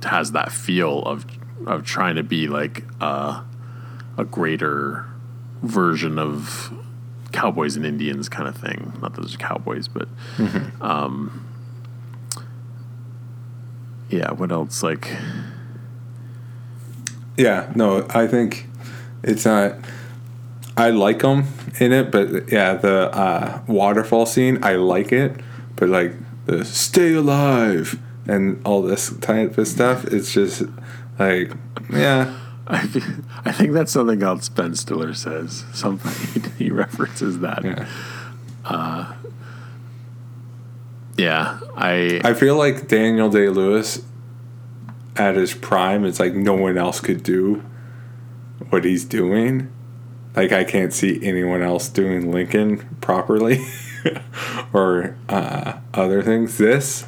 [0.04, 1.26] has that feel of
[1.68, 3.44] of trying to be like a,
[4.18, 5.06] a greater
[5.62, 6.72] version of
[7.32, 8.94] cowboys and Indians kind of thing.
[9.02, 10.08] Not that there's cowboys, but
[10.38, 10.82] Mhm.
[10.82, 11.46] um,
[14.10, 14.32] yeah.
[14.32, 14.82] What else?
[14.84, 15.10] Like
[17.38, 18.68] Yeah, no, I think
[19.24, 19.76] it's not.
[20.80, 21.46] I like them
[21.80, 25.36] in it, but yeah, the uh, waterfall scene, I like it,
[25.76, 26.14] but like
[26.46, 30.64] the stay alive and all this type of stuff, it's just
[31.18, 31.52] like,
[31.92, 32.34] yeah.
[32.68, 32.78] I,
[33.46, 35.66] I think that's something else Ben Stiller says.
[35.74, 37.66] Something he references that.
[37.66, 37.88] Yeah.
[38.64, 39.14] Uh,
[41.18, 44.06] yeah, I I feel like Daniel Day Lewis
[45.18, 47.66] at his prime, it's like no one else could do
[48.70, 49.70] what he's doing.
[50.36, 53.66] Like I can't see anyone else doing Lincoln properly
[54.74, 56.58] or uh, other things.
[56.58, 57.06] This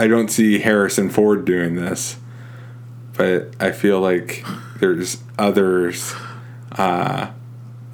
[0.00, 2.16] I don't see Harrison Ford doing this,
[3.12, 4.42] but I feel like
[4.78, 6.14] there's others
[6.72, 7.30] uh,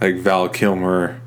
[0.01, 1.20] like Val Kilmer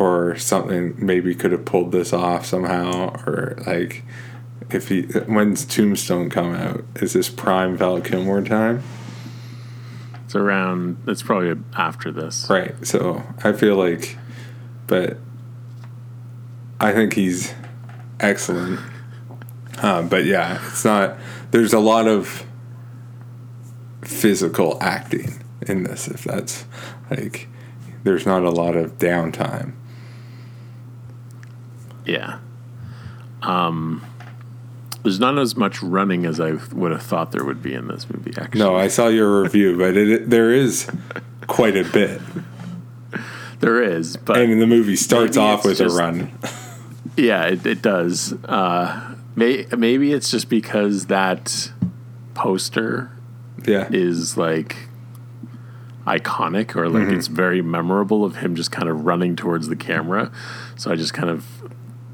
[0.00, 4.02] or something maybe could have pulled this off somehow or like
[4.70, 8.82] if he when's Tombstone come out is this prime Val Kilmer time
[10.26, 10.98] it's around.
[11.06, 12.50] It's probably after this.
[12.50, 14.18] right so I feel like
[14.86, 15.16] but
[16.78, 17.54] I think he's
[18.20, 18.78] excellent
[19.78, 21.16] uh, but yeah it's not
[21.52, 22.44] there's a lot of
[24.02, 26.64] physical acting in this if that's
[27.10, 27.48] like
[28.04, 29.72] there's not a lot of downtime
[32.04, 32.38] Yeah.
[33.42, 34.04] Um,
[35.06, 38.10] there's not as much running as I would have thought there would be in this
[38.10, 38.32] movie.
[38.36, 40.90] Actually, No, I saw your review, but it, there is
[41.46, 42.20] quite a bit.
[43.60, 46.32] there is, but and the movie starts off with just- a run.
[47.16, 48.32] Yeah, it, it does.
[48.44, 51.70] Uh, may, maybe it's just because that
[52.34, 53.10] poster
[53.64, 53.88] Yeah.
[53.90, 54.76] is like
[56.06, 57.16] iconic or like Mhm.
[57.16, 60.30] it's very memorable of him just kind of running towards the camera.
[60.76, 61.46] So I just kind of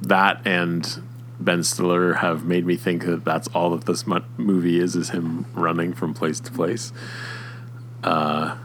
[0.02, 1.02] that and
[1.44, 5.10] Ben Stiller have made me think that that's all that this mo- movie is is
[5.10, 6.92] him running from place to place.
[8.02, 8.56] Uh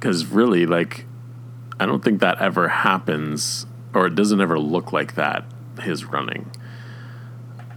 [0.00, 1.06] cuz really like
[1.80, 5.44] I don't think that ever happens or it doesn't ever look like that
[5.80, 6.50] his running.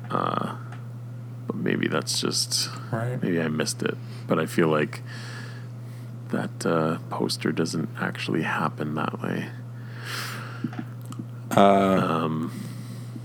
[0.10, 0.56] Uh
[1.48, 3.22] but maybe that's just Right.
[3.22, 3.98] maybe I missed it.
[4.28, 5.02] But I feel like
[6.30, 9.50] that uh, poster doesn't actually happen that way.
[11.52, 12.48] Uh,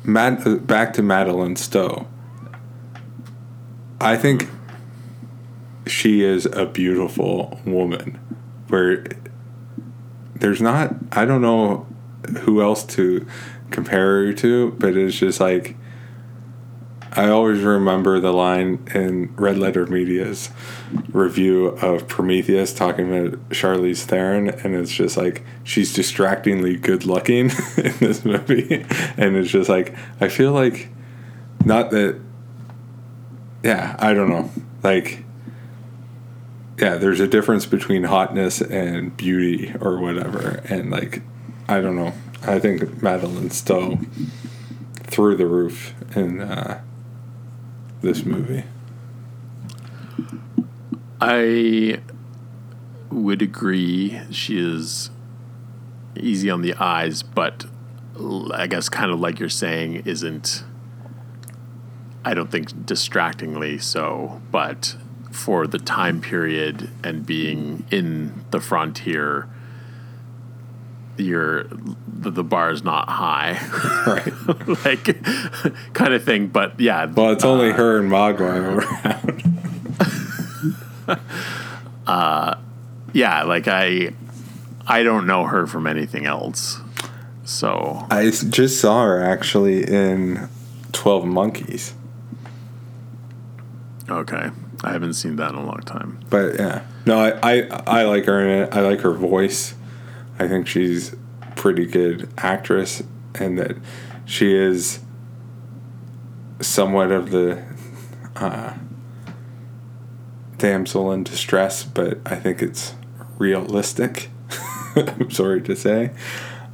[0.05, 2.07] Mad, uh, back to Madeleine Stowe.
[4.01, 4.49] I think
[5.87, 8.19] she is a beautiful woman.
[8.69, 9.05] Where
[10.35, 11.87] there's not, I don't know
[12.41, 13.27] who else to
[13.71, 15.77] compare her to, but it's just like
[17.13, 20.51] I always remember the line in Red Letter Media's
[21.09, 27.51] review of Prometheus talking about Charlize Theron, and it's just like she's distractingly good looking
[27.77, 30.89] in this movie, and it's just like I feel like
[31.65, 32.21] not that,
[33.63, 34.51] yeah, I don't know,
[34.83, 35.25] like.
[36.79, 40.63] Yeah, there's a difference between hotness and beauty or whatever.
[40.65, 41.21] And like,
[41.69, 42.15] I don't know.
[42.43, 43.99] I think Madeleine Stowe
[45.03, 46.81] through the roof in uh,
[48.01, 48.65] this movie.
[51.21, 52.01] I
[53.11, 55.11] would agree she is
[56.17, 57.67] easy on the eyes, but
[58.53, 60.65] I guess kind of like you're saying, isn't.
[62.25, 64.97] I don't think distractingly so, but
[65.31, 69.49] for the time period and being in the frontier,
[71.23, 73.59] you're the, the bar is not high,
[74.07, 74.85] right?
[74.85, 76.49] like kind of thing.
[76.49, 78.85] But yeah, Well, it's only her and Magua
[81.09, 81.21] around.
[82.07, 82.55] uh,
[83.13, 84.11] yeah, like I,
[84.87, 86.81] I don't know her from anything else.
[87.45, 90.49] So I just saw her actually in
[90.93, 91.95] Twelve Monkeys.
[94.09, 94.51] okay,
[94.85, 96.21] I haven't seen that in a long time.
[96.31, 98.75] But yeah, no, I, I I like her in it.
[98.75, 99.75] I like her voice.
[100.41, 101.15] I think she's
[101.55, 103.03] pretty good actress,
[103.35, 103.77] and that
[104.25, 105.01] she is
[106.61, 107.63] somewhat of the
[108.37, 108.73] uh,
[110.57, 111.85] damsel in distress.
[111.85, 112.95] But I think it's
[113.37, 114.31] realistic.
[114.97, 116.13] I'm sorry to say.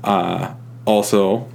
[0.05, 1.49] Uh, also,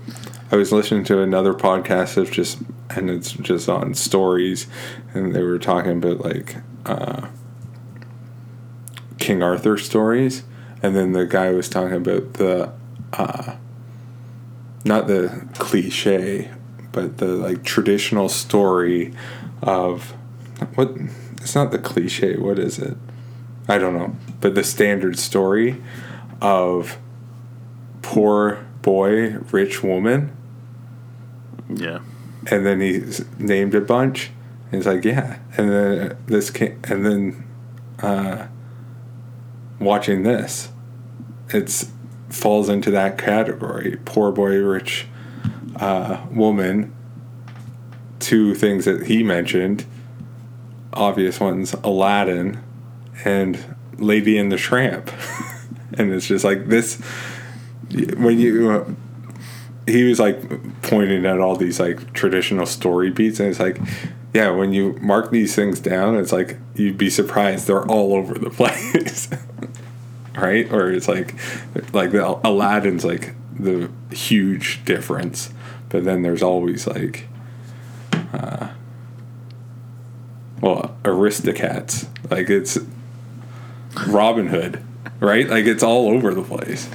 [0.52, 2.60] I was listening to another podcast of just,
[2.90, 4.68] and it's just on stories,
[5.14, 6.58] and they were talking about like.
[6.86, 7.28] Uh,
[9.18, 10.44] King Arthur stories,
[10.82, 12.72] and then the guy was talking about the,
[13.14, 13.56] uh,
[14.84, 16.52] not the cliche,
[16.92, 19.14] but the like traditional story
[19.62, 20.14] of
[20.76, 20.92] what?
[21.38, 22.38] It's not the cliche.
[22.38, 22.98] What is it?
[23.68, 25.82] I don't know, but the standard story
[26.42, 26.98] of
[28.02, 30.36] poor boy, rich woman,
[31.70, 32.00] Yeah,
[32.50, 33.04] and then he
[33.38, 34.32] named a bunch.
[34.72, 37.44] And he's like, yeah, and then this came, and then
[38.00, 38.48] uh,
[39.82, 40.70] watching this,
[41.50, 41.92] it's
[42.30, 43.98] falls into that category.
[44.06, 45.08] Poor boy, rich
[45.78, 46.94] uh, woman.
[48.20, 49.86] Two things that he mentioned,
[50.94, 52.62] obvious ones: Aladdin
[53.26, 55.12] and Lady and the Tramp.
[55.98, 57.02] and it's just like this
[58.18, 58.86] when you uh,
[59.86, 60.40] he was like
[60.82, 63.78] pointing at all these like traditional story beats and it's like
[64.34, 68.36] yeah when you mark these things down it's like you'd be surprised they're all over
[68.36, 69.30] the place
[70.42, 70.72] right?
[70.72, 71.36] Or it's like
[71.94, 75.54] like the aladdin's like the huge difference
[75.90, 77.28] but then there's always like
[78.34, 78.70] uh
[80.62, 82.08] well aristocats.
[82.30, 82.78] Like it's
[84.08, 84.84] robin hood
[85.20, 85.48] right?
[85.50, 86.90] Like it's all over the place.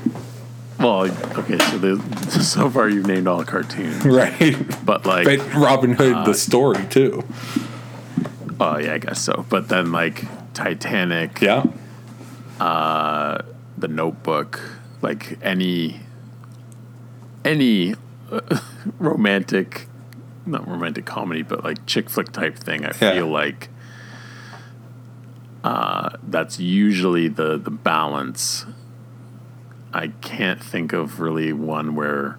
[0.79, 1.05] Well,
[1.39, 1.59] okay.
[1.59, 4.57] So the so far you've named all the cartoons, right.
[4.85, 7.25] But like, but robin hood the story too.
[8.61, 9.47] Oh yeah, I guess so.
[9.49, 11.65] But then like Titanic, yeah
[12.61, 13.43] uh,
[13.79, 14.61] The Notebook,
[15.03, 16.01] like any
[17.45, 17.95] any
[18.31, 18.41] uh,
[18.99, 19.87] romantic,
[20.47, 22.85] not romantic comedy, but like chick flick type thing.
[22.85, 23.13] I Yeah.
[23.15, 23.69] feel like
[25.65, 28.67] uh, that's usually the the balance.
[29.93, 32.39] I can't think of really one where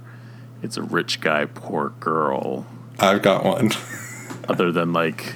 [0.62, 2.66] it's a rich guy, poor girl.
[3.00, 3.70] i've got one
[4.50, 5.34] other than like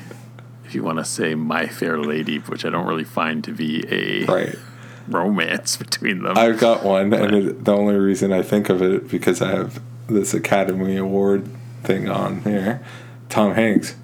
[0.65, 3.83] if you want to say my fair lady which i don't really find to be
[3.87, 4.55] a right
[5.07, 9.10] romance between them I've got one, and it, the only reason I think of it
[9.10, 11.48] because I have this Academy Award
[11.84, 12.84] thing on here.
[13.30, 13.95] Tom Hanks,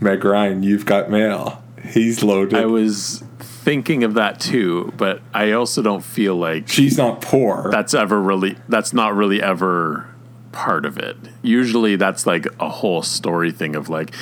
[0.00, 1.62] Meg Ryan, you've got mail.
[1.82, 2.54] He's loaded.
[2.58, 7.68] i was thinking of that too, but I also don't feel like she's not poor.
[7.70, 10.08] That's ever really that's not really ever
[10.52, 11.16] part of it.
[11.42, 14.14] Usually that's like a whole story thing of like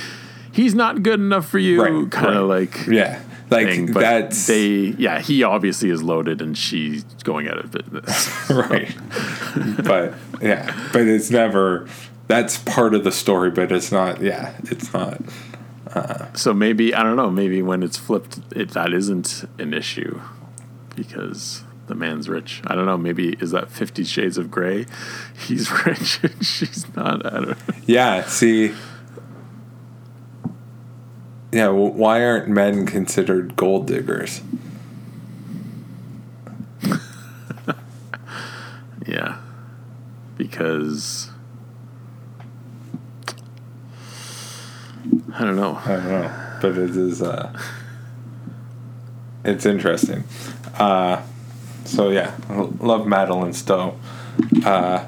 [0.52, 2.60] he's not good enough for you Right, kind of right.
[2.60, 3.20] like Yeah.
[3.50, 7.70] Like, thing, but that's- they yeah, he obviously is loaded and she's going out of
[7.70, 8.50] business.
[8.50, 8.94] right.
[9.84, 11.88] but yeah, but it's never.
[12.28, 14.22] That's part of the story, but it's not.
[14.22, 15.20] Yeah, it's not.
[15.92, 17.30] Uh, So maybe I don't know.
[17.30, 20.20] Maybe when it's flipped, it that isn't an issue
[20.94, 22.62] because the man's rich.
[22.68, 22.96] I don't know.
[22.96, 24.86] Maybe is that Fifty Shades of Grey?
[25.48, 27.26] He's rich and she's not.
[27.26, 27.48] I don't.
[27.48, 27.56] know.
[27.86, 28.22] yeah.
[28.24, 28.72] See.
[31.52, 31.66] Yeah.
[31.66, 34.40] w why aren't men considered gold diggers?
[39.06, 39.38] Yeah,
[40.36, 41.30] because
[45.34, 45.80] I don't know.
[45.84, 47.22] I don't know, but it is.
[47.22, 47.52] Uh,
[49.44, 50.24] it's interesting.
[50.78, 51.22] Uh,
[51.84, 52.36] so yeah,
[52.80, 53.98] love Madeleine Stowe.
[54.64, 55.04] Uh,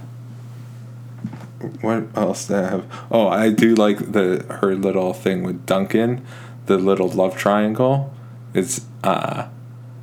[1.81, 3.07] what else do I have?
[3.11, 6.25] Oh, I do like the her little thing with Duncan,
[6.67, 8.13] the little love triangle.
[8.55, 9.49] It's uh,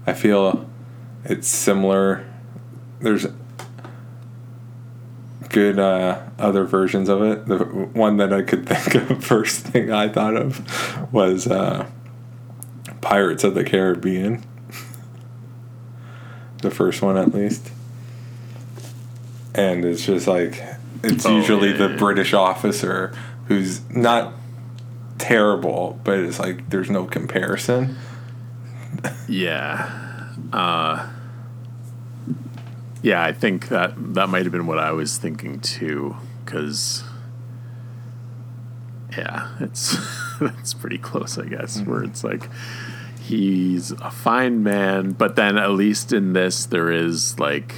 [0.05, 0.69] I feel
[1.23, 2.25] it's similar.
[2.99, 3.27] There's
[5.49, 7.47] good uh, other versions of it.
[7.47, 11.89] The one that I could think of first thing I thought of was uh,
[13.01, 14.43] Pirates of the Caribbean.
[16.61, 17.71] the first one, at least.
[19.55, 20.63] And it's just like
[21.03, 21.97] it's Oh, usually yeah, the yeah.
[21.97, 23.13] British officer
[23.47, 24.33] who's not
[25.17, 27.95] terrible, but it's like there's no comparison.
[29.27, 29.89] Yeah.
[30.53, 31.07] Uh,
[33.01, 37.03] yeah, I think that that might have been what I was thinking too, because
[39.17, 39.95] yeah, it's
[40.41, 41.81] it's pretty close, I guess.
[41.81, 42.49] Where it's like
[43.21, 47.73] he's a fine man, but then at least in this there is like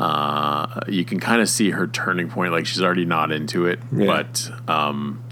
[0.00, 2.52] uh, you can kind of see her turning point.
[2.52, 4.06] Like she's already not into it, Yeah.
[4.06, 5.22] but um,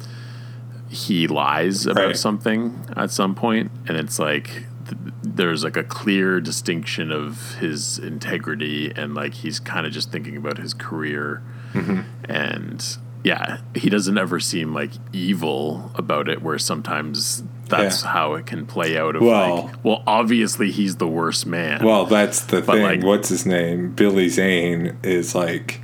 [0.89, 2.17] he lies about Right.
[2.17, 7.99] something at some point, and it's like th- there's like a clear distinction of his
[7.99, 11.43] integrity, and like he's kind of just thinking about his career,
[11.73, 12.05] Mhm.
[12.29, 16.43] and yeah, he doesn't ever seem like evil about it.
[16.43, 18.11] Where sometimes that's Yeah.
[18.11, 19.17] how it can play out.
[19.17, 21.85] Of Well- like, well, obviously he's the worst man.
[21.85, 22.83] Well, that's the But, thing.
[22.83, 23.91] like- What's his name?
[23.93, 25.81] Billy Zane is like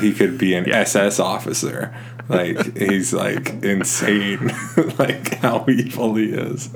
[0.00, 1.94] he could be an SS officer.
[2.28, 4.50] Like he's like insane.
[4.98, 6.70] like how evil he is.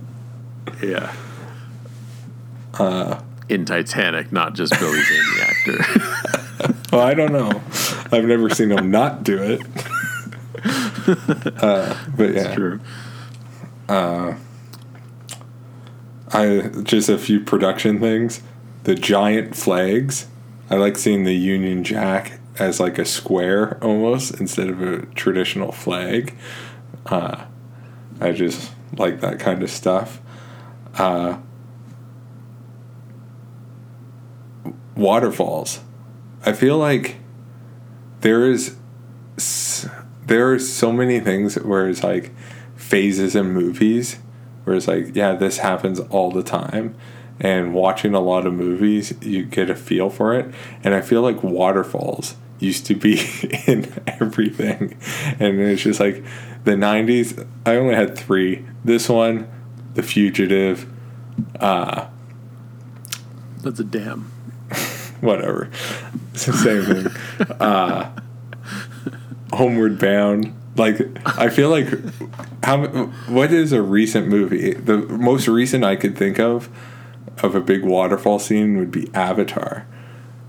[0.83, 1.11] yeah.
[2.79, 6.77] Uh, In Titanic, not just Billy Zane, the actor.
[6.93, 7.61] well, I don't know.
[8.13, 9.61] I've never seen him not do it.
[11.63, 12.81] uh, but yeah, true.
[13.91, 14.37] Uh,
[16.33, 18.41] I just a few production things.
[18.85, 20.29] The giant flags.
[20.71, 25.73] I like seeing the Union Jack as like a square almost instead of a traditional
[25.73, 26.37] flag.
[27.07, 27.47] Uh,
[28.21, 30.21] I just like that kind of stuff.
[30.95, 31.39] Uh,
[34.95, 35.81] waterfalls.
[36.47, 37.17] I feel like
[38.21, 38.77] there is
[40.27, 42.31] there are so many things where it's like
[42.91, 44.19] phases in movies
[44.65, 46.95] where it's like yeah this happens all the time
[47.39, 50.53] and watching a lot of movies you get a feel for it
[50.83, 53.19] and i feel like waterfalls used to be
[53.67, 54.97] in everything
[55.39, 56.23] and it's just like
[56.65, 59.49] the 90s i only had three this one
[59.95, 60.91] the fugitive
[61.61, 62.07] uh
[63.63, 64.31] That's a damn.
[65.21, 65.71] whatever.
[66.33, 67.57] It's the same thing.
[67.61, 68.11] Uh,
[69.53, 70.55] Homeward Bound.
[70.81, 70.99] Like
[71.39, 71.89] I feel like
[72.65, 72.87] how
[73.29, 74.73] what is a recent movie?
[74.73, 76.71] The most recent I could think of
[77.43, 79.87] of a big waterfall scene would be Avatar.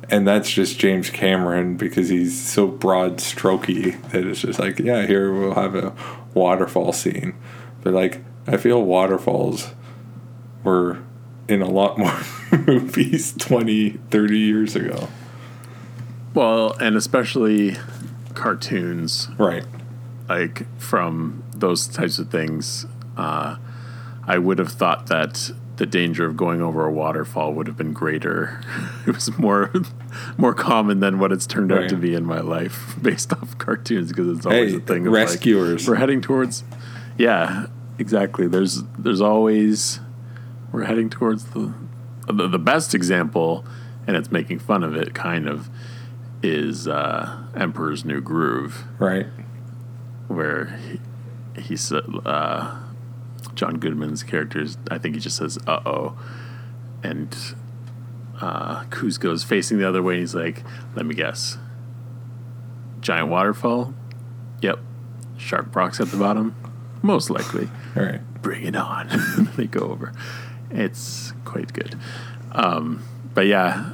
[0.10, 5.06] And that's just James Cameron because he's so broad strokey that it's just like, yeah,
[5.06, 5.94] here we'll have a
[6.34, 7.34] waterfall scene.
[7.82, 9.72] But like I feel waterfalls
[10.64, 11.00] were
[11.50, 12.18] in a lot more
[12.66, 15.10] movies 20, 30 years ago.
[16.34, 17.76] Well, and especially
[18.34, 19.28] cartoons.
[19.38, 19.66] Right.
[20.40, 22.86] Like from those types of things,
[23.18, 23.58] uh,
[24.26, 27.94] I would have thought that the danger of going over a waterfall would have been
[27.94, 28.62] greater.
[29.08, 29.72] It was more
[30.38, 34.10] more common than what it's turned out to be in my life based off cartoons
[34.10, 35.88] because it's always Hey, a thing of like, rescuers.
[35.88, 36.64] we're heading towards
[37.18, 37.66] Yeah,
[37.98, 38.48] exactly.
[38.48, 40.00] There's there's always
[40.72, 41.74] we're heading towards the
[42.28, 43.66] the, the best example
[44.08, 45.68] and it's making fun of it kind of
[46.44, 49.26] is uh, Emperor's New Groove Right.
[50.32, 50.78] Where
[51.56, 52.78] he, he said uh,
[53.56, 56.18] John Goodman's characters, I think he just says "uh oh,"
[57.04, 57.36] and
[58.40, 60.14] uh, Kuzco's facing the other way.
[60.16, 60.64] and He's like,
[60.96, 61.58] "Let me guess,
[63.02, 63.94] giant waterfall."
[64.62, 64.80] Yep,
[65.38, 66.56] shark rocks at the bottom,
[67.02, 67.70] most likely.
[67.96, 68.22] All right.
[68.42, 69.10] Bring it on.
[69.56, 70.14] they go over.
[70.72, 71.98] It's quite good.
[72.52, 73.04] Um,
[73.34, 73.92] but yeah,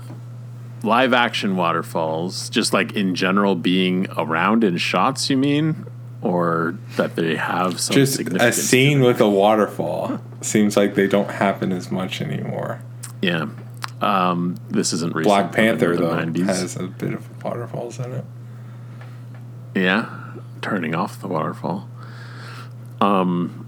[0.83, 5.85] live action waterfalls, just like in general being around in shots, you mean?
[6.21, 11.29] Or that they have some Just a scene with a waterfall seems like they don't
[11.29, 12.81] happen as much anymore.
[13.21, 13.47] Yeah.
[14.01, 16.45] Um, this isn't recent, Black Panther the though 90s.
[16.45, 18.25] has a bit of waterfalls in it.
[19.75, 20.09] Yeah,
[20.61, 21.87] turning off the waterfall.
[23.01, 23.67] Um,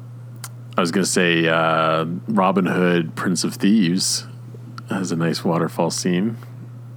[0.77, 4.25] I was gonna say uh, Robin Hood, Prince of Thieves,
[4.89, 6.37] has a nice waterfall scene.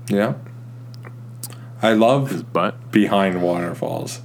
[0.08, 0.34] Yeah.
[1.82, 2.90] I love His butt.
[2.92, 4.20] behind waterfalls.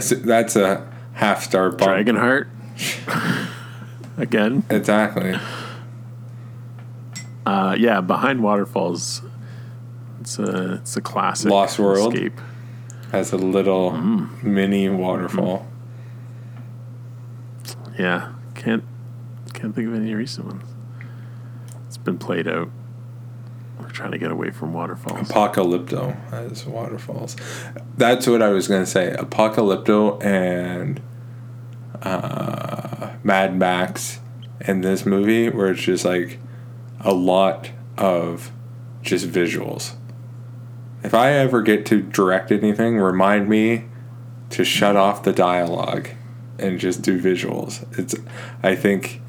[0.00, 1.80] That's a half star bump.
[2.06, 2.48] Dragonheart.
[4.16, 4.64] Again.
[4.70, 5.34] Exactly.
[7.44, 9.22] Uh, yeah, behind waterfalls.
[10.20, 11.50] It's a it's a classic.
[11.50, 12.14] Lost World.
[12.14, 12.40] escape.
[13.10, 14.42] Has a little Mm.
[14.42, 15.66] mini waterfall.
[17.98, 18.84] Yeah, can't
[19.52, 20.62] can't think of any recent ones.
[21.86, 22.70] It's been played out.
[23.80, 25.28] We're trying to get away from waterfalls.
[25.28, 27.36] Apocalypto has waterfalls.
[27.96, 29.14] That's what I was going to say.
[29.18, 31.00] Apocalypto and
[32.02, 34.20] uh, Mad Max
[34.60, 36.38] and this movie, where it's just like
[37.00, 38.52] a lot of
[39.02, 39.94] just visuals.
[41.02, 43.86] If I ever get to direct anything, remind me
[44.50, 46.10] to shut off the dialogue
[46.58, 47.84] and just do visuals.
[47.98, 48.14] It's,
[48.62, 49.20] I think,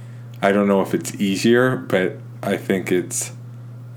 [0.42, 3.32] I don't know if it's easier, but I think it's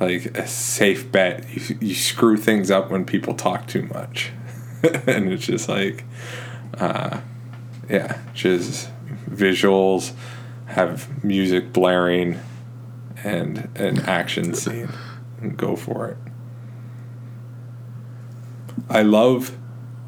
[0.01, 1.47] like a safe bet.
[1.55, 4.31] You, you screw things up when people talk too much.
[5.06, 6.05] and it's just like,
[6.78, 7.20] uh,
[7.89, 8.90] yeah, just
[9.28, 10.12] visuals,
[10.66, 12.40] have music blaring,
[13.24, 14.90] and an action scene.
[15.40, 16.16] And go for it.
[18.89, 19.56] I love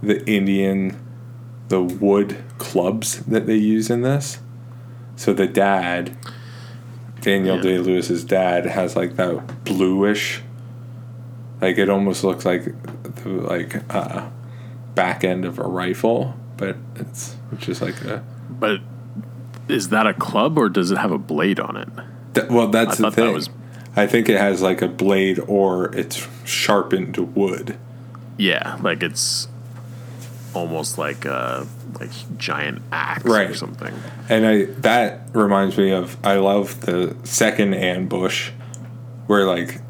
[0.02, 0.96] the Indian,
[1.68, 4.38] the wood clubs that they use in this.
[5.16, 6.16] So the dad,
[7.20, 7.62] Daniel Yeah.
[7.62, 10.42] Day Lewis's dad, has like that bluish,
[11.60, 12.64] like it almost looks like
[13.22, 14.28] the like uh,
[14.94, 18.24] back end of a rifle, but it's which is like a.
[18.50, 18.80] But
[19.68, 21.88] is that a club or does it have a blade on it?
[22.50, 23.50] Well, that's I the thought that was-
[23.96, 27.76] I think it has like a blade or it's sharpened wood.
[28.36, 29.48] Yeah, like it's
[30.54, 31.66] almost like a
[31.98, 33.94] like giant axe or something.
[34.28, 38.50] And I that reminds me of I love the second ambush
[39.26, 39.80] where like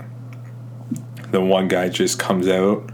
[1.30, 2.88] the one guy just comes out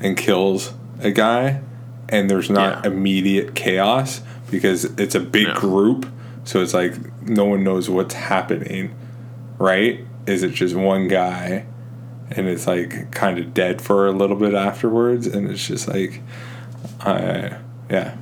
[0.00, 1.60] and kills a guy
[2.08, 2.90] and there's not Yeah.
[2.92, 4.20] immediate chaos
[4.50, 6.06] because it's a big group.
[6.44, 8.94] So it's like no one knows what's happening
[9.58, 10.04] right?
[10.26, 11.66] Is it just one guy
[12.30, 16.20] and it's like kind of dead for a little bit afterwards and it's just like
[17.02, 17.50] uh,
[17.90, 18.16] yeah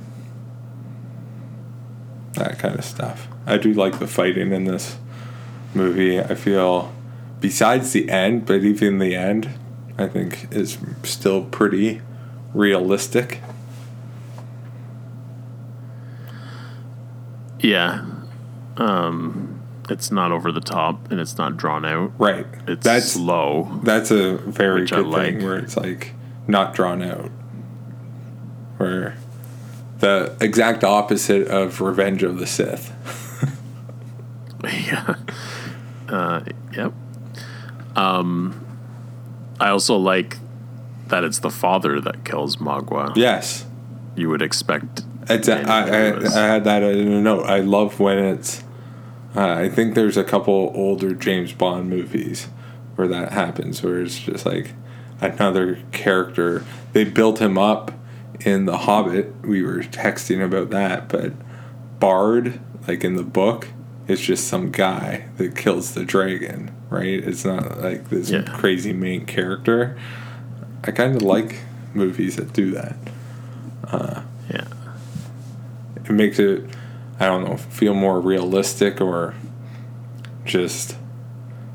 [2.33, 3.27] that kind of stuff.
[3.45, 4.97] I do like the fighting in this
[5.73, 6.19] movie.
[6.19, 6.93] I feel,
[7.39, 9.49] besides the end, but even the end,
[9.97, 12.01] I think is still pretty
[12.53, 13.41] realistic.
[17.59, 18.05] Yeah.
[18.77, 22.13] Um it's not over the top and it's not drawn out.
[22.17, 22.45] Right.
[22.67, 23.79] It's That's- slow.
[23.83, 25.33] That's a very good like.
[25.35, 26.13] thing where it's like
[26.47, 27.29] not drawn out.
[28.77, 29.17] Where
[30.01, 32.91] the exact opposite of Revenge of the Sith.
[34.63, 35.15] yeah.
[36.09, 36.43] Uh,
[36.75, 36.93] yep.
[37.95, 38.65] Um,
[39.59, 40.37] I also like
[41.07, 43.15] that it's the father that kills Magua.
[43.15, 43.65] Yes.
[44.15, 45.03] You would expect.
[45.29, 46.17] It's a, I, I.
[46.17, 47.45] I had that in a note.
[47.45, 48.63] I love when it's.
[49.35, 52.47] Uh, I think there's a couple older James Bond movies
[52.95, 54.73] where that happens, where it's just like
[55.21, 56.65] another character.
[56.91, 57.93] They built him up
[58.45, 59.33] in The Hobbit.
[59.43, 61.33] We were texting about that, but
[61.99, 63.67] Bard, like in the book,
[64.07, 67.23] is just some guy that kills the dragon, right?
[67.23, 68.43] It's not like this Yeah.
[68.43, 69.97] crazy main character.
[70.83, 71.59] I kind of like
[71.93, 72.95] movies that do that.
[73.87, 74.65] Uh, yeah.
[75.97, 76.63] it makes it
[77.19, 79.33] i don't know feel more realistic or
[80.45, 80.95] just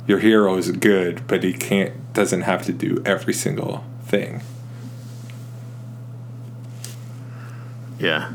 [0.06, 4.40] your hero is good but he can't doesn't have to do every single thing
[7.98, 8.31] Yeah.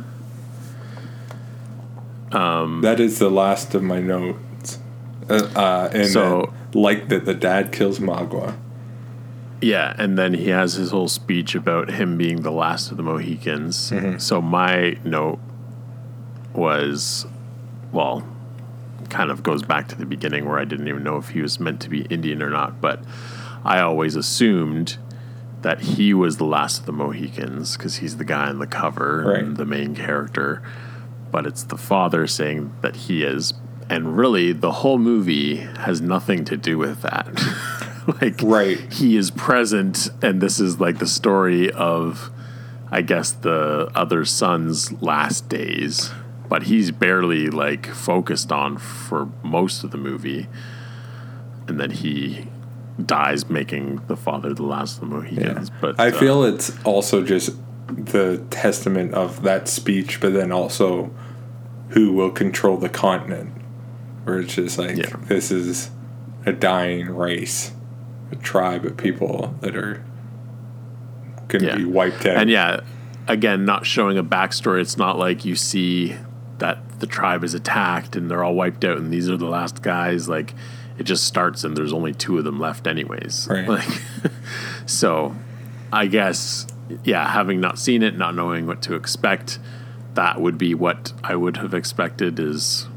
[2.31, 4.79] Um, that is the last of my notes
[5.29, 8.55] uh, uh, and So- then, like that the dad kills magua
[9.61, 13.03] Yeah, and then he has his whole speech about him being the last of the
[13.03, 13.91] Mohicans.
[13.91, 14.19] Mhm.
[14.21, 15.39] So my note
[16.53, 17.25] was,
[17.91, 18.23] well,
[19.09, 21.59] kind of goes back to the beginning where I didn't even know if he was
[21.59, 23.01] meant to be Indian or not, but
[23.65, 24.97] I always assumed
[25.61, 29.23] that he was the last of the Mohicans because he's the guy on the cover
[29.27, 29.43] Right.
[29.43, 30.61] and the main character.
[31.31, 33.53] But it's the father saying that he is.
[33.89, 37.27] And really, the whole movie has nothing to do with that.
[38.21, 38.79] like, Right.
[38.93, 42.31] he is present, and this is like the story of,
[42.89, 46.11] I guess, the other son's last days.
[46.49, 50.47] But he's barely like focused on for most of the movie,
[51.67, 52.47] and then he
[53.05, 55.71] dies making the father the last of the Mohicans.
[55.81, 57.55] But I uh, feel it's also just
[57.87, 61.11] the testament of that speech, but then also
[61.89, 63.53] who will control the continent.
[64.23, 64.97] Where it's just like
[65.27, 65.89] this is
[66.45, 67.71] a dying race,
[68.31, 70.03] a tribe of people that are
[71.47, 72.37] going to be wiped out.
[72.37, 72.81] And yeah,
[73.27, 74.81] again, not showing a backstory.
[74.81, 76.15] It's not like you see
[76.59, 79.81] that the tribe is attacked and they're all wiped out and these are the last
[79.81, 80.29] guys.
[80.29, 80.53] Like
[80.97, 83.47] it just starts and there's only two of them left, anyways.
[83.49, 83.67] Right.
[83.67, 84.01] Like,
[84.85, 85.35] so
[85.91, 86.67] I guess,
[87.03, 89.59] yeah, having not seen it, not knowing what to expect,
[90.13, 92.87] that would be what I would have expected is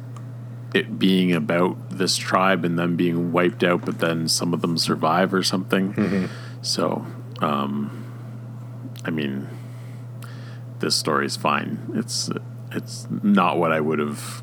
[0.75, 4.77] it being about this tribe and them being wiped out, but then some of them
[4.77, 5.95] survive or something.
[5.95, 6.29] Mhm.
[6.63, 7.07] So,
[7.41, 8.05] um,
[9.05, 9.49] I mean,
[10.81, 11.79] this story is fine.
[11.95, 12.29] It's
[12.73, 14.43] it's not what I would have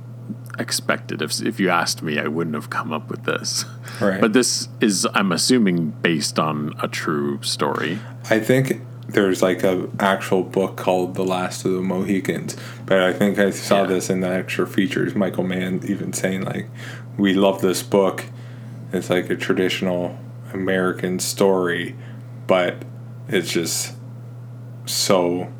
[0.61, 1.21] expected.
[1.21, 3.65] If if you asked me, I wouldn't have come up with this.
[3.99, 4.21] Right.
[4.21, 7.99] But this is, I'm assuming, based on a true story.
[8.29, 12.55] I think there's like a actual book called The Last of the Mohicans,
[12.85, 15.15] but I think I saw this in the extra features.
[15.15, 16.69] Michael Mann even saying like,
[17.17, 18.25] "We love this book.
[18.93, 20.17] It's like a traditional
[20.53, 21.95] American story,
[22.47, 22.83] but
[23.27, 23.95] it's just
[24.85, 25.51] so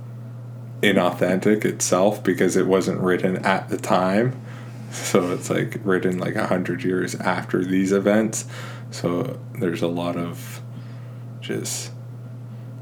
[0.82, 4.40] inauthentic itself because it wasn't written at the time."
[5.12, 8.46] So it's like written like a hundred years after these events.
[8.90, 10.62] So there's a lot of
[11.40, 11.92] just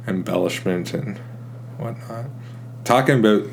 [0.07, 1.19] embellishment and
[1.77, 2.25] whatnot.
[2.83, 3.47] Talking about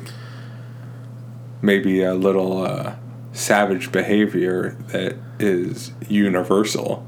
[1.61, 2.95] maybe a little uh,
[3.31, 7.07] savage behavior that is universal.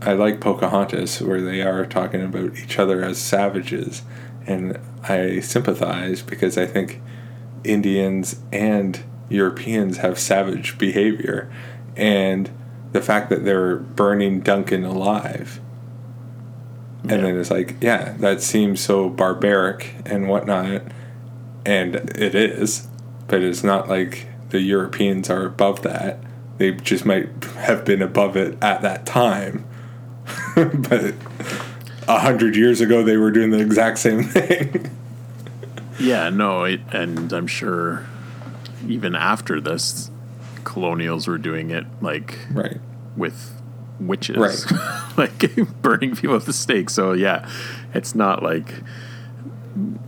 [0.00, 4.02] I like Pocahontas, where they are talking about each other as savages,
[4.46, 7.00] and I sympathize because I think
[7.64, 11.50] Indians and Europeans have savage behavior,
[11.96, 12.50] and
[12.92, 15.60] the fact that they're burning Duncan alive.
[17.02, 20.82] And then it's like, yeah, that seems so barbaric and whatnot.
[21.64, 22.88] And it is,
[23.28, 26.18] but it's not like the Europeans are above that.
[26.58, 29.64] They just might have been above it at that time.
[30.56, 31.14] but
[32.08, 34.90] a hundred years ago, they were doing the exact same thing.
[36.00, 38.06] Yeah, no, it, and I'm sure
[38.88, 40.10] even after this,
[40.64, 42.78] colonials were doing it like right
[43.16, 43.60] with
[44.00, 45.16] witches, Right.
[45.16, 46.90] like burning people at the stake.
[46.90, 47.48] So yeah,
[47.94, 48.72] it's not like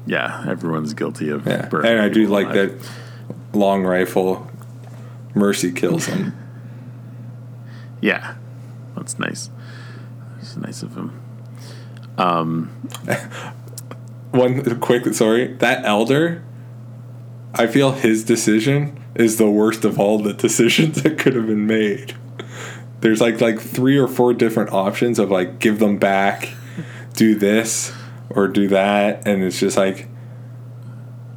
[0.06, 1.92] yeah, everyone's guilty of Yeah, burning.
[1.92, 2.82] and I do like alive.
[3.52, 4.50] that long rifle.
[5.34, 6.34] Mercy kills him.
[8.02, 8.36] Yeah,
[8.96, 9.50] that's nice.
[10.38, 11.20] It's nice of him.
[12.16, 12.70] Um,
[14.30, 16.42] One quick sorry, that elder.
[17.54, 21.66] I feel his decision is the worst of all the decisions that could have been
[21.66, 22.14] made.
[23.00, 26.50] There's like like three or four different options of like give them back,
[27.14, 27.92] do this
[28.28, 30.08] or do that, and it's just like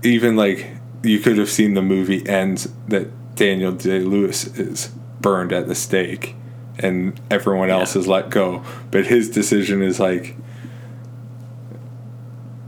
[0.03, 0.67] even like
[1.03, 4.87] you could have seen the movie ends that Daniel Day Lewis is
[5.21, 6.35] burned at the stake
[6.79, 8.63] and everyone else is let go.
[8.91, 10.35] But his decision is like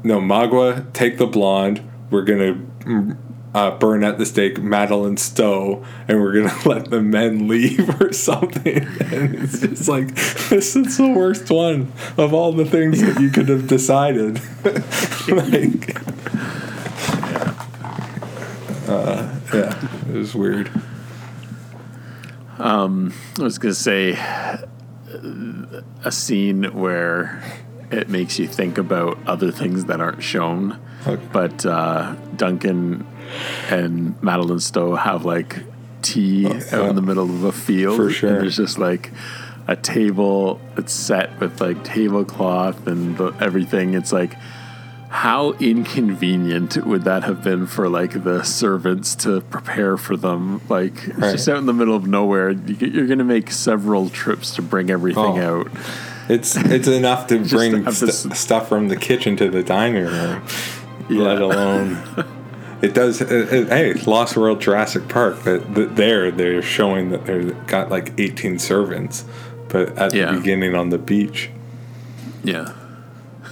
[0.03, 1.81] no, Magua, take the blonde.
[2.11, 2.63] We're gonna
[3.55, 8.11] uh, burn at the stake Madeleine Stowe, and we're gonna let the men leave or
[8.11, 8.85] something.
[9.05, 10.13] And it's just like
[10.49, 14.41] this is the worst one of all the things that you could have decided.
[15.29, 15.95] like,
[18.89, 20.69] uh, yeah, it was weird.
[22.57, 24.13] Um, I was gonna say
[26.03, 27.41] a scene where
[27.89, 30.77] it makes you think about other things that aren't shown.
[31.31, 33.05] But uh, Duncan
[33.69, 35.57] and Madeleine Stowe have like
[36.01, 37.97] tea oh, out in the middle of a field.
[37.97, 38.29] For sure.
[38.29, 39.11] And there's just like
[39.67, 43.93] a table that's set with like tablecloth and the, everything.
[43.95, 44.35] It's like
[45.09, 50.61] how inconvenient would that have been for like the servants to prepare for them?
[50.69, 51.31] Like it's Right.
[51.31, 52.51] just out in the middle of nowhere.
[52.51, 55.61] You're going to make several trips to bring everything Oh.
[55.61, 55.67] out.
[56.27, 60.43] It's it's enough to bring to st- stuff from the kitchen to the dining room,
[61.09, 61.97] let alone
[62.81, 63.21] it does.
[63.21, 65.37] It, it, hey, Lost World Jurassic Park.
[65.43, 69.25] But th- there, they're showing that they've got like 18 servants,
[69.69, 70.31] but at Yeah.
[70.31, 71.49] the beginning on the beach.
[72.43, 72.73] Yeah.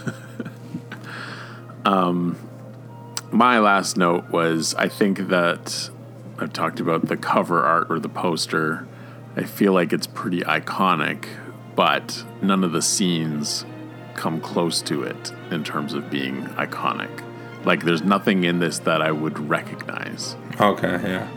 [1.85, 2.37] um,
[3.31, 5.89] my last note was I think that
[6.37, 8.87] I've talked about the cover art or the poster.
[9.35, 11.25] I feel like it's pretty iconic,
[11.75, 13.65] but none of the scenes
[14.13, 17.23] come close to it in terms of being iconic.
[17.65, 20.35] Like, there's nothing in this that I would recognize.
[20.59, 21.27] Okay, yeah.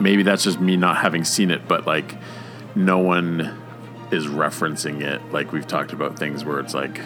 [0.00, 2.16] Maybe that's just me not having seen it, but like,
[2.74, 3.60] no one
[4.10, 5.20] is referencing it.
[5.32, 7.00] Like, we've talked about things where it's like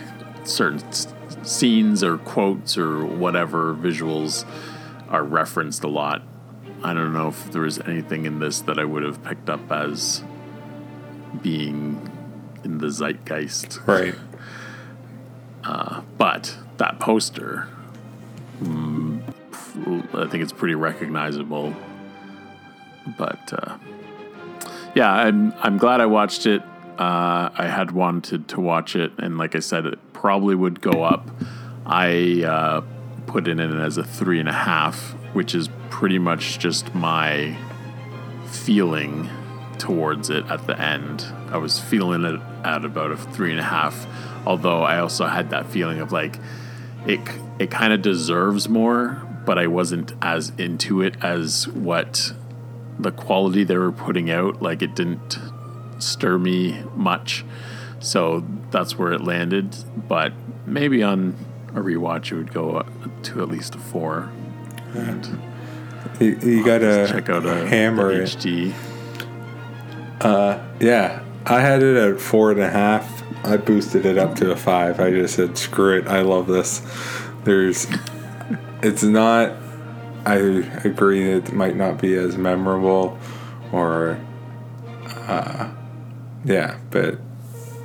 [0.44, 1.08] certain s-
[1.42, 4.44] scenes or quotes or whatever visuals
[5.08, 6.22] are referenced a lot.
[6.84, 9.72] I don't know if there was anything in this that I would have picked up
[9.72, 10.22] as
[11.42, 12.10] being
[12.64, 13.80] in the zeitgeist.
[13.86, 14.14] Right.
[15.64, 17.68] Uh, but that poster,
[18.62, 21.74] I think it's pretty recognizable.
[23.18, 23.78] But uh,
[24.94, 26.62] yeah, I'm I'm glad I watched it.
[26.98, 31.02] Uh, I had wanted to watch it, and like I said, it probably would go
[31.02, 31.28] up.
[31.84, 32.80] I uh,
[33.26, 37.56] put it in as a three and a half, which is pretty much just my
[38.46, 39.28] feeling
[39.78, 41.26] towards it at the end.
[41.50, 44.06] I was feeling it at about a three and a half,
[44.46, 46.38] although I also had that feeling of like
[47.06, 47.20] it
[47.58, 52.32] it kind of deserves more, but I wasn't as into it as what
[52.98, 54.62] the quality they were putting out.
[54.62, 55.38] Like it didn't
[55.98, 57.44] stir me much,
[58.00, 59.76] so that's where it landed.
[60.08, 60.32] But
[60.66, 61.36] maybe on
[61.70, 62.84] a rewatch, it would go
[63.24, 64.30] to at least a four.
[64.94, 65.40] And
[66.20, 68.28] You, you gotta check out a hammer it.
[68.28, 68.74] HD.
[70.20, 73.22] Uh, yeah, I had it at four and a half.
[73.44, 74.98] I boosted it up to a five.
[74.98, 76.08] I just said, screw it.
[76.08, 76.80] I love this.
[77.46, 77.86] There's,
[78.82, 79.52] it's not,
[80.24, 83.16] I agree it might not be as memorable
[83.70, 84.18] or,
[85.28, 85.70] uh,
[86.44, 87.20] yeah, but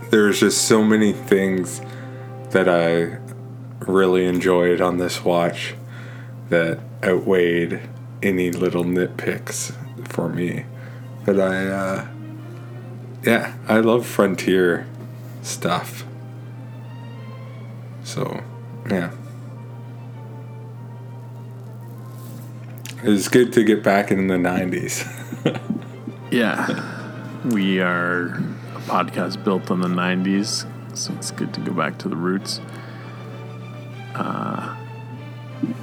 [0.09, 1.79] there's just so many things
[2.49, 3.19] that I
[3.85, 5.75] really enjoyed on this watch
[6.49, 7.81] that outweighed
[8.23, 9.75] any little nitpicks
[10.07, 10.65] for me.
[11.23, 12.07] But I, uh,
[13.21, 14.87] yeah, I love frontier
[15.43, 16.03] stuff.
[18.03, 18.43] So,
[18.89, 19.11] yeah.
[23.03, 25.07] It's good to get back in the 90s.
[26.31, 27.41] Yeah.
[27.43, 30.65] We are a podcast built on the 90s,
[30.95, 32.61] so it's good to go back to the roots.
[34.15, 34.77] Uh,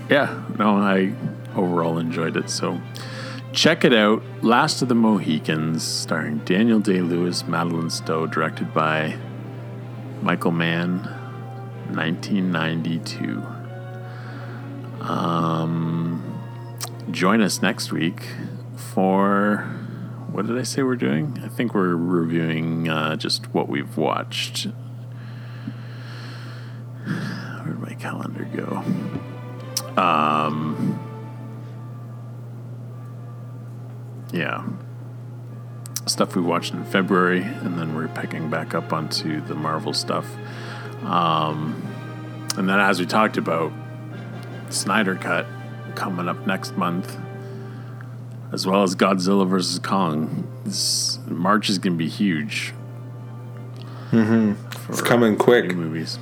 [0.08, 1.12] yeah, no, I
[1.54, 2.48] overall enjoyed it.
[2.48, 2.80] So
[3.52, 4.22] check it out.
[4.42, 9.18] Last of the Mohicans, starring Daniel Day Lewis, Madeleine Stowe, directed by
[10.22, 11.00] Michael Mann,
[11.90, 13.42] 1992.
[15.02, 16.07] Um,
[17.10, 18.28] join us next week
[18.76, 19.59] for
[20.30, 21.40] what did I say we're doing?
[21.43, 24.68] I think we're reviewing uh, just what we've watched.
[27.05, 28.85] Where'd my calendar go?
[30.01, 31.01] Um,
[34.32, 34.66] yeah.
[36.06, 40.26] Stuff we watched in February, and then we're picking back up onto the Marvel stuff.
[41.02, 41.82] Um,
[42.56, 43.72] and then, as we talked about,
[44.70, 45.47] Snyder Cut
[45.94, 47.16] coming up next month,
[48.52, 49.78] as well as Godzilla vs.
[49.81, 50.47] Kong.
[50.65, 52.73] This March is going to be huge.
[54.10, 54.52] Mm-hmm.
[54.90, 55.74] It's coming quick.
[55.74, 56.19] Movies.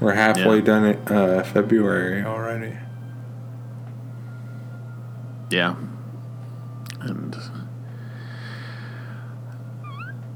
[0.00, 0.64] We're halfway Yeah.
[0.64, 2.76] done it uh, February already.
[5.50, 5.76] Yeah.
[7.00, 7.34] And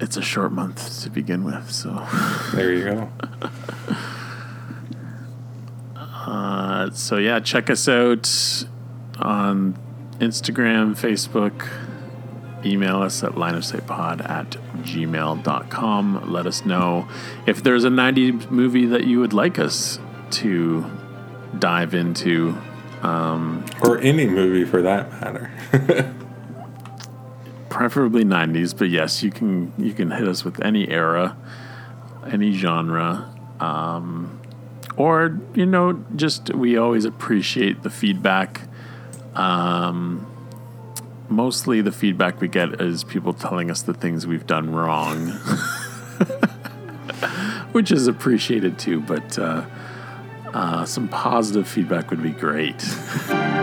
[0.01, 2.07] it's a short month to begin with, so.
[2.55, 3.11] There you go.
[6.31, 8.31] Uh, so, yeah, check us out
[9.19, 9.77] on
[10.20, 11.69] Instagram, Facebook.
[12.65, 14.51] Email us at lineofsightpod at
[14.85, 16.32] gmail.com.
[16.32, 17.09] Let us know
[17.47, 19.98] if there's a 90s movie that you would like us
[20.31, 20.89] to
[21.59, 22.57] dive into.
[23.02, 25.51] Um, or any movie for that matter.
[27.70, 31.36] preferably 90s but yes you can you can hit us with any era
[32.27, 34.39] any genre um,
[34.96, 38.62] or you know just we always appreciate the feedback.
[39.34, 40.26] Um,
[41.30, 45.28] mostly the feedback we get is people telling us the things we've done wrong
[47.72, 49.64] which is appreciated too but uh,
[50.52, 52.84] uh, some positive feedback would be great